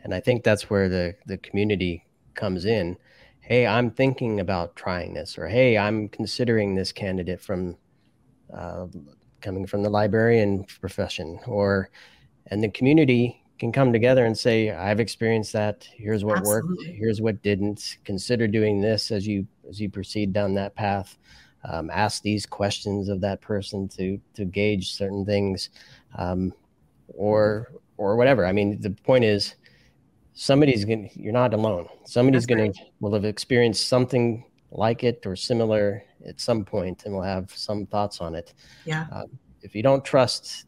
And 0.03 0.13
I 0.13 0.19
think 0.19 0.43
that's 0.43 0.69
where 0.69 0.89
the 0.89 1.15
the 1.25 1.37
community 1.37 2.05
comes 2.33 2.65
in. 2.65 2.97
Hey, 3.39 3.65
I'm 3.65 3.91
thinking 3.91 4.39
about 4.39 4.75
trying 4.75 5.13
this, 5.13 5.37
or 5.37 5.47
hey, 5.47 5.77
I'm 5.77 6.09
considering 6.09 6.75
this 6.75 6.91
candidate 6.91 7.41
from 7.41 7.77
uh, 8.53 8.87
coming 9.41 9.65
from 9.65 9.83
the 9.83 9.89
librarian 9.89 10.65
profession, 10.81 11.39
or 11.45 11.89
and 12.47 12.63
the 12.63 12.69
community 12.69 13.41
can 13.59 13.71
come 13.71 13.91
together 13.91 14.25
and 14.25 14.37
say 14.37 14.71
i've 14.71 14.99
experienced 14.99 15.53
that 15.53 15.87
here's 15.95 16.23
what 16.23 16.37
Absolutely. 16.37 16.77
worked 16.77 16.97
here's 16.97 17.21
what 17.21 17.41
didn't 17.41 17.97
consider 18.05 18.47
doing 18.47 18.81
this 18.81 19.11
as 19.11 19.27
you 19.27 19.47
as 19.67 19.79
you 19.79 19.89
proceed 19.89 20.31
down 20.33 20.53
that 20.53 20.75
path 20.75 21.17
um, 21.67 21.89
ask 21.89 22.21
these 22.21 22.45
questions 22.45 23.09
of 23.09 23.19
that 23.21 23.41
person 23.41 23.87
to 23.87 24.19
to 24.33 24.45
gauge 24.45 24.93
certain 24.93 25.25
things 25.25 25.69
um, 26.17 26.53
or 27.09 27.71
or 27.97 28.15
whatever 28.15 28.45
i 28.45 28.51
mean 28.51 28.79
the 28.81 28.89
point 28.89 29.23
is 29.23 29.55
somebody's 30.33 30.85
gonna 30.85 31.07
you're 31.13 31.33
not 31.33 31.53
alone 31.53 31.87
somebody's 32.05 32.45
That's 32.45 32.59
gonna 32.59 32.73
will 32.99 33.13
have 33.13 33.25
experienced 33.25 33.87
something 33.87 34.45
like 34.71 35.03
it 35.03 35.25
or 35.25 35.35
similar 35.35 36.03
at 36.27 36.39
some 36.39 36.65
point 36.65 37.05
and 37.05 37.13
will 37.13 37.21
have 37.21 37.51
some 37.51 37.85
thoughts 37.85 38.21
on 38.21 38.35
it 38.35 38.53
yeah 38.85 39.05
um, 39.11 39.27
if 39.61 39.75
you 39.75 39.83
don't 39.83 40.03
trust 40.05 40.65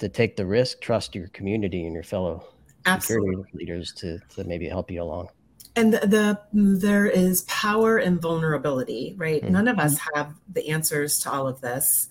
to 0.00 0.08
take 0.08 0.36
the 0.36 0.44
risk, 0.44 0.80
trust 0.80 1.14
your 1.14 1.28
community 1.28 1.84
and 1.84 1.94
your 1.94 2.02
fellow 2.02 2.44
Absolutely. 2.86 3.30
security 3.30 3.52
leaders 3.54 3.92
to, 3.92 4.18
to 4.34 4.44
maybe 4.44 4.68
help 4.68 4.90
you 4.90 5.02
along. 5.02 5.28
And 5.76 5.94
the, 5.94 6.00
the 6.00 6.40
there 6.52 7.06
is 7.06 7.42
power 7.42 7.98
and 7.98 8.20
vulnerability, 8.20 9.14
right? 9.16 9.42
Mm-hmm. 9.42 9.52
None 9.52 9.68
of 9.68 9.78
us 9.78 9.98
have 10.14 10.34
the 10.52 10.68
answers 10.68 11.20
to 11.20 11.30
all 11.30 11.46
of 11.46 11.60
this. 11.60 12.08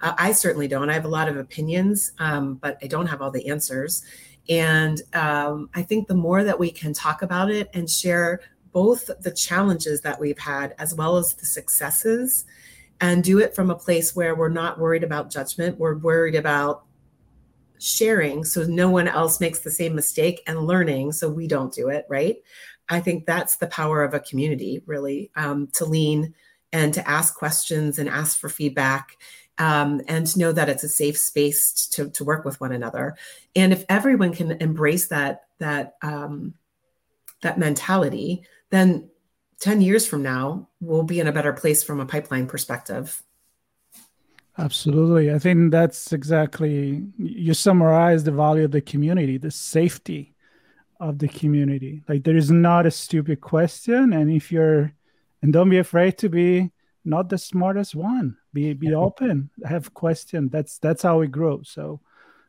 Uh, 0.00 0.14
I 0.18 0.32
certainly 0.32 0.68
don't. 0.68 0.90
I 0.90 0.94
have 0.94 1.04
a 1.04 1.08
lot 1.08 1.28
of 1.28 1.36
opinions, 1.36 2.12
um, 2.18 2.54
but 2.54 2.78
I 2.82 2.86
don't 2.86 3.06
have 3.06 3.22
all 3.22 3.30
the 3.30 3.48
answers. 3.48 4.04
And 4.48 5.00
um, 5.12 5.70
I 5.74 5.82
think 5.82 6.08
the 6.08 6.14
more 6.14 6.42
that 6.44 6.58
we 6.58 6.70
can 6.70 6.92
talk 6.92 7.22
about 7.22 7.50
it 7.50 7.68
and 7.74 7.88
share 7.88 8.40
both 8.72 9.10
the 9.20 9.30
challenges 9.30 10.00
that 10.02 10.18
we've 10.18 10.38
had 10.38 10.74
as 10.78 10.94
well 10.94 11.16
as 11.16 11.34
the 11.34 11.46
successes, 11.46 12.44
and 13.02 13.24
do 13.24 13.38
it 13.38 13.54
from 13.54 13.70
a 13.70 13.74
place 13.74 14.14
where 14.14 14.34
we're 14.34 14.48
not 14.50 14.78
worried 14.78 15.02
about 15.02 15.30
judgment, 15.30 15.78
we're 15.78 15.96
worried 15.96 16.34
about 16.34 16.84
sharing 17.80 18.44
so 18.44 18.62
no 18.64 18.90
one 18.90 19.08
else 19.08 19.40
makes 19.40 19.60
the 19.60 19.70
same 19.70 19.94
mistake 19.94 20.42
and 20.46 20.66
learning 20.66 21.10
so 21.10 21.28
we 21.28 21.48
don't 21.48 21.72
do 21.72 21.88
it 21.88 22.04
right 22.10 22.36
i 22.90 23.00
think 23.00 23.24
that's 23.24 23.56
the 23.56 23.66
power 23.68 24.04
of 24.04 24.12
a 24.12 24.20
community 24.20 24.82
really 24.84 25.30
um, 25.36 25.66
to 25.72 25.86
lean 25.86 26.34
and 26.72 26.92
to 26.92 27.08
ask 27.08 27.34
questions 27.34 27.98
and 27.98 28.08
ask 28.08 28.38
for 28.38 28.50
feedback 28.50 29.16
um, 29.60 30.00
and 30.08 30.36
know 30.36 30.50
that 30.50 30.68
it's 30.68 30.82
a 30.82 30.88
safe 30.88 31.16
space 31.16 31.86
to, 31.86 32.10
to 32.10 32.24
work 32.24 32.44
with 32.44 32.60
one 32.60 32.72
another 32.72 33.16
and 33.54 33.72
if 33.72 33.84
everyone 33.88 34.32
can 34.32 34.52
embrace 34.52 35.06
that 35.08 35.44
that 35.58 35.94
um, 36.02 36.54
that 37.42 37.58
mentality 37.58 38.42
then 38.70 39.08
10 39.60 39.80
years 39.80 40.06
from 40.06 40.22
now 40.22 40.68
we'll 40.80 41.04
be 41.04 41.20
in 41.20 41.28
a 41.28 41.32
better 41.32 41.52
place 41.52 41.84
from 41.84 42.00
a 42.00 42.06
pipeline 42.06 42.46
perspective 42.46 43.22
Absolutely. 44.58 45.32
I 45.32 45.38
think 45.38 45.70
that's 45.70 46.12
exactly, 46.12 47.06
you 47.16 47.54
summarize 47.54 48.24
the 48.24 48.32
value 48.32 48.64
of 48.64 48.72
the 48.72 48.82
community, 48.82 49.38
the 49.38 49.50
safety 49.50 50.34
of 50.98 51.18
the 51.18 51.28
community. 51.28 52.02
Like 52.06 52.24
there 52.24 52.36
is 52.36 52.50
not 52.50 52.84
a 52.84 52.90
stupid 52.90 53.40
question, 53.40 54.12
and 54.12 54.30
if 54.30 54.52
you're 54.52 54.92
and 55.42 55.52
don't 55.52 55.70
be 55.70 55.78
afraid 55.78 56.18
to 56.18 56.28
be 56.28 56.70
not 57.04 57.28
the 57.28 57.38
smartest 57.38 57.94
one. 57.94 58.36
Be 58.52 58.72
be 58.72 58.94
open, 58.94 59.50
have 59.64 59.94
question. 59.94 60.48
That's 60.48 60.78
that's 60.78 61.02
how 61.02 61.20
we 61.20 61.28
grow. 61.28 61.62
So 61.62 62.00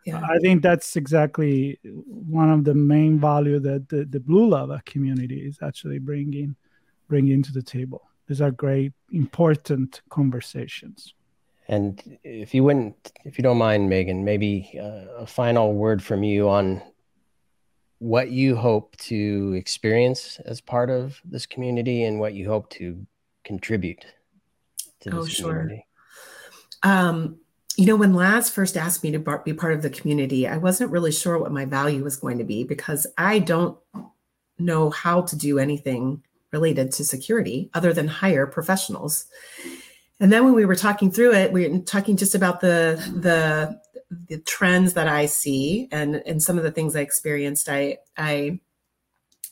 yeah. 0.05 0.21
I 0.23 0.39
think 0.39 0.63
that's 0.63 0.95
exactly 0.95 1.79
one 1.83 2.49
of 2.49 2.63
the 2.63 2.73
main 2.73 3.19
value 3.19 3.59
that 3.59 3.89
the, 3.89 4.05
the 4.05 4.19
Blue 4.19 4.49
Lava 4.49 4.81
community 4.85 5.45
is 5.47 5.59
actually 5.61 5.99
bringing 5.99 6.55
bringing 7.07 7.43
to 7.43 7.51
the 7.51 7.61
table. 7.61 8.09
These 8.27 8.41
are 8.41 8.51
great, 8.51 8.93
important 9.11 10.01
conversations. 10.09 11.13
And 11.67 12.17
if 12.23 12.53
you 12.53 12.63
wouldn't, 12.63 13.11
if 13.25 13.37
you 13.37 13.43
don't 13.43 13.57
mind, 13.57 13.89
Megan, 13.89 14.25
maybe 14.25 14.77
uh, 14.79 15.21
a 15.23 15.25
final 15.25 15.73
word 15.73 16.01
from 16.01 16.23
you 16.23 16.49
on 16.49 16.81
what 17.99 18.31
you 18.31 18.55
hope 18.55 18.95
to 18.97 19.53
experience 19.55 20.39
as 20.45 20.59
part 20.59 20.89
of 20.89 21.21
this 21.23 21.45
community 21.45 22.03
and 22.03 22.19
what 22.19 22.33
you 22.33 22.47
hope 22.49 22.69
to 22.71 23.05
contribute 23.43 24.05
to 25.01 25.09
this 25.11 25.19
oh, 25.19 25.25
sure. 25.25 25.69
Um, 26.83 27.37
you 27.77 27.85
know, 27.85 27.95
when 27.95 28.13
Laz 28.13 28.49
first 28.49 28.75
asked 28.75 29.03
me 29.03 29.11
to 29.11 29.41
be 29.45 29.53
part 29.53 29.73
of 29.73 29.81
the 29.81 29.89
community, 29.89 30.47
I 30.47 30.57
wasn't 30.57 30.91
really 30.91 31.11
sure 31.11 31.37
what 31.37 31.51
my 31.51 31.65
value 31.65 32.03
was 32.03 32.17
going 32.17 32.37
to 32.37 32.43
be 32.43 32.63
because 32.63 33.07
I 33.17 33.39
don't 33.39 33.77
know 34.59 34.89
how 34.89 35.21
to 35.21 35.35
do 35.35 35.57
anything 35.57 36.23
related 36.51 36.91
to 36.91 37.05
security 37.05 37.69
other 37.73 37.93
than 37.93 38.07
hire 38.07 38.45
professionals. 38.45 39.25
And 40.19 40.31
then 40.31 40.43
when 40.43 40.53
we 40.53 40.65
were 40.65 40.75
talking 40.75 41.11
through 41.11 41.33
it, 41.33 41.51
we 41.51 41.67
were 41.67 41.79
talking 41.79 42.17
just 42.17 42.35
about 42.35 42.61
the 42.61 43.01
the 43.15 43.79
the 44.27 44.39
trends 44.39 44.93
that 44.93 45.07
I 45.07 45.25
see 45.25 45.87
and 45.91 46.15
and 46.25 46.43
some 46.43 46.57
of 46.57 46.63
the 46.63 46.71
things 46.71 46.95
I 46.95 47.01
experienced. 47.01 47.69
I 47.69 47.97
I 48.17 48.59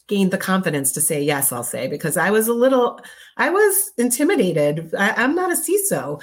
gained 0.08 0.32
the 0.32 0.38
confidence 0.38 0.92
to 0.92 1.02
say 1.02 1.24
yes. 1.24 1.52
I'll 1.52 1.64
say 1.64 1.88
because 1.88 2.18
I 2.18 2.32
was 2.32 2.48
a 2.48 2.54
little 2.54 3.00
I 3.38 3.50
was 3.50 3.92
intimidated. 3.98 4.94
I, 4.94 5.24
am 5.24 5.36
not 5.36 5.52
a 5.52 5.56
CISO. 5.56 6.22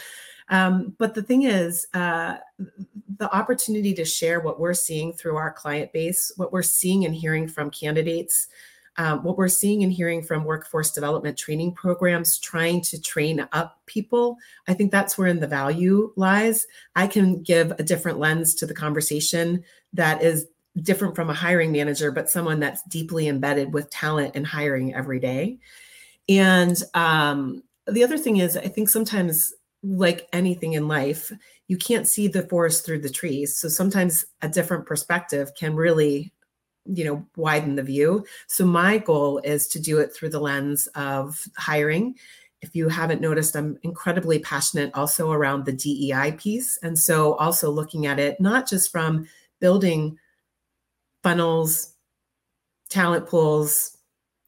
Um, 0.49 0.94
but 0.99 1.14
the 1.14 1.22
thing 1.22 1.42
is, 1.42 1.86
uh, 1.94 2.36
the 3.18 3.34
opportunity 3.34 3.94
to 3.94 4.05
share 4.05 4.40
what 4.40 4.61
we're 4.61 4.74
seeing 4.74 5.12
through 5.12 5.36
our 5.36 5.53
client 5.53 5.92
base, 5.92 6.32
what 6.36 6.53
we're 6.53 6.62
seeing 6.62 7.05
and 7.05 7.14
hearing 7.14 7.49
from 7.49 7.70
candidates, 7.70 8.49
um, 8.99 9.22
what 9.22 9.36
we're 9.36 9.49
seeing 9.49 9.82
and 9.82 9.92
hearing 9.92 10.22
from 10.22 10.44
workforce 10.44 10.90
development 10.90 11.36
training 11.36 11.72
programs 11.72 12.38
trying 12.38 12.80
to 12.80 13.01
train 13.01 13.47
up 13.53 13.78
people 13.86 14.38
i 14.68 14.74
think 14.74 14.90
that's 14.90 15.18
where 15.18 15.28
in 15.28 15.40
the 15.40 15.47
value 15.47 16.12
lies. 16.16 16.66
I 16.94 17.07
can 17.07 17.42
give 17.42 17.72
a 17.72 17.82
different 17.82 18.18
lens 18.18 18.55
to 18.57 18.66
the 18.66 18.74
conversation 18.74 19.64
that 19.92 20.22
is 20.22 20.47
different 20.82 21.14
from 21.14 21.30
a 21.30 21.34
hiring 21.34 21.72
manager 21.72 22.11
but 22.11 22.30
someone 22.30 22.61
that's 22.61 22.82
deeply 22.84 23.28
embedded 23.28 23.72
with 23.72 23.90
talent 23.90 24.32
and 24.34 24.47
hiring 24.47 24.94
every 24.94 25.20
day. 25.20 25.59
And 26.28 26.76
um, 26.94 27.62
the 27.86 28.03
other 28.03 28.18
thing 28.18 28.38
is 28.38 28.57
i 28.57 28.66
think 28.66 28.88
sometimes 28.88 29.53
like 29.87 30.28
anything 30.32 30.72
in 30.72 30.89
life 30.89 31.32
you 31.68 31.76
can't 31.76 32.09
see 32.09 32.28
the 32.28 32.43
forest 32.43 32.84
through 32.84 33.01
the 33.01 33.11
trees. 33.11 33.57
So 33.57 33.68
sometimes 33.68 34.24
a 34.43 34.49
different 34.49 34.87
perspective 34.87 35.51
can 35.59 35.74
really 35.74 36.32
you 36.89 37.05
know 37.05 37.26
widen 37.37 37.74
the 37.74 37.82
view. 37.82 38.24
So 38.47 38.64
my 38.64 38.99
goal 38.99 39.39
is 39.39 39.66
to 39.68 39.80
do 39.80 39.99
it 39.99 40.14
through 40.14 40.30
the 40.30 40.41
lens 40.41 40.87
of 40.95 41.45
hiring. 41.57 42.14
If 42.62 42.76
you 42.76 42.89
haven't 42.89 43.20
noticed 43.20 43.57
i'm 43.57 43.76
incredibly 43.82 44.39
passionate 44.39 44.93
also 44.95 45.32
around 45.32 45.64
the 45.64 45.72
dei 45.72 46.32
piece. 46.39 46.78
And 46.82 46.97
so 46.99 47.34
also 47.34 47.70
looking 47.70 48.07
at 48.07 48.20
it 48.20 48.41
not 48.41 48.68
just 48.68 48.93
from 48.93 49.26
building 49.61 50.16
funnels 51.24 51.95
talent 52.89 53.26
pools 53.26 53.95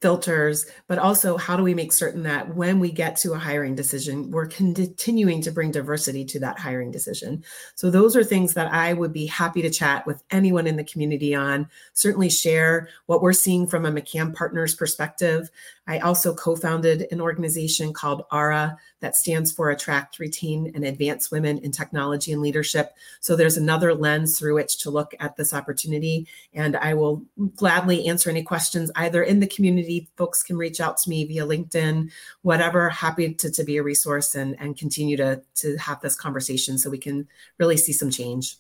filters, 0.00 0.66
but 0.86 0.98
also 0.98 1.36
how 1.36 1.56
do 1.56 1.62
we 1.62 1.74
make 1.74 1.92
certain 1.92 2.22
that 2.22 2.54
when 2.54 2.78
we 2.78 2.92
get 2.92 3.16
to 3.16 3.32
a 3.32 3.38
hiring 3.38 3.74
decision, 3.74 4.30
we're 4.30 4.46
continuing 4.46 5.40
to 5.42 5.50
bring 5.50 5.70
diversity 5.70 6.24
to 6.24 6.38
that 6.38 6.58
hiring 6.58 6.90
decision. 6.90 7.42
So, 7.74 7.90
those 7.90 8.14
are 8.14 8.22
things 8.22 8.54
that 8.54 8.72
I 8.72 8.92
would 8.92 9.12
be 9.12 9.26
happy 9.26 9.62
to 9.62 9.70
chat 9.70 10.06
with 10.06 10.22
anyone 10.30 10.66
in 10.66 10.76
the 10.76 10.84
community 10.84 11.34
on. 11.34 11.68
Certainly, 11.94 12.30
share 12.30 12.88
what 13.06 13.22
we're 13.22 13.32
seeing 13.32 13.66
from 13.66 13.84
a 13.84 13.92
McCam 13.92 14.34
Partners 14.34 14.74
perspective. 14.74 15.50
I 15.88 16.00
also 16.00 16.34
co 16.34 16.54
founded 16.54 17.06
an 17.10 17.20
organization 17.20 17.94
called 17.94 18.26
ARA 18.30 18.78
that 19.00 19.16
stands 19.16 19.50
for 19.50 19.70
Attract, 19.70 20.18
Retain, 20.18 20.70
and 20.74 20.84
Advance 20.84 21.30
Women 21.30 21.58
in 21.58 21.72
Technology 21.72 22.30
and 22.30 22.42
Leadership. 22.42 22.92
So 23.20 23.34
there's 23.34 23.56
another 23.56 23.94
lens 23.94 24.38
through 24.38 24.54
which 24.54 24.78
to 24.80 24.90
look 24.90 25.14
at 25.18 25.36
this 25.36 25.54
opportunity. 25.54 26.28
And 26.52 26.76
I 26.76 26.92
will 26.92 27.24
gladly 27.56 28.06
answer 28.06 28.28
any 28.28 28.42
questions 28.42 28.90
either 28.96 29.22
in 29.22 29.40
the 29.40 29.46
community. 29.46 30.10
Folks 30.16 30.42
can 30.42 30.58
reach 30.58 30.78
out 30.78 30.98
to 30.98 31.10
me 31.10 31.24
via 31.24 31.46
LinkedIn, 31.46 32.10
whatever. 32.42 32.90
Happy 32.90 33.32
to, 33.32 33.50
to 33.50 33.64
be 33.64 33.78
a 33.78 33.82
resource 33.82 34.34
and, 34.34 34.56
and 34.60 34.76
continue 34.76 35.16
to, 35.16 35.40
to 35.56 35.76
have 35.78 36.02
this 36.02 36.14
conversation 36.14 36.76
so 36.76 36.90
we 36.90 36.98
can 36.98 37.26
really 37.56 37.78
see 37.78 37.92
some 37.92 38.10
change. 38.10 38.56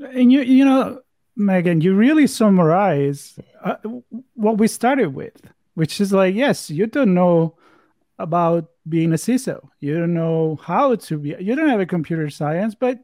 And 0.00 0.32
you, 0.32 0.40
you 0.40 0.64
know, 0.64 1.00
Megan, 1.36 1.80
you 1.80 1.94
really 1.94 2.26
summarize 2.26 3.38
uh, 3.62 3.76
what 4.34 4.58
we 4.58 4.66
started 4.66 5.14
with 5.14 5.40
which 5.74 6.00
is 6.00 6.12
like, 6.12 6.34
yes, 6.34 6.70
you 6.70 6.86
don't 6.86 7.14
know 7.14 7.56
about 8.18 8.70
being 8.88 9.12
a 9.12 9.16
CISO. 9.16 9.68
You 9.80 9.98
don't 9.98 10.14
know 10.14 10.56
how 10.62 10.94
to 10.94 11.18
be. 11.18 11.36
You 11.38 11.56
don't 11.56 11.68
have 11.68 11.80
a 11.80 11.86
computer 11.86 12.30
science, 12.30 12.74
but 12.74 12.98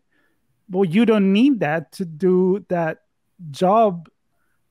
well, 0.68 0.84
you 0.84 1.04
don't 1.04 1.32
need 1.32 1.60
that 1.60 1.92
to 1.92 2.04
do 2.04 2.64
that 2.68 2.98
job 3.50 4.08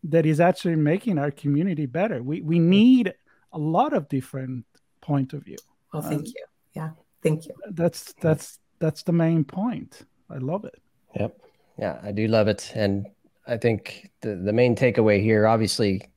that 0.04 0.26
is 0.26 0.40
actually 0.40 0.76
making 0.76 1.18
our 1.18 1.32
community 1.32 1.86
better. 1.86 2.24
We 2.24 2.42
we 2.42 2.60
need 2.60 3.14
a 3.52 3.60
lot 3.60 3.94
of 3.94 4.08
different 4.08 4.66
point 5.02 5.34
of 5.34 5.44
view. 5.44 5.58
Well, 5.94 6.04
thank 6.04 6.22
um, 6.22 6.26
you. 6.26 6.46
Yeah, 6.74 6.90
thank 7.22 7.46
you. 7.48 7.54
That's 7.72 8.14
that's 8.22 8.60
that's 8.80 9.04
the 9.04 9.12
main 9.12 9.44
point. 9.44 10.04
I 10.30 10.38
love 10.38 10.64
it. 10.66 10.80
Yep. 11.20 11.38
Yeah, 11.78 12.00
I 12.04 12.12
do 12.12 12.28
love 12.28 12.48
it, 12.48 12.72
and 12.76 13.08
I 13.48 13.58
think 13.58 14.12
the 14.22 14.36
the 14.36 14.54
main 14.54 14.76
takeaway 14.76 15.22
here, 15.22 15.48
obviously, 15.48 16.10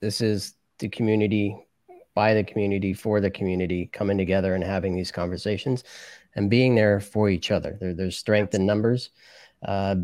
this 0.00 0.20
is 0.20 0.54
the 0.78 0.88
community, 0.88 1.56
by 2.14 2.34
the 2.34 2.44
community, 2.44 2.92
for 2.92 3.20
the 3.20 3.30
community, 3.30 3.90
coming 3.92 4.18
together 4.18 4.54
and 4.54 4.64
having 4.64 4.94
these 4.94 5.12
conversations 5.12 5.84
and 6.34 6.50
being 6.50 6.74
there 6.74 7.00
for 7.00 7.28
each 7.28 7.50
other. 7.50 7.76
There, 7.80 7.94
there's 7.94 8.16
strength 8.16 8.54
in 8.54 8.66
numbers. 8.66 9.10
Uh, 9.62 9.96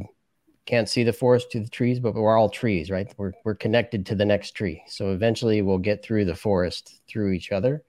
can't 0.67 0.89
see 0.89 1.05
the 1.05 1.13
forest 1.13 1.51
to 1.51 1.61
the 1.61 1.69
trees, 1.69 2.01
but 2.01 2.15
we're 2.15 2.37
all 2.37 2.49
trees, 2.49 2.91
right? 2.91 3.13
We're, 3.19 3.33
we're 3.45 3.55
connected 3.55 4.07
to 4.07 4.15
the 4.15 4.25
next 4.25 4.53
tree. 4.53 4.83
So 4.89 5.13
eventually 5.13 5.61
we'll 5.63 5.79
get 5.79 6.03
through 6.03 6.25
the 6.25 6.35
forest 6.35 7.01
through 7.07 7.33
each 7.33 7.53
other. 7.53 7.83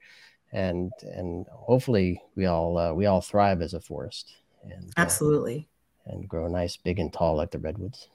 And, 0.52 0.92
and 1.02 1.46
hopefully 1.50 2.20
we 2.34 2.46
all, 2.46 2.78
uh, 2.78 2.92
we 2.92 3.06
all 3.06 3.20
thrive 3.20 3.62
as 3.62 3.74
a 3.74 3.80
forest 3.80 4.32
and 4.62 4.92
absolutely 4.96 5.68
uh, 6.06 6.12
and 6.12 6.28
grow 6.28 6.48
nice, 6.48 6.76
big 6.76 6.98
and 6.98 7.12
tall 7.12 7.36
like 7.36 7.50
the 7.50 7.58
redwoods 7.58 8.08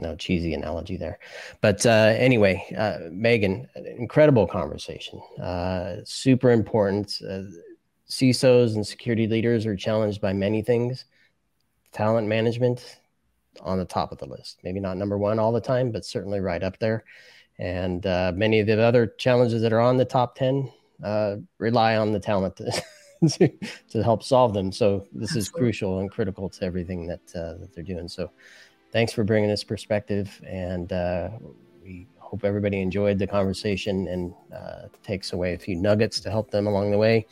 no 0.00 0.16
cheesy 0.16 0.54
analogy 0.54 0.96
there. 0.96 1.18
But 1.60 1.84
uh, 1.86 2.14
anyway 2.16 2.64
uh, 2.76 3.08
megan 3.10 3.68
incredible 3.96 4.46
conversation. 4.46 5.20
Uh, 5.40 5.96
super 6.04 6.50
important. 6.50 7.20
Uh, 7.22 7.42
cisos 8.08 8.74
and 8.74 8.86
security 8.86 9.26
leaders 9.26 9.66
are 9.66 9.76
challenged 9.76 10.20
by 10.20 10.32
many 10.32 10.62
things. 10.62 11.04
Talent 11.92 12.26
management 12.26 13.00
on 13.60 13.78
the 13.78 13.84
top 13.84 14.12
of 14.12 14.18
the 14.18 14.26
list. 14.26 14.60
Maybe 14.62 14.80
not 14.80 14.96
number 14.96 15.18
one 15.18 15.38
all 15.38 15.52
the 15.52 15.60
time 15.60 15.90
but 15.90 16.04
certainly 16.04 16.40
right 16.40 16.62
up 16.62 16.78
there. 16.78 17.04
And 17.58 18.06
uh, 18.06 18.32
many 18.34 18.60
of 18.60 18.66
the 18.66 18.80
other 18.80 19.06
challenges 19.06 19.60
that 19.62 19.72
are 19.72 19.80
on 19.80 19.98
the 19.98 20.04
top 20.04 20.34
10 20.36 20.72
uh, 21.04 21.36
rely 21.58 21.96
on 21.96 22.12
the 22.12 22.20
talent 22.20 22.56
to, 22.56 22.82
to 23.90 24.02
help 24.02 24.22
solve 24.22 24.54
them. 24.54 24.72
So 24.72 25.06
this 25.12 25.36
Absolutely. 25.36 25.38
is 25.40 25.48
crucial 25.50 25.98
and 25.98 26.10
critical 26.10 26.48
to 26.48 26.64
everything 26.64 27.06
that, 27.08 27.26
that 27.26 27.70
they're 27.74 27.84
doing. 27.84 28.08
So 28.08 28.30
thanks 28.92 29.12
for 29.12 29.24
bringing 29.24 29.48
this 29.48 29.64
perspective. 29.64 30.40
And 30.46 30.92
uh, 30.92 31.30
we 31.82 32.06
hope 32.18 32.44
everybody 32.44 32.80
enjoyed 32.80 33.18
the 33.18 33.26
conversation 33.26 34.08
and 34.08 34.34
uh, 34.54 34.88
takes 35.02 35.32
away 35.32 35.54
a 35.54 35.58
few 35.58 35.76
nuggets 35.76 36.20
to 36.20 36.30
help 36.30 36.50
them 36.50 36.66
along 36.66 36.90
the 36.90 36.98
way. 36.98 37.26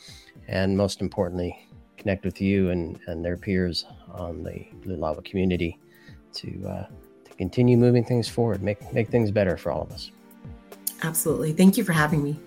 And 0.47 0.75
most 0.75 1.01
importantly, 1.01 1.67
connect 1.97 2.25
with 2.25 2.41
you 2.41 2.69
and, 2.69 2.99
and 3.07 3.23
their 3.23 3.37
peers 3.37 3.85
on 4.13 4.43
the 4.43 4.67
Blue 4.83 4.95
Lava 4.95 5.21
community 5.21 5.77
to, 6.33 6.67
uh, 6.67 6.87
to 7.25 7.35
continue 7.37 7.77
moving 7.77 8.03
things 8.03 8.27
forward, 8.27 8.63
make, 8.63 8.93
make 8.93 9.09
things 9.09 9.31
better 9.31 9.57
for 9.57 9.71
all 9.71 9.81
of 9.81 9.91
us. 9.91 10.11
Absolutely. 11.03 11.53
Thank 11.53 11.77
you 11.77 11.83
for 11.83 11.93
having 11.93 12.23
me. 12.23 12.39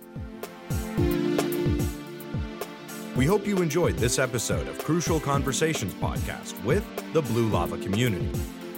We 3.15 3.27
hope 3.27 3.47
you 3.47 3.59
enjoyed 3.59 3.97
this 3.99 4.19
episode 4.19 4.67
of 4.69 4.79
Crucial 4.79 5.21
Conversations 5.21 5.93
podcast 5.95 6.63
with 6.65 6.85
the 7.13 7.21
Blue 7.23 7.49
Lava 7.49 7.77
community. 7.79 8.29